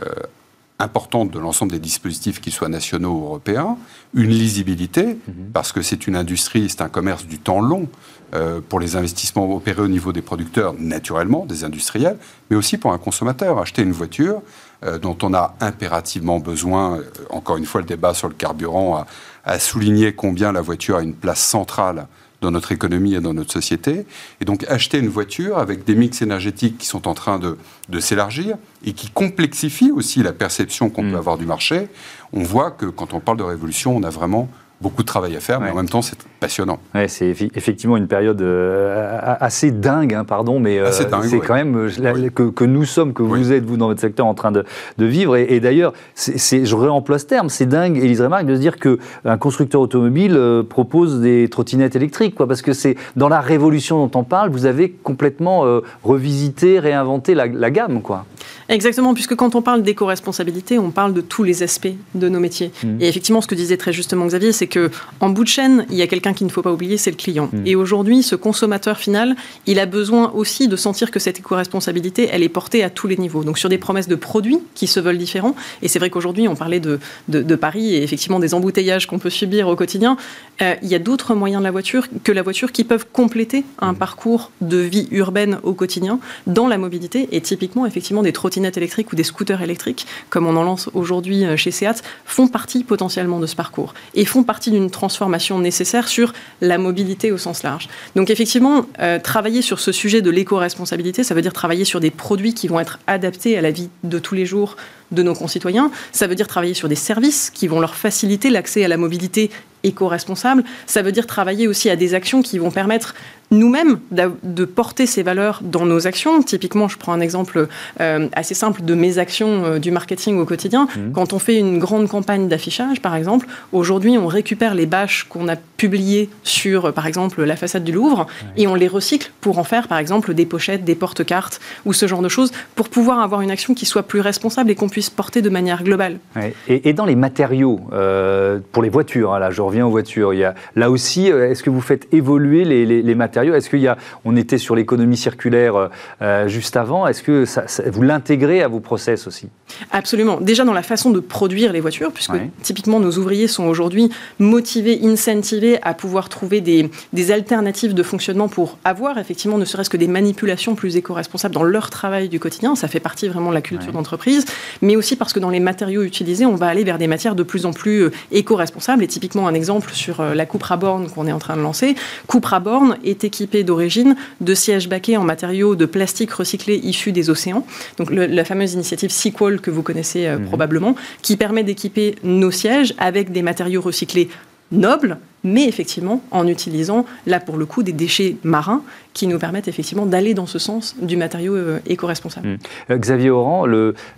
importante 0.79 1.31
de 1.31 1.39
l'ensemble 1.39 1.71
des 1.71 1.79
dispositifs, 1.79 2.41
qu'ils 2.41 2.53
soient 2.53 2.69
nationaux 2.69 3.11
ou 3.11 3.23
européens, 3.25 3.77
une 4.13 4.31
lisibilité, 4.31 5.05
mhm. 5.05 5.51
parce 5.53 5.71
que 5.71 5.81
c'est 5.81 6.07
une 6.07 6.15
industrie, 6.15 6.69
c'est 6.69 6.81
un 6.81 6.89
commerce 6.89 7.25
du 7.25 7.37
temps 7.37 7.61
long 7.61 7.87
euh, 8.33 8.61
pour 8.67 8.79
les 8.79 8.95
investissements 8.95 9.53
opérés 9.53 9.81
au 9.81 9.87
niveau 9.87 10.11
des 10.11 10.21
producteurs, 10.21 10.73
naturellement, 10.79 11.45
des 11.45 11.63
industriels, 11.63 12.17
mais 12.49 12.55
aussi 12.55 12.77
pour 12.77 12.93
un 12.93 12.97
consommateur. 12.97 13.59
Acheter 13.59 13.83
une 13.83 13.91
voiture 13.91 14.41
euh, 14.83 14.97
dont 14.97 15.17
on 15.21 15.33
a 15.33 15.55
impérativement 15.59 16.39
besoin, 16.39 16.99
encore 17.29 17.57
une 17.57 17.65
fois, 17.65 17.81
le 17.81 17.87
débat 17.87 18.15
sur 18.15 18.27
le 18.27 18.33
carburant 18.33 18.95
a, 18.95 19.07
a 19.45 19.59
souligné 19.59 20.13
combien 20.13 20.51
la 20.51 20.61
voiture 20.61 20.97
a 20.97 21.01
une 21.01 21.13
place 21.13 21.41
centrale 21.41 22.07
dans 22.41 22.51
notre 22.51 22.71
économie 22.71 23.13
et 23.13 23.19
dans 23.19 23.33
notre 23.33 23.51
société. 23.51 24.05
Et 24.41 24.45
donc 24.45 24.65
acheter 24.67 24.97
une 24.97 25.09
voiture 25.09 25.59
avec 25.59 25.85
des 25.85 25.95
mix 25.95 26.21
énergétiques 26.21 26.79
qui 26.79 26.87
sont 26.87 27.07
en 27.07 27.13
train 27.13 27.39
de, 27.39 27.57
de 27.89 27.99
s'élargir 27.99 28.57
et 28.83 28.93
qui 28.93 29.09
complexifient 29.09 29.91
aussi 29.91 30.23
la 30.23 30.33
perception 30.33 30.89
qu'on 30.89 31.03
peut 31.03 31.11
mm. 31.11 31.15
avoir 31.15 31.37
du 31.37 31.45
marché, 31.45 31.87
on 32.33 32.43
voit 32.43 32.71
que 32.71 32.87
quand 32.87 33.13
on 33.13 33.19
parle 33.19 33.37
de 33.37 33.43
révolution, 33.43 33.95
on 33.95 34.03
a 34.03 34.09
vraiment 34.09 34.49
beaucoup 34.81 35.03
de 35.03 35.07
travail 35.07 35.35
à 35.35 35.39
faire, 35.39 35.61
mais 35.61 35.69
en 35.69 35.75
même 35.75 35.89
temps, 35.89 36.01
c'est 36.01 36.17
passionnant. 36.39 36.79
Ouais, 36.95 37.07
c'est 37.07 37.29
effectivement 37.29 37.97
une 37.97 38.07
période 38.07 38.41
euh, 38.41 39.19
assez 39.39 39.71
dingue, 39.71 40.13
hein, 40.13 40.25
pardon, 40.25 40.59
mais 40.59 40.79
euh, 40.79 40.91
c'est 40.91 41.39
quand 41.39 41.53
même 41.53 41.75
euh, 41.77 42.29
que, 42.29 42.65
nous 42.65 42.85
sommes, 42.85 43.13
que 43.13 43.21
vous 43.21 43.51
êtes, 43.51 43.63
vous, 43.63 43.77
dans 43.77 43.87
votre 43.87 44.01
secteur, 44.01 44.25
en 44.25 44.33
train 44.33 44.51
de, 44.51 44.65
vivre. 44.97 45.35
Et, 45.37 45.59
d'ailleurs, 45.59 45.93
je 46.15 46.75
réemploie 46.75 47.19
ce 47.19 47.25
terme, 47.25 47.49
c'est 47.49 47.67
dingue, 47.67 47.97
Élise 47.97 48.21
Remarque, 48.21 48.45
de 48.45 48.55
se 48.55 48.59
dire 48.59 48.77
qu'un 48.77 49.37
constructeur 49.37 49.81
automobile 49.81 50.63
propose 50.67 51.21
des 51.21 51.47
trottinettes 51.49 51.95
électriques, 51.95 52.35
quoi, 52.35 52.47
parce 52.47 52.61
que 52.61 52.73
c'est 52.73 52.95
dans 53.15 53.29
la 53.29 53.39
révolution 53.39 54.05
dont 54.05 54.19
on 54.19 54.23
parle, 54.23 54.49
vous 54.49 54.65
avez 54.65 54.91
complètement 54.91 55.63
revisité, 56.03 56.79
réinventé 56.79 57.35
la, 57.35 57.45
la 57.45 57.69
gamme. 57.69 58.01
Quoi. 58.01 58.25
Exactement, 58.69 59.13
puisque 59.13 59.35
quand 59.35 59.55
on 59.55 59.61
parle 59.61 59.83
d'éco-responsabilité, 59.83 60.79
on 60.79 60.91
parle 60.91 61.13
de 61.13 61.21
tous 61.21 61.43
les 61.43 61.61
aspects 61.61 61.93
de 62.15 62.29
nos 62.29 62.39
métiers. 62.39 62.71
Mmh. 62.83 63.01
Et 63.01 63.07
effectivement, 63.07 63.41
ce 63.41 63.47
que 63.47 63.55
disait 63.55 63.77
très 63.77 63.93
justement 63.93 64.25
Xavier, 64.25 64.53
c'est 64.53 64.67
que 64.71 64.89
en 65.19 65.29
bout 65.29 65.43
de 65.43 65.49
chaîne, 65.49 65.85
il 65.91 65.97
y 65.97 66.01
a 66.01 66.07
quelqu'un 66.07 66.33
qu'il 66.33 66.47
ne 66.47 66.51
faut 66.51 66.63
pas 66.63 66.71
oublier, 66.71 66.97
c'est 66.97 67.11
le 67.11 67.17
client. 67.17 67.49
Mmh. 67.53 67.67
Et 67.67 67.75
aujourd'hui, 67.75 68.23
ce 68.23 68.35
consommateur 68.35 68.97
final, 68.97 69.35
il 69.67 69.79
a 69.79 69.85
besoin 69.85 70.31
aussi 70.31 70.67
de 70.67 70.75
sentir 70.75 71.11
que 71.11 71.19
cette 71.19 71.37
éco-responsabilité, 71.39 72.29
elle 72.31 72.41
est 72.41 72.49
portée 72.49 72.83
à 72.83 72.89
tous 72.89 73.07
les 73.07 73.17
niveaux. 73.17 73.43
Donc 73.43 73.59
sur 73.59 73.69
des 73.69 73.77
promesses 73.77 74.07
de 74.07 74.15
produits 74.15 74.59
qui 74.73 74.87
se 74.87 74.99
veulent 74.99 75.17
différents. 75.17 75.55
Et 75.83 75.87
c'est 75.87 75.99
vrai 75.99 76.09
qu'aujourd'hui, 76.09 76.47
on 76.47 76.55
parlait 76.55 76.79
de, 76.79 76.99
de, 77.27 77.55
Paris 77.55 77.95
et 77.95 78.01
effectivement 78.01 78.39
des 78.39 78.53
embouteillages 78.53 79.05
qu'on 79.05 79.19
peut 79.19 79.29
subir 79.29 79.67
au 79.67 79.75
quotidien. 79.75 80.17
Euh, 80.61 80.75
il 80.81 80.87
y 80.87 80.95
a 80.95 80.99
d'autres 80.99 81.35
moyens 81.35 81.61
de 81.61 81.65
la 81.65 81.71
voiture 81.71 82.07
que 82.23 82.31
la 82.31 82.41
voiture 82.41 82.71
qui 82.71 82.83
peuvent 82.83 83.05
compléter 83.11 83.63
un 83.79 83.91
mmh. 83.91 83.97
parcours 83.97 84.51
de 84.61 84.77
vie 84.77 85.07
urbaine 85.11 85.59
au 85.63 85.73
quotidien 85.73 86.19
dans 86.47 86.67
la 86.67 86.77
mobilité. 86.77 87.27
Et 87.33 87.41
typiquement, 87.41 87.85
effectivement, 87.85 88.23
des 88.23 88.33
trottinettes 88.33 88.77
électriques 88.77 89.11
ou 89.11 89.15
des 89.15 89.23
scooters 89.23 89.61
électriques, 89.61 90.07
comme 90.29 90.47
on 90.47 90.55
en 90.55 90.63
lance 90.63 90.89
aujourd'hui 90.93 91.45
euh, 91.45 91.57
chez 91.57 91.71
Seat, 91.71 92.03
font 92.25 92.47
partie 92.47 92.83
potentiellement 92.83 93.39
de 93.39 93.45
ce 93.45 93.55
parcours 93.55 93.93
et 94.13 94.25
font 94.25 94.43
partie 94.43 94.60
d'une 94.69 94.91
transformation 94.91 95.59
nécessaire 95.59 96.07
sur 96.07 96.33
la 96.61 96.77
mobilité 96.77 97.31
au 97.31 97.37
sens 97.37 97.63
large. 97.63 97.87
Donc 98.15 98.29
effectivement, 98.29 98.85
euh, 98.99 99.19
travailler 99.19 99.61
sur 99.61 99.79
ce 99.79 99.91
sujet 99.91 100.21
de 100.21 100.29
l'éco-responsabilité, 100.29 101.23
ça 101.23 101.33
veut 101.33 101.41
dire 101.41 101.53
travailler 101.53 101.85
sur 101.85 101.99
des 101.99 102.11
produits 102.11 102.53
qui 102.53 102.67
vont 102.67 102.79
être 102.79 102.99
adaptés 103.07 103.57
à 103.57 103.61
la 103.61 103.71
vie 103.71 103.89
de 104.03 104.19
tous 104.19 104.35
les 104.35 104.45
jours 104.45 104.77
de 105.11 105.23
nos 105.23 105.33
concitoyens. 105.33 105.91
Ça 106.11 106.27
veut 106.27 106.35
dire 106.35 106.47
travailler 106.47 106.73
sur 106.73 106.87
des 106.87 106.95
services 106.95 107.49
qui 107.49 107.67
vont 107.67 107.79
leur 107.79 107.95
faciliter 107.95 108.49
l'accès 108.49 108.83
à 108.83 108.87
la 108.87 108.97
mobilité 108.97 109.49
éco-responsable. 109.83 110.63
Ça 110.85 111.01
veut 111.01 111.11
dire 111.11 111.27
travailler 111.27 111.67
aussi 111.67 111.89
à 111.89 111.95
des 111.95 112.13
actions 112.13 112.41
qui 112.41 112.59
vont 112.59 112.71
permettre 112.71 113.15
nous-mêmes 113.51 113.99
de 114.11 114.65
porter 114.65 115.05
ces 115.05 115.23
valeurs 115.23 115.59
dans 115.61 115.85
nos 115.85 116.07
actions. 116.07 116.41
Typiquement, 116.41 116.87
je 116.87 116.97
prends 116.97 117.11
un 117.11 117.19
exemple 117.19 117.67
euh, 117.99 118.27
assez 118.33 118.53
simple 118.53 118.83
de 118.83 118.95
mes 118.95 119.17
actions 119.17 119.65
euh, 119.65 119.79
du 119.79 119.91
marketing 119.91 120.39
au 120.39 120.45
quotidien. 120.45 120.87
Mmh. 120.95 121.11
Quand 121.11 121.33
on 121.33 121.39
fait 121.39 121.57
une 121.57 121.77
grande 121.77 122.07
campagne 122.07 122.47
d'affichage, 122.47 123.01
par 123.01 123.15
exemple, 123.15 123.47
aujourd'hui, 123.73 124.17
on 124.17 124.27
récupère 124.27 124.73
les 124.73 124.85
bâches 124.85 125.25
qu'on 125.27 125.49
a 125.49 125.57
publiées 125.57 126.29
sur, 126.43 126.93
par 126.93 127.07
exemple, 127.07 127.43
la 127.43 127.55
façade 127.57 127.83
du 127.83 127.91
Louvre 127.91 128.27
et 128.55 128.67
on 128.67 128.75
les 128.75 128.87
recycle 128.87 129.31
pour 129.41 129.59
en 129.59 129.63
faire, 129.63 129.87
par 129.87 129.97
exemple, 129.97 130.33
des 130.33 130.45
pochettes, 130.45 130.85
des 130.85 130.95
porte-cartes 130.95 131.59
ou 131.85 131.91
ce 131.91 132.07
genre 132.07 132.21
de 132.21 132.29
choses 132.29 132.51
pour 132.75 132.87
pouvoir 132.87 133.19
avoir 133.19 133.41
une 133.41 133.51
action 133.51 133.73
qui 133.73 133.85
soit 133.85 134.03
plus 134.03 134.21
responsable 134.21 134.71
et 134.71 134.75
qu'on 134.75 134.89
puisse 134.89 135.09
porter 135.09 135.41
de 135.41 135.49
manière 135.49 135.83
globale. 135.83 136.19
Et, 136.67 136.93
dans 136.93 137.05
les 137.05 137.15
matériaux, 137.15 137.81
euh, 137.91 138.59
pour 138.71 138.83
les 138.83 138.89
voitures, 138.89 139.33
hein, 139.33 139.39
là, 139.39 139.49
je 139.49 139.61
reviens 139.61 139.85
aux 139.85 139.89
voitures, 139.89 140.33
il 140.33 140.39
y 140.39 140.43
a, 140.43 140.55
là 140.75 140.89
aussi, 140.89 141.27
est-ce 141.27 141.63
que 141.63 141.69
vous 141.69 141.81
faites 141.81 142.07
évoluer 142.13 142.63
les, 142.63 142.85
les 142.85 143.15
matériaux 143.15 143.40
est-ce 143.49 143.69
qu'il 143.69 143.79
y 143.79 143.87
a, 143.87 143.97
on 144.25 144.35
était 144.35 144.57
sur 144.57 144.75
l'économie 144.75 145.17
circulaire 145.17 145.75
euh, 145.75 145.87
euh, 146.21 146.47
juste 146.47 146.77
avant, 146.77 147.07
est-ce 147.07 147.23
que 147.23 147.45
vous 147.89 148.01
l'intégrez 148.01 148.61
à 148.61 148.67
vos 148.67 148.79
process 148.79 149.27
aussi? 149.27 149.49
Absolument. 149.91 150.39
Déjà 150.41 150.63
dans 150.63 150.73
la 150.73 150.83
façon 150.83 151.09
de 151.09 151.19
produire 151.19 151.73
les 151.73 151.79
voitures, 151.79 152.11
puisque 152.11 152.33
typiquement 152.61 152.99
nos 152.99 153.17
ouvriers 153.17 153.47
sont 153.47 153.65
aujourd'hui 153.65 154.09
motivés, 154.39 154.99
incentivés 155.03 155.79
à 155.81 155.93
pouvoir 155.93 156.29
trouver 156.29 156.61
des, 156.61 156.89
alternatives 157.31 157.93
de 157.93 158.03
fonctionnement 158.03 158.47
pour 158.47 158.77
avoir 158.83 159.17
effectivement 159.17 159.57
ne 159.57 159.65
serait-ce 159.65 159.89
que 159.89 159.97
des 159.97 160.07
manipulations 160.07 160.75
plus 160.75 160.97
éco-responsables 160.97 161.53
dans 161.53 161.63
leur 161.63 161.89
travail 161.89 162.29
du 162.29 162.39
quotidien. 162.39 162.75
Ça 162.75 162.87
fait 162.87 162.99
partie 162.99 163.27
vraiment 163.27 163.49
de 163.49 163.53
la 163.53 163.61
culture 163.61 163.91
d'entreprise, 163.91 164.45
mais 164.81 164.95
aussi 164.95 165.15
parce 165.15 165.33
que 165.33 165.39
dans 165.39 165.49
les 165.49 165.59
matériaux 165.59 166.03
utilisés, 166.03 166.45
on 166.45 166.55
va 166.55 166.67
aller 166.67 166.83
vers 166.83 166.97
des 166.97 167.07
matières 167.07 167.35
de 167.35 167.43
plus 167.43 167.65
en 167.65 167.73
plus 167.73 168.03
euh, 168.03 168.11
éco-responsables. 168.31 169.03
Et 169.03 169.07
typiquement 169.07 169.47
un 169.47 169.53
exemple 169.53 169.91
sur 169.93 170.21
la 170.23 170.45
coupe 170.45 170.65
à 170.69 170.77
borne 170.77 171.09
qu'on 171.09 171.27
est 171.27 171.31
en 171.31 171.39
train 171.39 171.55
de 171.55 171.61
lancer. 171.61 171.95
Coupe 172.27 172.47
à 172.51 172.59
borne 172.59 172.97
était 173.03 173.29
d'origine 173.63 174.15
de 174.41 174.53
sièges 174.53 174.89
baquets 174.89 175.17
en 175.17 175.23
matériaux 175.23 175.75
de 175.75 175.85
plastique 175.85 176.31
recyclé 176.31 176.75
issus 176.83 177.11
des 177.11 177.29
océans. 177.29 177.65
Donc 177.97 178.09
la 178.11 178.45
fameuse 178.45 178.73
initiative 178.73 179.09
Sequal 179.09 179.61
que 179.61 179.71
vous 179.71 179.83
connaissez 179.83 180.27
euh, 180.27 180.37
mhm. 180.37 180.45
probablement, 180.45 180.95
qui 181.21 181.37
permet 181.37 181.63
d'équiper 181.63 182.15
nos 182.23 182.51
sièges 182.51 182.93
avec 182.97 183.31
des 183.31 183.41
matériaux 183.41 183.81
recyclés 183.81 184.29
nobles, 184.71 185.17
mais 185.43 185.67
effectivement 185.67 186.21
en 186.31 186.47
utilisant, 186.47 187.05
là 187.25 187.39
pour 187.39 187.57
le 187.57 187.65
coup, 187.65 187.83
des 187.83 187.91
déchets 187.91 188.37
marins 188.43 188.83
qui 189.13 189.27
nous 189.27 189.39
permettent 189.39 189.67
effectivement 189.67 190.05
d'aller 190.05 190.33
dans 190.33 190.45
ce 190.45 190.59
sens 190.59 190.95
du 191.01 191.17
matériau 191.17 191.55
euh, 191.55 191.79
éco-responsable. 191.85 192.47
Mmh. 192.47 192.57
Euh, 192.91 192.97
Xavier 192.97 193.29
Oran, 193.29 193.65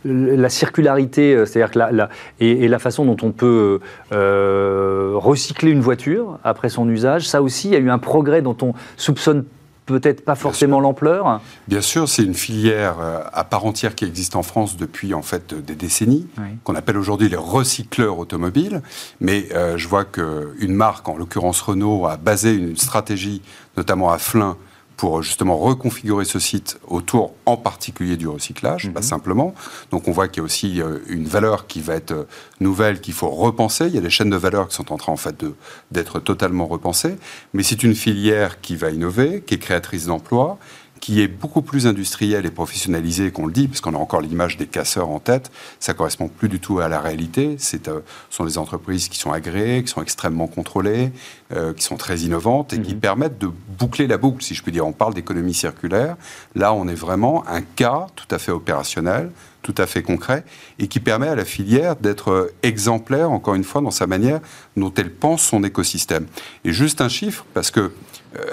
la 0.05 0.49
circularité, 0.49 1.33
euh, 1.33 1.45
c'est-à-dire 1.45 1.71
que 1.71 1.79
la, 1.79 2.09
et, 2.39 2.67
la 2.67 2.79
façon 2.79 3.05
dont 3.05 3.17
on 3.21 3.31
peut 3.31 3.79
recycler 4.11 5.71
une 5.71 5.81
voiture 5.81 6.39
après 6.43 6.69
son 6.69 6.87
usage, 6.89 7.27
ça 7.27 7.41
aussi, 7.41 7.69
il 7.69 7.73
y 7.73 7.77
a 7.77 7.79
eu 7.79 7.89
un 7.89 7.99
progrès 7.99 8.41
dont 8.41 8.57
on 8.61 8.73
soupçonne 8.97 9.45
peut-être 9.85 10.23
pas 10.23 10.35
forcément 10.35 10.79
l'ampleur. 10.79 11.41
Bien 11.67 11.81
sûr, 11.81 12.07
c'est 12.07 12.23
une 12.23 12.33
filière 12.33 12.95
euh, 12.99 13.19
à 13.33 13.43
part 13.43 13.65
entière 13.65 13.95
qui 13.95 14.05
existe 14.05 14.35
en 14.35 14.43
France 14.43 14.77
depuis 14.77 15.13
en 15.13 15.21
fait 15.21 15.53
des 15.53 15.75
décennies, 15.75 16.27
qu'on 16.63 16.75
appelle 16.75 16.97
aujourd'hui 16.97 17.29
les 17.29 17.37
recycleurs 17.37 18.17
automobiles. 18.17 18.81
Mais 19.19 19.47
euh, 19.53 19.77
je 19.77 19.87
vois 19.87 20.05
qu'une 20.05 20.73
marque, 20.73 21.07
en 21.09 21.17
l'occurrence 21.17 21.61
Renault, 21.61 22.05
a 22.07 22.17
basé 22.17 22.53
une 22.53 22.77
stratégie, 22.77 23.41
notamment 23.77 24.11
à 24.11 24.17
Flins, 24.17 24.57
pour 24.97 25.23
justement 25.23 25.57
reconfigurer 25.57 26.25
ce 26.25 26.39
site 26.39 26.79
autour 26.87 27.33
en 27.45 27.57
particulier 27.57 28.17
du 28.17 28.27
recyclage, 28.27 28.91
pas 28.91 28.99
mhm. 28.99 29.05
simplement. 29.05 29.55
Donc 29.91 30.07
on 30.07 30.11
voit 30.11 30.27
qu'il 30.27 30.37
y 30.37 30.41
a 30.41 30.45
aussi 30.45 30.81
euh, 30.81 30.99
une 31.07 31.25
valeur 31.25 31.67
qui 31.67 31.81
va 31.81 31.95
être 31.95 32.11
euh, 32.11 32.27
nouvelle, 32.59 33.01
qu'il 33.01 33.13
faut 33.13 33.29
repenser. 33.29 33.87
Il 33.87 33.95
y 33.95 33.97
a 33.97 34.01
des 34.01 34.09
chaînes 34.09 34.29
de 34.29 34.37
valeur 34.37 34.67
qui 34.67 34.75
sont 34.75 34.91
en 34.91 34.97
train 34.97 35.13
en 35.13 35.17
fait 35.17 35.43
d'être 35.91 36.19
totalement 36.19 36.67
repensées. 36.67 37.15
Mais 37.53 37.63
c'est 37.63 37.83
une 37.83 37.95
filière 37.95 38.61
qui 38.61 38.75
va 38.75 38.91
innover, 38.91 39.43
qui 39.45 39.55
est 39.55 39.59
créatrice 39.59 40.05
d'emplois 40.05 40.57
qui 41.03 41.19
est 41.19 41.27
beaucoup 41.27 41.61
plus 41.61 41.85
industriel 41.85 42.45
et 42.45 42.49
professionnalisé 42.49 43.29
qu'on 43.29 43.45
le 43.45 43.51
dit, 43.51 43.67
parce 43.67 43.81
qu'on 43.81 43.93
a 43.93 43.97
encore 43.97 44.21
l'image 44.21 44.55
des 44.55 44.67
casseurs 44.67 45.09
en 45.09 45.19
tête, 45.19 45.51
ça 45.81 45.93
correspond 45.93 46.29
plus 46.29 46.47
du 46.47 46.61
tout 46.61 46.79
à 46.79 46.87
la 46.87 47.01
réalité. 47.01 47.57
Ce 47.59 47.75
euh, 47.89 47.99
sont 48.29 48.45
des 48.45 48.57
entreprises 48.57 49.09
qui 49.09 49.19
sont 49.19 49.33
agréées, 49.33 49.83
qui 49.83 49.89
sont 49.89 50.01
extrêmement 50.01 50.47
contrôlées, 50.47 51.11
euh, 51.51 51.73
qui 51.73 51.83
sont 51.83 51.97
très 51.97 52.19
innovantes 52.19 52.71
et 52.71 52.81
qui 52.81 52.93
mhm. 52.93 53.01
permettent 53.01 53.37
de 53.37 53.49
boucler 53.77 54.07
la 54.07 54.17
boucle, 54.17 54.41
si 54.41 54.55
je 54.55 54.63
puis 54.63 54.71
dire. 54.71 54.87
On 54.87 54.93
parle 54.93 55.13
d'économie 55.13 55.53
circulaire. 55.53 56.15
Là, 56.55 56.73
on 56.73 56.87
est 56.87 56.95
vraiment 56.95 57.45
un 57.49 57.63
cas 57.63 58.07
tout 58.15 58.33
à 58.33 58.39
fait 58.39 58.53
opérationnel 58.53 59.29
tout 59.61 59.75
à 59.77 59.87
fait 59.87 60.03
concret 60.03 60.43
et 60.77 60.87
qui 60.87 60.99
permet 60.99 61.29
à 61.29 61.35
la 61.35 61.45
filière 61.45 61.95
d'être 61.95 62.31
euh, 62.31 62.53
exemplaire, 62.61 63.31
encore 63.31 63.55
une 63.55 63.63
fois, 63.63 63.81
dans 63.81 63.91
sa 63.91 64.07
manière 64.07 64.41
dont 64.77 64.93
elle 64.95 65.11
pense 65.11 65.41
son 65.41 65.63
écosystème. 65.63 66.27
Et 66.65 66.73
juste 66.73 67.01
un 67.01 67.09
chiffre, 67.09 67.45
parce 67.53 67.71
que 67.71 67.91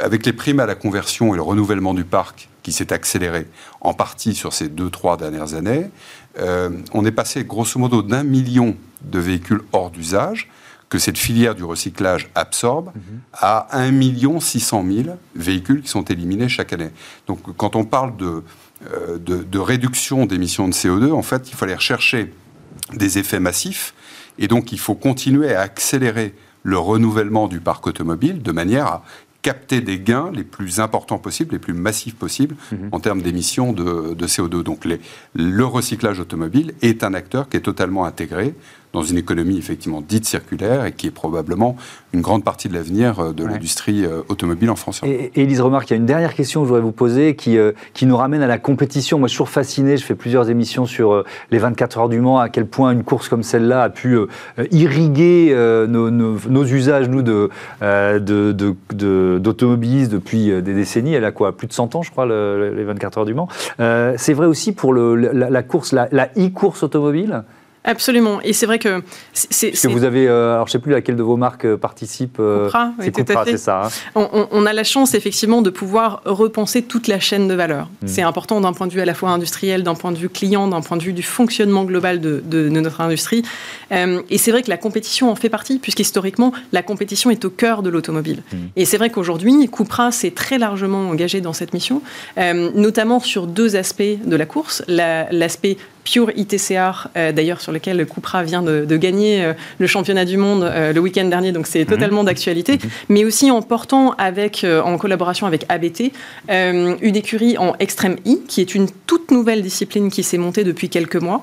avec 0.01 0.27
les 0.27 0.33
primes 0.33 0.61
à 0.61 0.67
la 0.67 0.75
conversion 0.75 1.33
et 1.33 1.37
le 1.37 1.43
renouvellement 1.43 1.95
du 1.95 2.05
parc 2.05 2.49
qui 2.63 2.73
s'est 2.73 2.93
accéléré 2.93 3.47
en 3.81 3.95
partie 3.95 4.35
sur 4.35 4.53
ces 4.53 4.69
deux, 4.69 4.91
trois 4.91 5.17
dernières 5.17 5.55
années, 5.55 5.91
euh, 6.39 6.71
on 6.93 7.05
est 7.05 7.13
passé 7.13 7.45
grosso 7.45 7.79
modo 7.79 8.03
d'un 8.03 8.23
million 8.23 8.77
de 9.03 9.19
véhicules 9.19 9.63
hors 9.73 9.91
d'usage 9.91 10.49
que 10.89 10.99
cette 10.99 11.19
filière 11.19 11.55
du 11.55 11.65
recyclage 11.65 12.31
absorbe 12.35 12.91
mhm. 12.95 13.21
à 13.33 13.69
1 13.79 13.93
million 13.93 14.41
600 14.41 14.85
000 15.05 15.17
véhicules 15.37 15.83
qui 15.83 15.89
sont 15.89 16.05
éliminés 16.05 16.49
chaque 16.49 16.73
année. 16.73 16.91
Donc 17.27 17.41
quand 17.57 17.77
on 17.77 17.85
parle 17.85 18.17
de, 18.17 18.43
euh, 18.93 19.19
de, 19.19 19.43
de 19.43 19.59
réduction 19.59 20.27
d'émissions 20.27 20.69
de 20.69 20.73
CO2, 20.73 21.13
en 21.13 21.23
fait, 21.23 21.49
il 21.49 21.55
faut 21.55 21.65
aller 21.65 21.75
rechercher 21.75 22.33
des 22.93 23.19
effets 23.19 23.41
massifs 23.41 23.95
et 24.39 24.49
donc 24.49 24.73
il 24.73 24.81
faut 24.81 24.95
continuer 24.95 25.55
à 25.55 25.61
accélérer 25.61 26.35
le 26.63 26.79
renouvellement 26.79 27.49
du 27.49 27.61
parc 27.61 27.87
automobile 27.87 28.43
de 28.43 28.53
manière 28.53 28.87
à 28.87 29.05
capter 29.43 29.81
des 29.81 29.99
gains 29.99 30.31
les 30.33 30.45
plus 30.45 30.81
importants 30.81 31.19
possibles, 31.19 31.53
les 31.53 31.59
plus 31.59 31.73
massifs 31.73 32.15
possibles 32.15 32.57
mhm. 32.73 32.89
en 32.93 33.01
termes 33.01 33.23
d'émissions 33.23 33.73
de, 33.73 34.27
CO2. 34.27 34.63
Donc 34.63 34.85
les, 34.85 35.01
le 35.35 35.65
recyclage 35.65 36.21
automobile 36.21 36.75
est 36.83 37.05
un 37.05 37.15
acteur 37.15 37.49
qui 37.49 37.57
est 37.57 37.61
totalement 37.61 38.05
intégré 38.05 38.55
dans 38.93 39.03
une 39.03 39.19
économie 39.19 39.59
effectivement 39.59 40.01
dite 40.01 40.27
circulaire 40.27 40.85
et 40.85 40.91
qui 40.93 41.07
est 41.07 41.13
probablement 41.13 41.77
une 42.13 42.23
grande 42.23 42.43
partie 42.43 42.69
de 42.69 42.75
l'avenir 42.75 43.21
euh, 43.21 43.33
de 43.33 43.45
l'industrie 43.45 44.05
euh, 44.05 44.23
automobile 44.29 44.69
en 44.71 44.75
France. 44.75 45.01
Et, 45.05 45.31
et 45.35 45.43
Elise 45.43 45.61
Remarque, 45.61 45.91
il 45.91 45.93
y 45.93 45.95
a 45.95 45.99
une 45.99 46.07
dernière 46.07 46.35
question 46.35 46.61
que 46.61 46.67
je 46.67 46.71
voudrais 46.71 46.83
vous 46.83 46.91
poser 46.91 47.37
qui, 47.37 47.57
euh, 47.57 47.71
qui 47.95 48.07
nous 48.07 48.17
ramène 48.17 48.43
à 48.43 48.49
la 48.49 48.59
compétition. 48.59 49.19
Moi, 49.19 49.29
je 49.29 49.33
suis 49.33 49.39
toujours 49.39 49.51
fasciné, 49.51 49.97
je 49.97 50.05
fais 50.05 50.17
plusieurs 50.17 50.51
émissions 50.51 50.87
sur 50.87 51.25
les 51.51 51.59
24 51.59 51.99
heures 51.99 52.09
du 52.09 52.21
Mans, 52.21 52.39
à 52.39 52.49
quel 52.49 52.67
point 52.67 52.91
une 52.91 53.05
course 53.05 53.29
comme 53.29 53.43
celle-là 53.43 53.83
a 53.83 53.91
pu 53.91 54.19
irriguer 54.71 55.55
nos, 55.89 56.11
nos, 56.11 56.65
usages, 56.65 57.09
nous, 57.09 57.23
d'automobilistes 57.23 60.11
de, 60.11 60.17
de, 60.17 60.21
depuis 60.21 60.63
des 60.63 60.75
décennies. 60.75 61.15
Elle 61.15 61.25
a 61.25 61.33
quoi 61.33 61.57
Plus 61.57 61.67
de 61.67 61.73
100 61.73 61.95
ans, 61.95 62.03
je 62.03 62.11
crois, 62.11 62.27
les 62.27 62.85
24 62.85 63.19
heures 63.19 63.25
du 63.25 63.35
Mans. 63.35 63.49
C'est 63.79 64.35
vrai 64.35 64.47
aussi 64.47 64.73
pour 64.73 64.93
le, 64.93 65.15
la, 65.15 65.63
course, 65.63 65.93
la 65.93 66.29
e-course 66.37 66.83
automobile? 66.83 67.45
Absolument. 67.85 68.41
Et 68.43 68.53
c'est 68.53 68.67
vrai 68.67 68.79
que 68.79 69.03
c'est. 69.33 69.71
que 69.71 69.89
vous 69.89 70.05
avez, 70.05 70.29
euh, 70.29 70.55
alors 70.55 70.67
je 70.67 70.71
ne 70.71 70.73
sais 70.73 70.79
plus 70.81 70.93
laquelle 70.93 71.17
de 71.17 71.23
vos 71.23 71.37
marques 71.37 71.65
euh, 71.65 71.79
participe. 71.79 72.37
Euh, 72.39 72.69
c'est 73.01 73.57
ça. 73.57 73.89
Hein. 74.15 74.29
On, 74.53 74.67
a 74.67 74.73
la 74.75 74.85
chance 74.85 75.15
effectivement 75.15 75.63
de 75.63 75.71
pouvoir 75.71 76.21
repenser 76.27 76.83
toute 76.83 77.09
la 77.09 77.19
chaîne 77.21 77.49
de 77.49 77.55
valeur. 77.55 77.89
Hmm. 78.03 78.07
C'est 78.07 78.23
important 78.23 78.61
d'un 78.61 78.75
point 78.75 78.87
de 78.87 78.93
vue 78.93 79.01
à 79.01 79.07
la 79.07 79.15
fois 79.15 79.31
industriel, 79.31 79.83
d'un 79.83 79.95
point 79.95 80.13
de 80.13 80.19
vue 80.19 80.29
client, 80.29 80.69
d'un 80.69 80.83
point 80.83 80.99
de 80.99 81.03
vue 81.03 81.15
du 81.15 81.23
fonctionnement 81.23 81.85
global 81.85 82.21
de, 82.21 82.43
de, 82.45 82.69
notre 82.69 83.01
industrie. 83.01 83.43
et 83.91 84.39
c'est 84.39 84.51
vrai 84.51 84.63
que 84.63 84.71
la 84.71 84.77
compétition 84.77 85.31
en 85.31 85.35
fait 85.35 85.49
partie, 85.49 85.79
puisqu'historiquement, 85.79 86.53
la 86.73 86.83
compétition 86.83 87.31
est 87.31 87.45
au 87.45 87.51
cœur 87.51 87.83
de 87.83 87.89
l'automobile. 87.89 88.43
Hmm. 88.53 88.57
Et 88.77 88.85
c'est 88.85 88.99
vrai 88.99 89.09
qu'aujourd'hui, 89.09 89.69
Cupra 89.73 90.13
s'est 90.13 90.33
très 90.33 90.59
largement 90.59 91.09
engagé 91.09 91.41
dans 91.41 91.55
cette 91.55 91.73
mission, 91.73 92.03
notamment 92.37 93.21
sur 93.21 93.47
deux 93.47 93.77
aspects 93.77 94.03
de 94.03 94.37
la 94.37 94.45
course. 94.45 94.83
L'aspect 94.87 95.79
Pure 96.05 96.31
ITCR, 96.35 97.09
euh, 97.17 97.33
d'ailleurs 97.33 97.61
sur 97.61 97.70
lequel 97.73 98.07
Cupra 98.07 98.43
vient 98.43 98.63
de, 98.63 98.97
gagner 98.97 99.43
euh, 99.43 99.53
le 99.79 99.87
championnat 99.87 100.25
du 100.25 100.37
monde 100.37 100.63
euh, 100.65 100.93
le 100.93 101.01
week-end 101.01 101.25
dernier, 101.25 101.53
donc 101.53 101.67
c'est 101.67 101.81
mhm. 101.81 101.87
totalement 101.87 102.25
d'actualité, 102.25 102.75
mhm. 102.75 102.91
mais 103.09 103.25
aussi 103.25 103.51
en 103.51 103.63
portant 103.63 104.15
avec, 104.19 104.65
en 104.85 104.99
collaboration 104.99 105.47
avec 105.47 105.65
ABT, 105.69 106.13
une 106.49 107.17
écurie 107.17 107.57
en 107.59 107.75
Extreme 107.79 108.17
E, 108.27 108.39
qui 108.47 108.61
est 108.61 108.75
une 108.75 108.89
toute 109.07 109.31
nouvelle 109.31 109.63
discipline 109.63 110.11
qui 110.11 110.23
s'est 110.23 110.39
montée 110.39 110.65
depuis 110.65 110.89
quelques 110.89 111.17
mois, 111.17 111.43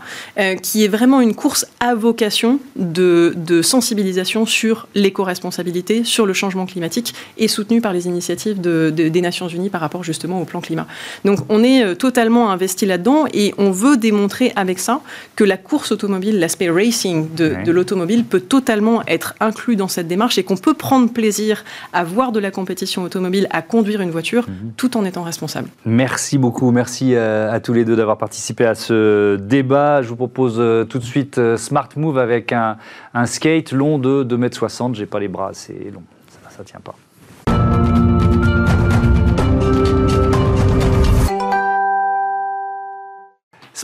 qui 0.62 0.84
est 0.84 0.88
vraiment 0.88 1.22
une 1.22 1.34
course 1.34 1.66
à 1.80 1.96
vocation 1.96 2.60
de, 2.76 3.34
sensibilisation 3.62 4.46
sur 4.46 4.88
l'éco-responsabilité, 4.96 6.04
sur 6.04 6.26
le 6.26 6.34
changement 6.34 6.66
climatique, 6.66 7.14
et 7.38 7.48
soutenue 7.48 7.82
par 7.82 7.94
les 7.94 8.08
initiatives 8.08 8.60
des 8.60 9.22
Nations 9.22 9.48
Unies 9.48 9.70
par 9.70 9.82
rapport 9.82 10.04
justement 10.04 10.42
au 10.42 10.46
plan 10.46 10.62
climat. 10.62 10.88
Donc 11.26 11.40
on 11.50 11.64
est 11.64 11.96
totalement 11.96 12.52
investi 12.52 12.86
là-dedans 12.86 13.26
et 13.34 13.54
on 13.58 13.72
veut 13.72 13.98
démontrer 13.98 14.52
avec 14.56 14.80
ça 14.80 15.02
que 15.36 15.44
la 15.44 15.58
course 15.58 15.92
automobile, 15.92 16.17
l'aspect 16.20 16.70
racing 16.70 17.34
de, 17.36 17.72
l'automobile 17.72 18.26
peut 18.26 18.40
totalement 18.40 19.04
être 19.08 19.36
inclus 19.40 19.76
dans 19.76 19.88
cette 19.88 20.08
démarche 20.08 20.38
et 20.38 20.44
qu'on 20.44 20.58
peut 20.58 20.74
prendre 20.74 21.12
plaisir 21.12 21.64
à 21.94 22.04
voir 22.04 22.32
de 22.32 22.40
la 22.40 22.52
compétition 22.52 23.04
automobile, 23.04 23.48
à 23.52 23.62
conduire 23.62 24.02
une 24.02 24.12
voiture, 24.12 24.48
mhm. 24.48 24.74
tout 24.78 24.98
en 24.98 25.06
étant 25.06 25.24
responsable. 25.24 25.70
Merci 25.86 26.38
beaucoup, 26.38 26.72
merci 26.72 27.16
euh, 27.16 27.52
à, 27.52 27.60
tous 27.60 27.74
les 27.74 27.86
deux 27.86 27.96
d'avoir 27.96 28.18
participé 28.18 28.66
à 28.66 28.76
ce 28.76 29.36
débat. 29.38 30.02
Je 30.02 30.10
vous 30.10 30.16
propose 30.16 30.56
euh, 30.60 30.84
tout 30.84 31.00
de 31.00 31.04
suite 31.04 31.38
euh, 31.38 31.58
Smart 31.58 31.90
Move 31.96 32.18
avec 32.18 32.52
un, 32.52 32.78
skate 33.26 33.72
long 33.72 33.98
de 33.98 34.24
2m60. 34.24 34.96
J'ai 34.96 35.06
pas 35.06 35.20
les 35.20 35.28
bras 35.28 35.50
assez 35.50 35.92
longs, 35.94 36.04
ça, 36.50 36.60
ne 36.60 36.66
tient 36.66 36.80
pas. 36.80 36.96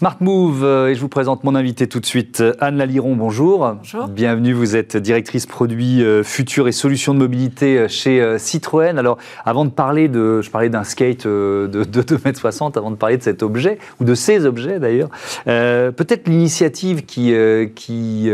Smart 0.03 0.17
Move, 0.19 0.65
euh, 0.65 0.89
et 0.89 0.95
je 0.95 0.99
vous 0.99 1.07
présente 1.07 1.45
mon 1.45 1.55
invité 1.55 1.87
tout 1.87 2.01
de 2.01 2.05
suite, 2.05 2.43
Anne 2.59 2.75
Laliron, 2.75 3.15
bonjour. 3.15 3.75
Bonjour. 3.77 4.09
Bienvenue, 4.09 4.51
vous 4.51 4.75
êtes 4.75 4.97
directrice 4.97 5.45
produits 5.45 6.03
euh, 6.03 6.23
futurs 6.23 6.67
et 6.67 6.73
solutions 6.73 7.13
de 7.13 7.19
mobilité 7.19 7.77
euh, 7.77 7.87
chez 7.87 8.37
Citroën. 8.37 8.97
Alors, 8.97 9.17
avant 9.45 9.63
de 9.63 9.69
parler 9.69 10.09
de, 10.09 10.41
je 10.41 10.49
parlais 10.49 10.67
d'un 10.67 10.83
skate 10.83 11.25
de, 11.25 11.69
2,60 11.85 12.65
m, 12.65 12.71
avant 12.75 12.91
de 12.91 12.97
parler 12.97 13.15
de 13.15 13.23
cet 13.23 13.43
objet, 13.43 13.77
ou 14.01 14.03
de 14.03 14.13
ces 14.13 14.45
objets 14.45 14.77
d'ailleurs, 14.77 15.07
peut-être 15.45 16.27
l'initiative 16.27 17.05
qui, 17.05 17.33
qui, 17.73 18.29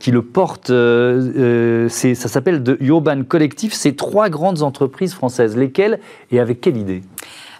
qui 0.00 0.10
le 0.10 0.22
porte, 0.22 0.72
ça 0.72 2.28
s'appelle 2.28 2.64
The 2.64 2.76
Urban 2.80 3.22
Collectif, 3.22 3.74
c'est 3.74 3.94
trois 3.94 4.28
grandes 4.28 4.62
entreprises 4.62 5.14
françaises, 5.14 5.56
lesquelles 5.56 6.00
et 6.32 6.40
avec 6.40 6.60
quelle 6.60 6.78
idée? 6.78 7.02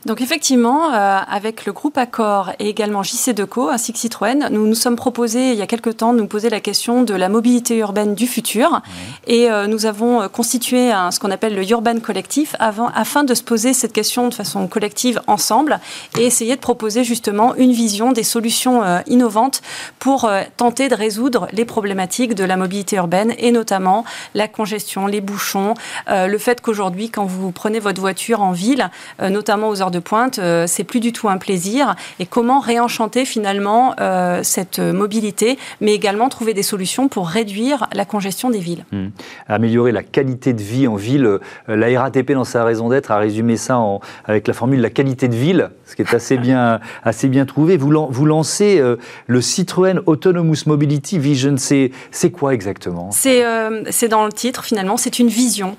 Donc 0.04 0.20
effectivement, 0.20 0.92
euh, 0.92 1.18
avec 1.28 1.64
le 1.64 1.72
groupe 1.72 1.96
Accor 1.96 2.50
et 2.58 2.68
également 2.68 3.04
JC 3.04 3.32
Deco 3.34 3.68
ainsi 3.68 3.92
que 3.92 4.00
Citroën, 4.00 4.48
nous 4.50 4.66
nous 4.66 4.74
sommes 4.74 4.96
proposés 4.96 5.52
il 5.52 5.58
y 5.58 5.62
a 5.62 5.68
quelque 5.68 5.90
temps 5.90 6.12
de 6.12 6.18
nous 6.18 6.26
poser 6.26 6.50
la 6.50 6.58
question 6.58 7.04
de 7.04 7.14
la 7.14 7.28
mobilité 7.28 7.76
urbaine 7.76 8.16
du 8.16 8.26
futur. 8.26 8.82
Et 9.28 9.48
euh, 9.48 9.68
nous 9.68 9.86
avons 9.86 10.22
euh, 10.22 10.28
constitué 10.28 10.90
un, 10.90 11.12
ce 11.12 11.20
qu'on 11.20 11.30
appelle 11.30 11.54
le 11.54 11.70
Urban 11.70 12.00
Collectif 12.00 12.56
avant, 12.58 12.88
afin 12.96 13.22
de 13.22 13.32
se 13.32 13.44
poser 13.44 13.74
cette 13.74 13.92
question 13.92 14.28
de 14.28 14.34
façon 14.34 14.66
collective 14.66 15.20
ensemble 15.28 15.78
et 16.18 16.26
essayer 16.26 16.56
de 16.56 16.60
proposer 16.60 17.04
justement 17.04 17.54
une 17.54 17.72
vision 17.72 18.10
des 18.10 18.24
solutions 18.24 18.82
innovantes 19.06 19.62
pour 19.98 20.28
tenter 20.56 20.88
de 20.88 20.94
résoudre 20.94 21.46
les 21.52 21.64
problématiques 21.64 22.34
de 22.34 22.44
la 22.44 22.56
mobilité 22.56 22.96
urbaine 22.96 23.34
et 23.38 23.52
notamment 23.52 24.04
la 24.34 24.48
congestion, 24.48 25.06
les 25.06 25.20
bouchons, 25.20 25.74
le 26.08 26.38
fait 26.38 26.60
qu'aujourd'hui 26.60 27.10
quand 27.10 27.24
vous 27.24 27.52
prenez 27.52 27.78
votre 27.78 28.00
voiture 28.00 28.42
en 28.42 28.52
ville, 28.52 28.90
notamment 29.20 29.68
aux 29.68 29.80
heures 29.80 29.91
de 29.92 30.00
pointe, 30.00 30.40
euh, 30.40 30.64
c'est 30.66 30.82
plus 30.82 30.98
du 30.98 31.12
tout 31.12 31.28
un 31.28 31.38
plaisir. 31.38 31.94
Et 32.18 32.26
comment 32.26 32.58
réenchanter 32.58 33.24
finalement 33.24 33.94
euh, 34.00 34.40
cette 34.42 34.80
mobilité, 34.80 35.58
mais 35.80 35.94
également 35.94 36.28
trouver 36.28 36.54
des 36.54 36.64
solutions 36.64 37.06
pour 37.06 37.28
réduire 37.28 37.86
la 37.92 38.04
congestion 38.04 38.50
des 38.50 38.58
villes. 38.58 38.84
Mmh. 38.90 39.06
Améliorer 39.48 39.92
la 39.92 40.02
qualité 40.02 40.52
de 40.52 40.62
vie 40.62 40.88
en 40.88 40.96
ville. 40.96 41.26
Euh, 41.26 41.38
la 41.68 42.00
RATP, 42.00 42.32
dans 42.32 42.44
sa 42.44 42.64
raison 42.64 42.88
d'être, 42.88 43.12
a 43.12 43.18
résumé 43.18 43.56
ça 43.56 43.78
en, 43.78 44.00
avec 44.24 44.48
la 44.48 44.54
formule 44.54 44.80
la 44.80 44.90
qualité 44.90 45.28
de 45.28 45.36
ville, 45.36 45.70
ce 45.86 45.94
qui 45.94 46.02
est 46.02 46.14
assez 46.14 46.38
bien, 46.38 46.80
assez 47.04 47.28
bien 47.28 47.46
trouvé. 47.46 47.76
Vous, 47.76 47.92
vous 48.10 48.26
lancez 48.26 48.82
le 49.26 49.40
Citroën 49.40 50.00
Autonomous 50.06 50.66
Mobility 50.66 51.18
Vision. 51.18 51.56
C'est 51.58 52.30
quoi 52.32 52.54
exactement? 52.54 53.10
C'est 53.12 54.08
dans 54.08 54.24
le 54.24 54.32
titre 54.32 54.64
finalement, 54.64 54.96
c'est 54.96 55.18
une 55.18 55.28
vision. 55.28 55.76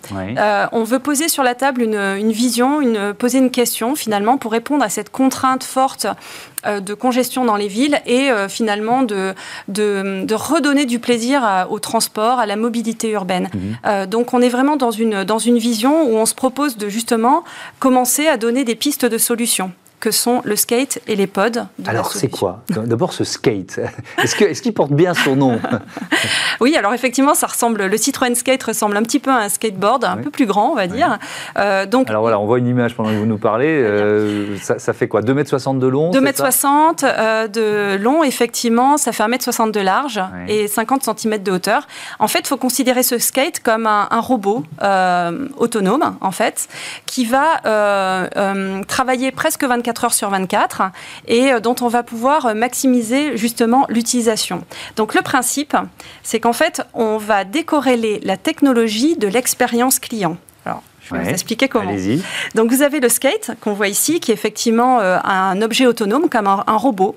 on 0.72 0.84
veut 0.84 1.00
poser 1.00 1.28
sur 1.28 1.44
la 1.44 1.56
table 1.56 1.82
une, 1.82 1.96
une 1.96 2.32
vision, 2.32 2.80
une, 2.80 3.14
poser 3.14 3.40
une 3.40 3.50
question 3.50 3.96
finalement 4.04 4.38
pour 4.38 4.52
répondre 4.52 4.84
à 4.84 4.90
cette 4.90 5.10
contrainte 5.10 5.64
forte 5.64 6.08
euh, 6.66 6.82
de 6.82 6.94
congestion 6.94 7.46
dans 7.46 7.56
les 7.56 7.70
villes 7.70 8.02
et 8.06 8.30
euh, 8.30 8.50
finalement 8.50 9.04
de, 9.04 9.34
de, 9.70 10.34
redonner 10.34 10.86
du 10.86 11.00
plaisir 11.00 11.68
au 11.70 11.80
transport, 11.80 12.40
à 12.40 12.46
la 12.46 12.58
mobilité 12.58 13.10
urbaine. 13.12 13.50
Mhm. 13.54 13.78
Euh, 13.86 14.06
donc 14.06 14.34
on 14.34 14.42
est 14.42 14.50
vraiment 14.50 14.76
dans 14.76 14.92
une, 14.92 15.24
dans 15.24 15.40
une 15.40 15.58
vision 15.58 16.04
où 16.04 16.18
on 16.18 16.26
se 16.26 16.36
propose 16.36 16.78
de 16.78 16.90
justement 16.90 17.44
commencer 17.80 18.28
à 18.28 18.36
donner 18.38 18.66
des 18.66 18.76
pistes 18.76 19.06
de 19.06 19.18
solutions 19.18 19.72
que 20.04 20.12
sont 20.12 20.42
le 20.44 20.58
skate 20.58 21.00
et 21.08 21.16
les 21.16 21.28
pods. 21.28 21.66
alors 21.86 22.12
c'est 22.12 22.28
quoi 22.28 22.60
D'abord 22.68 23.14
ce 23.14 23.24
skate. 23.24 23.80
Est-ce 24.22 24.36
qu'il 24.36 24.68
est 24.68 24.72
porte 24.74 24.92
bien 24.92 25.14
son 25.14 25.38
nom 25.38 25.62
Oui, 26.60 26.76
alors 26.76 26.94
effectivement, 26.94 27.34
ça 27.34 27.48
ressemble. 27.48 27.86
Le 27.86 27.98
Citroën 27.98 28.36
Skate 28.36 28.64
ressemble 28.64 28.98
un 28.98 29.04
petit 29.04 29.20
peu 29.20 29.32
à 29.32 29.38
un 29.38 29.48
skateboard, 29.48 30.04
un 30.04 30.18
peu 30.18 30.30
plus 30.30 30.46
grand, 30.46 30.72
on 30.72 30.76
va 30.76 30.88
dire. 30.88 31.20
Euh, 31.58 31.86
donc, 31.86 32.10
alors 32.10 32.22
voilà, 32.22 32.38
on 32.38 32.46
voit 32.46 32.60
une 32.60 32.68
image 32.68 32.96
pendant 32.96 33.12
que 33.12 33.16
vous 33.16 33.26
nous 33.26 33.38
parlez. 33.38 33.70
Euh, 33.70 34.58
ça, 34.60 34.92
fait 34.92 35.08
quoi 35.08 35.22
2,60 35.22 35.72
m 35.72 35.80
de 35.80 35.88
long 35.88 36.12
2,60 36.12 37.06
m 37.06 37.14
euh, 37.18 37.48
de 37.48 37.96
long, 37.96 38.26
effectivement. 38.26 38.98
Ça 38.98 39.14
fait 39.14 39.24
1,60 39.24 39.64
m 39.64 39.72
de 39.72 39.80
large 39.80 40.22
et 40.50 40.68
50 40.68 41.18
cm 41.18 41.42
de 41.44 41.52
hauteur. 41.54 41.88
En 42.20 42.28
fait, 42.28 42.40
il 42.40 42.48
faut 42.48 42.58
considérer 42.58 43.04
ce 43.04 43.20
skate 43.20 43.62
comme 43.62 43.88
un, 43.88 44.10
un 44.12 44.20
robot 44.20 44.66
autonome, 45.58 46.18
en 46.20 46.32
fait, 46.32 46.68
qui 47.06 47.24
va 47.24 48.30
travailler 48.88 49.32
presque 49.32 49.64
24 49.64 49.93
heures 50.04 50.14
sur 50.14 50.30
24 50.30 50.84
et 51.28 51.52
euh, 51.52 51.60
dont 51.60 51.76
on 51.82 51.88
va 51.88 52.04
pouvoir 52.04 52.46
euh, 52.46 52.54
maximiser 52.54 53.38
justement 53.38 53.86
l'utilisation. 53.90 54.64
Donc 54.96 55.14
le 55.14 55.22
principe, 55.22 55.76
c'est 56.24 56.40
qu'en 56.40 56.54
fait, 56.54 56.82
on 56.94 57.18
va 57.18 57.44
décorréler 57.44 58.20
la 58.24 58.38
technologie 58.38 59.18
de 59.18 59.28
l'expérience 59.28 60.00
client. 60.00 60.38
Alors, 60.66 60.82
je 61.02 61.14
vais 61.14 61.24
vous 61.24 61.30
expliquer 61.30 61.68
comment. 61.68 61.94
Donc 62.56 62.72
vous 62.72 62.82
avez 62.82 63.02
le 63.02 63.10
skate 63.10 63.52
qu'on 63.60 63.74
voit 63.74 63.90
ici, 63.90 64.22
qui 64.22 64.32
est 64.32 64.34
effectivement 64.34 65.00
euh, 65.02 65.18
un 65.24 65.62
objet 65.62 65.86
autonome 65.86 66.30
comme 66.30 66.48
un, 66.48 66.78
robot, 66.78 67.16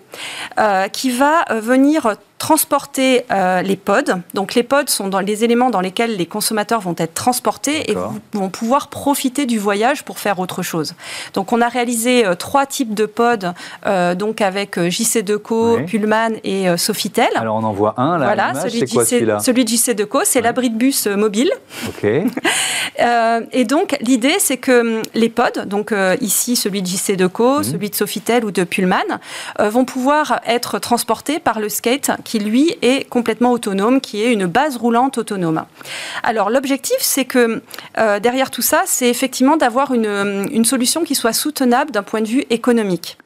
qui 0.92 1.10
va 1.10 1.44
venir 1.50 2.16
transporter 2.38 3.24
euh, 3.30 3.62
les 3.62 3.76
pods. 3.76 4.20
Donc 4.34 4.54
les 4.54 4.62
pods 4.62 4.88
sont 4.88 5.08
dans 5.08 5.20
les 5.20 5.42
éléments 5.42 5.70
dans 5.70 5.80
lesquels 5.80 6.16
les 6.16 6.26
consommateurs 6.26 6.80
vont 6.80 6.94
être 6.98 7.14
transportés 7.14 7.90
et 7.90 7.96
vont 8.32 8.50
pouvoir 8.50 8.88
profiter 8.88 9.46
du 9.46 9.58
voyage 9.58 10.04
pour 10.04 10.18
faire 10.18 10.38
autre 10.38 10.62
chose. 10.62 10.94
Donc 11.32 11.52
on 11.52 11.60
a 11.60 11.68
réalisé 11.68 12.26
euh, 12.26 12.34
trois 12.34 12.66
types 12.66 12.94
de 12.94 13.06
pods, 13.06 13.54
euh, 13.86 14.14
donc 14.14 14.40
avec 14.40 14.78
JC 14.78 15.22
Deco, 15.22 15.78
Pullman 15.86 16.32
et 16.44 16.76
Sofitel. 16.76 17.28
Alors 17.36 17.56
on 17.56 17.64
en 17.64 17.72
voit 17.72 17.94
un 17.96 18.18
là. 18.18 18.26
Voilà, 18.26 18.54
celui, 18.54 18.80
de 18.80 18.86
JC, 18.86 19.40
celui 19.40 19.64
de 19.64 19.70
JC 19.70 19.94
Deco, 19.94 20.20
c'est 20.24 20.42
l'abri 20.42 20.68
de 20.70 20.76
bus 20.76 21.06
mobile. 21.06 21.50
Ok. 21.88 22.04
et 23.52 23.64
donc 23.64 23.96
l'idée 24.00 24.36
c'est 24.38 24.58
que 24.58 24.98
hum, 24.98 25.02
les 25.14 25.30
pods, 25.30 25.64
donc 25.66 25.94
ici 26.20 26.54
celui 26.54 26.82
de 26.82 26.86
JC 26.86 27.16
Deco, 27.16 27.58
mhm. 27.58 27.64
celui 27.64 27.90
de 27.90 27.94
Sofitel 27.94 28.44
ou 28.44 28.50
de 28.50 28.64
Pullman, 28.64 29.20
vont 29.58 29.86
pouvoir 29.86 30.40
être 30.46 30.78
transportés 30.78 31.38
par 31.38 31.60
le 31.60 31.70
skate 31.70 32.10
qui 32.26 32.40
lui 32.40 32.76
est 32.82 33.08
complètement 33.08 33.52
autonome, 33.52 34.00
qui 34.00 34.20
est 34.20 34.32
une 34.32 34.46
base 34.46 34.76
roulante 34.76 35.16
autonome. 35.16 35.64
Alors 36.24 36.50
l'objectif, 36.50 36.96
c'est 36.98 37.24
que 37.24 37.62
euh, 37.98 38.18
derrière 38.18 38.50
tout 38.50 38.62
ça, 38.62 38.82
c'est 38.84 39.08
effectivement 39.08 39.56
d'avoir 39.56 39.94
une, 39.94 40.48
une 40.50 40.64
solution 40.64 41.04
qui 41.04 41.14
soit 41.14 41.32
soutenable 41.32 41.92
d'un 41.92 42.02
point 42.02 42.22
de 42.22 42.26
vue 42.26 42.44
économique. 42.50 43.16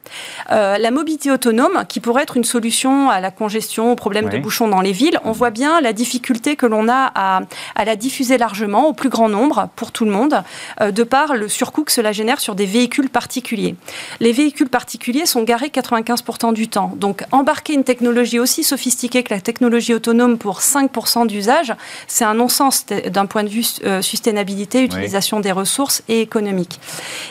Euh, 0.51 0.77
la 0.77 0.91
mobilité 0.91 1.31
autonome, 1.31 1.83
qui 1.87 1.99
pourrait 1.99 2.23
être 2.23 2.37
une 2.37 2.43
solution 2.43 3.09
à 3.09 3.19
la 3.19 3.31
congestion, 3.31 3.91
au 3.91 3.95
problème 3.95 4.29
de 4.29 4.37
bouchons 4.37 4.67
dans 4.67 4.81
les 4.81 4.91
villes, 4.91 5.19
on 5.23 5.31
voit 5.31 5.49
bien 5.49 5.81
la 5.81 5.93
difficulté 5.93 6.55
que 6.55 6.65
l'on 6.65 6.87
a 6.89 7.11
à, 7.15 7.41
la 7.85 7.95
diffuser 7.95 8.37
largement, 8.37 8.87
au 8.87 8.93
plus 8.93 9.09
grand 9.09 9.29
nombre, 9.29 9.69
pour 9.75 9.91
tout 9.91 10.05
le 10.05 10.11
monde, 10.11 10.43
euh, 10.81 10.91
de 10.91 11.03
par 11.03 11.35
le 11.35 11.47
surcoût 11.47 11.83
que 11.83 11.91
cela 11.91 12.11
génère 12.11 12.39
sur 12.39 12.55
des 12.55 12.65
véhicules 12.65 13.09
particuliers. 13.09 13.75
Les 14.19 14.31
véhicules 14.31 14.69
particuliers 14.69 15.25
sont 15.25 15.43
garés 15.43 15.67
95% 15.67 16.53
du 16.53 16.67
temps. 16.67 16.93
Donc 16.95 17.23
embarquer 17.31 17.73
une 17.73 17.83
technologie 17.83 18.39
aussi 18.39 18.63
sophistiquée 18.63 19.23
que 19.23 19.33
la 19.33 19.41
technologie 19.41 19.93
autonome 19.93 20.37
pour 20.37 20.59
5% 20.59 21.27
d'usage, 21.27 21.73
c'est 22.07 22.25
un 22.25 22.33
non-sens 22.33 22.85
d'un 22.85 23.25
point 23.25 23.43
de 23.43 23.49
vue 23.49 23.65
euh, 23.85 24.01
sustainabilité, 24.01 24.83
utilisation 24.83 25.39
des 25.39 25.51
ressources 25.51 26.03
et 26.07 26.21
économique. 26.21 26.79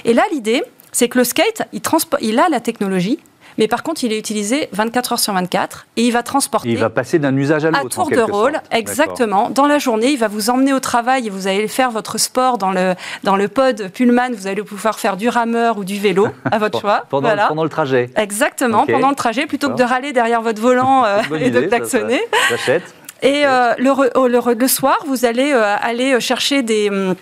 Et 0.05 0.15
là, 0.15 0.23
l'idée, 0.33 0.63
c'est 0.93 1.09
que 1.09 1.19
le 1.19 1.25
skate, 1.25 1.63
il, 1.73 1.81
il 2.21 2.39
a 2.39 2.49
la 2.49 2.61
technologie, 2.61 3.19
mais 3.59 3.69
par 3.69 3.83
contre, 3.83 4.05
il 4.05 4.13
est 4.13 4.19
utilisé 4.19 4.69
24 4.73 5.13
heures 5.13 5.19
sur 5.19 5.35
24 5.35 5.87
et 5.97 6.05
il 6.05 6.13
va 6.13 6.23
transporter. 6.23 6.71
il 6.71 6.79
va 6.79 6.91
passer 6.91 7.19
d'un 7.19 7.37
usage 7.37 7.65
à 7.65 7.71
l'autre. 7.71 7.87
À 7.87 7.89
tour 7.89 8.11
de 8.11 8.21
rôle, 8.21 8.61
exactement. 8.71 9.51
Dans 9.51 9.67
la 9.67 9.79
journée, 9.79 10.13
il 10.13 10.19
va 10.19 10.29
vous 10.29 10.51
emmener 10.51 10.73
au 10.73 10.81
travail 10.81 11.27
et 11.27 11.31
vous 11.31 11.47
allez 11.47 11.69
faire 11.69 11.91
votre 11.91 12.19
sport 12.19 12.59
dans 12.59 12.71
le, 12.71 12.95
dans 13.23 13.37
le 13.37 13.49
pod 13.49 13.91
Pullman. 13.93 14.31
Vous 14.33 14.47
allez 14.47 14.63
pouvoir 14.63 14.99
faire 14.99 15.17
du 15.17 15.29
rameur 15.29 15.79
ou 15.79 15.85
du 15.85 15.99
vélo, 15.99 16.29
à 16.51 16.59
votre 16.59 16.81
choix. 16.81 17.05
pendant, 17.11 17.37
pendant, 17.49 17.65
le 17.65 17.69
trajet. 17.69 18.11
Exactement, 18.17 18.87
pendant 18.87 19.11
le 19.11 19.15
trajet, 19.15 19.47
plutôt 19.47 19.69
que 19.69 19.77
de 19.77 19.85
râler 19.85 20.13
derrière 20.13 20.43
votre 20.43 20.61
volant 20.61 21.05
euh, 21.07 21.21
et 21.39 21.51
de 21.51 21.61
klaxonner. 21.61 22.21
J'achète. 22.49 22.95
Et 23.23 23.43
euh, 23.45 23.75
le, 23.77 24.29
le, 24.29 24.55
le, 24.55 24.69
soir, 24.69 24.97
vous 25.07 25.27
allez 25.27 25.53
euh, 25.53 25.77
aller 25.83 26.19
chercher 26.21 26.63
des 26.63 26.89
hum, 26.89 27.15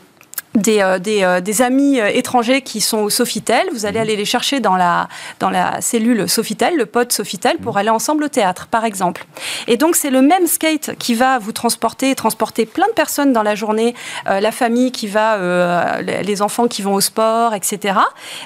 des, 0.55 0.81
euh, 0.81 0.99
euh, 1.07 1.41
des, 1.41 1.63
amis 1.63 2.01
euh, 2.01 2.09
étrangers 2.09 2.63
qui 2.63 2.81
sont 2.81 2.99
au 2.99 3.11
Sofitel. 3.11 3.67
Vous 3.73 3.87
allez 3.87 3.99
mhm. 3.99 4.03
aller 4.03 4.17
les 4.17 4.25
chercher 4.25 4.61
dans 4.61 4.77
la, 4.77 5.09
dans 5.41 5.51
la 5.51 5.81
cellule 5.81 6.29
Sofitel, 6.29 6.77
le 6.77 6.87
pod 6.87 7.13
Sofitel, 7.13 7.59
pour 7.59 7.75
mhm. 7.75 7.79
aller 7.79 7.91
ensemble 7.91 8.25
au 8.25 8.29
théâtre, 8.29 8.67
par 8.67 8.85
exemple. 8.85 9.27
Et 9.67 9.77
donc, 9.77 9.97
c'est 9.97 10.11
le 10.11 10.23
même 10.23 10.47
skate 10.47 10.97
qui 10.99 11.15
va 11.15 11.39
vous 11.39 11.53
transporter, 11.53 12.15
transporter 12.15 12.67
plein 12.67 12.87
de 12.89 12.93
personnes 12.93 13.33
dans 13.33 13.43
la 13.43 13.55
journée, 13.55 13.95
la 14.27 14.53
famille 14.53 14.93
qui 14.93 15.07
va, 15.07 16.01
les 16.01 16.43
enfants 16.43 16.67
qui 16.67 16.83
vont 16.83 16.95
au 16.95 17.01
sport, 17.01 17.55
etc. 17.55 17.99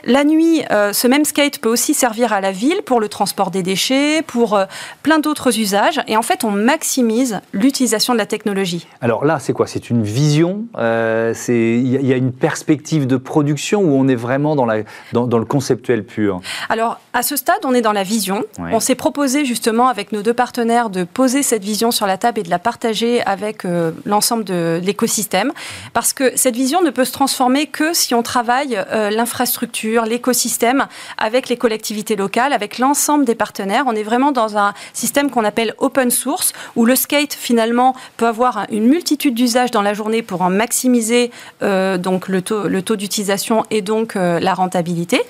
La 0.04 0.24
nuit, 0.24 0.62
ce 0.70 1.06
même 1.06 1.24
skate 1.24 1.58
peut 1.58 1.68
aussi 1.68 1.94
servir 1.94 2.32
à 2.32 2.40
la 2.40 2.52
ville 2.52 2.82
pour 2.84 3.00
le 3.00 3.08
transport 3.08 3.50
des 3.50 3.62
déchets, 3.62 4.22
pour 4.22 4.60
plein 5.02 5.18
d'autres 5.18 5.58
usages. 5.58 6.00
Et 6.08 6.16
en 6.16 6.22
fait, 6.22 6.44
on 6.44 6.50
maximise 6.50 7.40
l'utilisation 7.52 8.12
de 8.12 8.18
la 8.18 8.26
technologie. 8.26 8.86
Alors 9.00 9.24
là, 9.24 9.38
c'est 9.38 9.52
quoi? 9.52 9.66
C'est 9.66 9.90
une 9.90 10.02
vision 10.02 10.64
C'est 10.74 11.91
il 12.00 12.06
y 12.06 12.12
a 12.12 12.16
une 12.16 12.32
perspective 12.32 13.06
de 13.06 13.16
production 13.16 13.82
où 13.82 13.94
on 13.94 14.08
est 14.08 14.14
vraiment 14.14 14.56
dans, 14.56 14.64
la, 14.64 14.82
dans, 15.12 15.38
le 15.38 15.44
conceptuel 15.44 16.04
pur 16.04 16.40
Alors, 16.68 17.00
à 17.12 17.22
ce 17.22 17.36
stade, 17.36 17.58
on 17.64 17.74
est 17.74 17.80
dans 17.80 17.92
la 17.92 18.02
vision. 18.02 18.44
On 18.58 18.80
s'est 18.80 18.94
proposé 18.94 19.44
justement 19.44 19.88
avec 19.88 20.12
nos 20.12 20.22
deux 20.22 20.34
partenaires 20.34 20.90
de 20.90 21.04
poser 21.04 21.42
cette 21.42 21.64
vision 21.64 21.90
sur 21.90 22.06
la 22.06 22.18
table 22.18 22.40
et 22.40 22.42
de 22.42 22.50
la 22.50 22.58
partager 22.58 23.22
avec 23.22 23.64
euh, 23.64 23.92
l'ensemble 24.04 24.44
de 24.44 24.80
l'écosystème. 24.82 25.52
Parce 25.92 26.12
que 26.12 26.32
cette 26.36 26.54
vision 26.54 26.82
ne 26.82 26.90
peut 26.90 27.04
se 27.04 27.12
transformer 27.12 27.66
que 27.66 27.92
si 27.92 28.14
on 28.14 28.22
travaille 28.22 28.76
euh, 28.90 29.10
l'infrastructure, 29.10 30.04
l'écosystème 30.04 30.86
avec 31.18 31.48
les 31.48 31.56
collectivités 31.56 32.16
locales, 32.16 32.52
avec 32.52 32.78
l'ensemble 32.78 33.24
des 33.24 33.34
partenaires. 33.34 33.84
On 33.86 33.94
est 33.94 34.02
vraiment 34.02 34.32
dans 34.32 34.56
un 34.56 34.74
système 34.92 35.30
qu'on 35.30 35.44
appelle 35.44 35.74
open 35.78 36.10
source, 36.10 36.52
où 36.76 36.84
le 36.84 36.96
skate 36.96 37.34
finalement 37.34 37.94
peut 38.16 38.26
avoir 38.26 38.66
une 38.70 38.86
multitude 38.86 39.34
d'usages 39.34 39.70
dans 39.70 39.82
la 39.82 39.94
journée 39.94 40.22
pour 40.22 40.42
en 40.42 40.50
maximiser 40.50 41.30
euh, 41.62 41.81
euh, 41.82 41.98
donc 41.98 42.28
le 42.28 42.42
taux, 42.42 42.68
le 42.68 42.82
taux 42.82 42.96
d'utilisation 42.96 43.64
et 43.70 43.82
donc 43.82 44.16
euh, 44.16 44.40
la 44.40 44.54
rentabilité. 44.54 45.20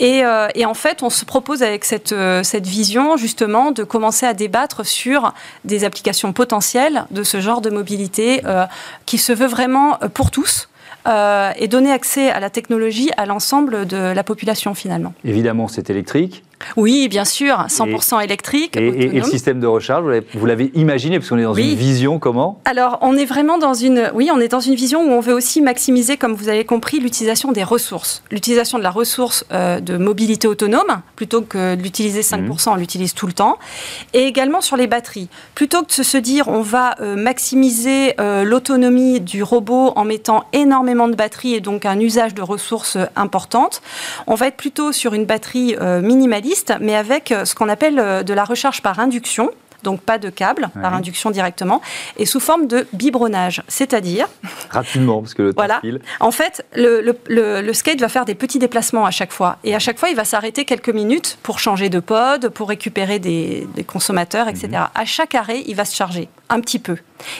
Euh, 0.00 0.48
et, 0.54 0.64
en 0.64 0.74
fait, 0.74 1.02
on 1.02 1.10
se 1.10 1.24
propose 1.24 1.62
avec 1.62 1.84
cette, 1.84 2.14
cette 2.42 2.66
vision 2.66 3.16
justement 3.16 3.70
de 3.70 3.84
commencer 3.84 4.26
à 4.26 4.34
débattre 4.34 4.84
sur 4.86 5.34
des 5.64 5.84
applications 5.84 6.32
potentielles 6.32 7.04
de 7.10 7.22
ce 7.22 7.40
genre 7.40 7.60
de 7.60 7.70
mobilité 7.70 8.42
qui 9.06 9.18
se 9.18 9.32
veut 9.32 9.46
vraiment 9.46 9.98
pour 10.14 10.30
tous. 10.30 10.68
et 11.06 11.68
donner 11.68 11.92
accès 11.92 12.30
à 12.30 12.40
la 12.40 12.50
technologie 12.50 13.10
à 13.16 13.26
l'ensemble 13.26 13.86
de 13.86 13.96
la 13.96 14.24
population 14.24 14.74
finalement. 14.74 15.14
Évidemment, 15.24 15.68
c'est 15.68 15.90
électrique. 15.90 16.44
Oui, 16.76 17.08
bien 17.08 17.24
sûr, 17.24 17.66
100% 17.68 18.22
électrique. 18.22 18.76
Et, 18.76 19.08
le 19.08 19.22
système 19.22 19.60
de 19.60 19.66
recharge, 19.66 20.04
vous 20.34 20.46
l'avez 20.46 20.70
imaginé, 20.74 21.18
parce 21.18 21.28
qu'on 21.28 21.38
est 21.38 21.42
dans 21.42 21.54
une 21.54 21.74
vision 21.74 22.18
comment? 22.18 22.60
Alors, 22.64 22.98
on 23.00 23.16
est 23.16 23.24
vraiment 23.24 23.58
dans 23.58 23.74
une, 23.74 24.10
oui, 24.14 24.30
on 24.32 24.40
est 24.40 24.48
dans 24.48 24.60
une 24.60 24.74
vision 24.74 25.02
où 25.02 25.10
on 25.10 25.20
veut 25.20 25.32
aussi 25.32 25.60
maximiser, 25.60 26.16
comme 26.16 26.34
vous 26.34 26.48
avez 26.48 26.64
compris, 26.64 27.00
l'utilisation 27.00 27.52
des 27.52 27.64
ressources. 27.64 28.22
L'utilisation 28.30 28.78
de 28.78 28.82
la 28.82 28.90
ressource 28.90 29.44
euh, 29.52 29.80
de 29.80 29.96
mobilité 29.96 30.48
autonome, 30.48 31.00
plutôt 31.16 31.42
que 31.42 31.74
de 31.74 31.82
l'utiliser 31.82 32.20
5%, 32.20 32.42
mhm. 32.42 32.56
on 32.66 32.76
l'utilise 32.76 33.14
tout 33.14 33.26
le 33.26 33.32
temps. 33.32 33.58
Et 34.12 34.24
également 34.24 34.60
sur 34.60 34.76
les 34.76 34.86
batteries. 34.86 35.28
Plutôt 35.54 35.82
que 35.82 35.96
de 35.96 36.02
se 36.02 36.18
dire, 36.18 36.48
on 36.48 36.62
va 36.62 36.94
euh, 37.00 37.16
maximiser 37.16 38.14
euh, 38.20 38.44
l'autonomie 38.44 39.20
du 39.20 39.42
robot 39.42 39.92
en 39.96 40.04
mettant 40.04 40.44
énormément 40.52 41.08
de 41.08 41.14
batteries 41.14 41.54
et 41.54 41.60
donc 41.60 41.86
un 41.86 41.98
usage 42.00 42.34
de 42.34 42.42
ressources 42.42 42.98
importantes, 43.16 43.82
on 44.26 44.34
va 44.34 44.48
être 44.48 44.56
plutôt 44.56 44.92
sur 44.92 45.14
une 45.14 45.24
batterie 45.24 45.76
minimaliste 46.02 46.47
mais 46.80 46.94
avec 46.94 47.32
euh, 47.32 47.44
ce 47.44 47.54
qu'on 47.54 47.68
appelle 47.68 47.98
euh, 47.98 48.22
de 48.22 48.34
la 48.34 48.44
recharge 48.44 48.82
par 48.82 48.98
induction 49.00 49.50
donc 49.82 50.00
pas 50.00 50.18
de 50.18 50.28
câble, 50.28 50.70
par 50.82 50.92
induction 50.94 51.30
directement, 51.30 51.80
et 52.16 52.26
sous 52.26 52.40
forme 52.40 52.66
de 52.66 52.86
biberonnage, 52.92 53.62
c'est-à-dire... 53.68 54.26
Rapidement, 54.70 55.20
parce 55.20 55.34
que 55.34 55.42
le 55.42 55.54
temps 55.54 55.62
voilà. 55.62 55.80
En 56.18 56.32
fait, 56.32 56.66
le, 56.74 57.72
skate 57.72 58.00
va 58.00 58.08
faire 58.08 58.24
des 58.24 58.34
petits 58.34 58.58
déplacements 58.58 59.06
à 59.06 59.12
chaque 59.12 59.32
fois, 59.32 59.58
et 59.62 59.76
à 59.76 59.78
chaque 59.78 59.98
fois, 59.98 60.08
il 60.08 60.16
va 60.16 60.24
s'arrêter 60.24 60.64
quelques 60.64 60.88
minutes 60.88 61.38
pour 61.44 61.60
changer 61.60 61.90
de 61.90 62.00
pod, 62.00 62.48
pour 62.48 62.68
récupérer 62.68 63.18
des, 63.18 63.68
consommateurs, 63.86 64.48
etc. 64.48 64.68
Mhm. 64.68 64.88
À 64.94 65.04
chaque 65.04 65.34
arrêt, 65.34 65.62
il 65.66 65.76
va 65.76 65.84
se 65.84 65.94
charger 65.94 66.28
un 66.50 66.60
petit 66.60 66.78
peu. 66.78 66.96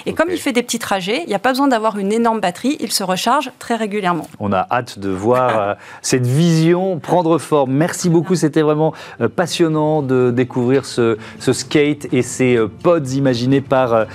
Et 0.06 0.12
comme 0.12 0.28
il 0.30 0.38
fait 0.38 0.52
des 0.52 0.62
petits 0.62 0.78
trajets, 0.78 1.22
il 1.22 1.28
n'y 1.28 1.34
a 1.34 1.38
pas 1.38 1.50
besoin 1.50 1.68
d'avoir 1.68 1.98
une 1.98 2.12
énorme 2.12 2.40
batterie, 2.40 2.76
il 2.80 2.92
se 2.92 3.04
recharge 3.04 3.50
très 3.58 3.76
régulièrement. 3.76 4.28
On 4.40 4.52
a 4.52 4.66
hâte 4.70 4.98
de 4.98 5.08
voir 5.08 5.60
euh, 5.60 5.74
cette 6.02 6.26
vision 6.26 6.98
prendre 6.98 7.38
forme. 7.38 7.72
Merci 7.72 8.08
beaucoup, 8.08 8.34
c'était 8.34 8.62
vraiment 8.62 8.92
euh, 9.20 9.28
passionnant 9.28 10.02
de 10.02 10.30
découvrir 10.30 10.84
ce, 10.84 11.16
skate 11.40 12.12
et 12.12 12.22
ces 12.22 12.56
euh, 12.56 12.68
pods 12.68 13.14
imaginés 13.14 13.60
par 13.60 14.06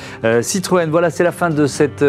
Citroën. 0.41 0.89
Voilà, 0.89 1.09
c'est 1.09 1.23
la 1.23 1.31
fin 1.31 1.49
de 1.49 1.65
cette 1.67 2.03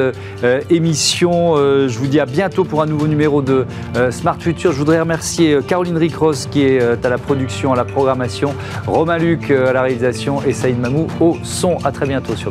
émission. 0.71 1.57
Je 1.57 1.99
vous 1.99 2.07
dis 2.07 2.21
à 2.21 2.27
bientôt 2.27 2.65
pour 2.65 2.83
un 2.83 2.87
nouveau 2.87 3.07
numéro 3.07 3.43
de 3.43 3.67
Smart 4.11 4.37
Future. 4.39 4.73
Je 4.73 4.79
voudrais 4.79 5.01
remercier 5.01 5.59
Caroline 5.67 5.97
Ricross 5.97 6.47
qui 6.47 6.63
est 6.63 7.05
à 7.05 7.09
la 7.09 7.19
production, 7.19 7.73
à 7.73 7.77
la 7.77 7.85
programmation, 7.85 8.55
Romain 8.87 9.19
Luc 9.19 9.51
à 9.51 9.73
la 9.73 9.83
réalisation 9.83 10.43
et 10.43 10.53
Saïd 10.53 10.79
Mamou 10.79 11.07
au 11.21 11.37
son. 11.43 11.79
À 11.85 11.93
très 11.93 12.07
bientôt 12.07 12.37
sur 12.37 12.51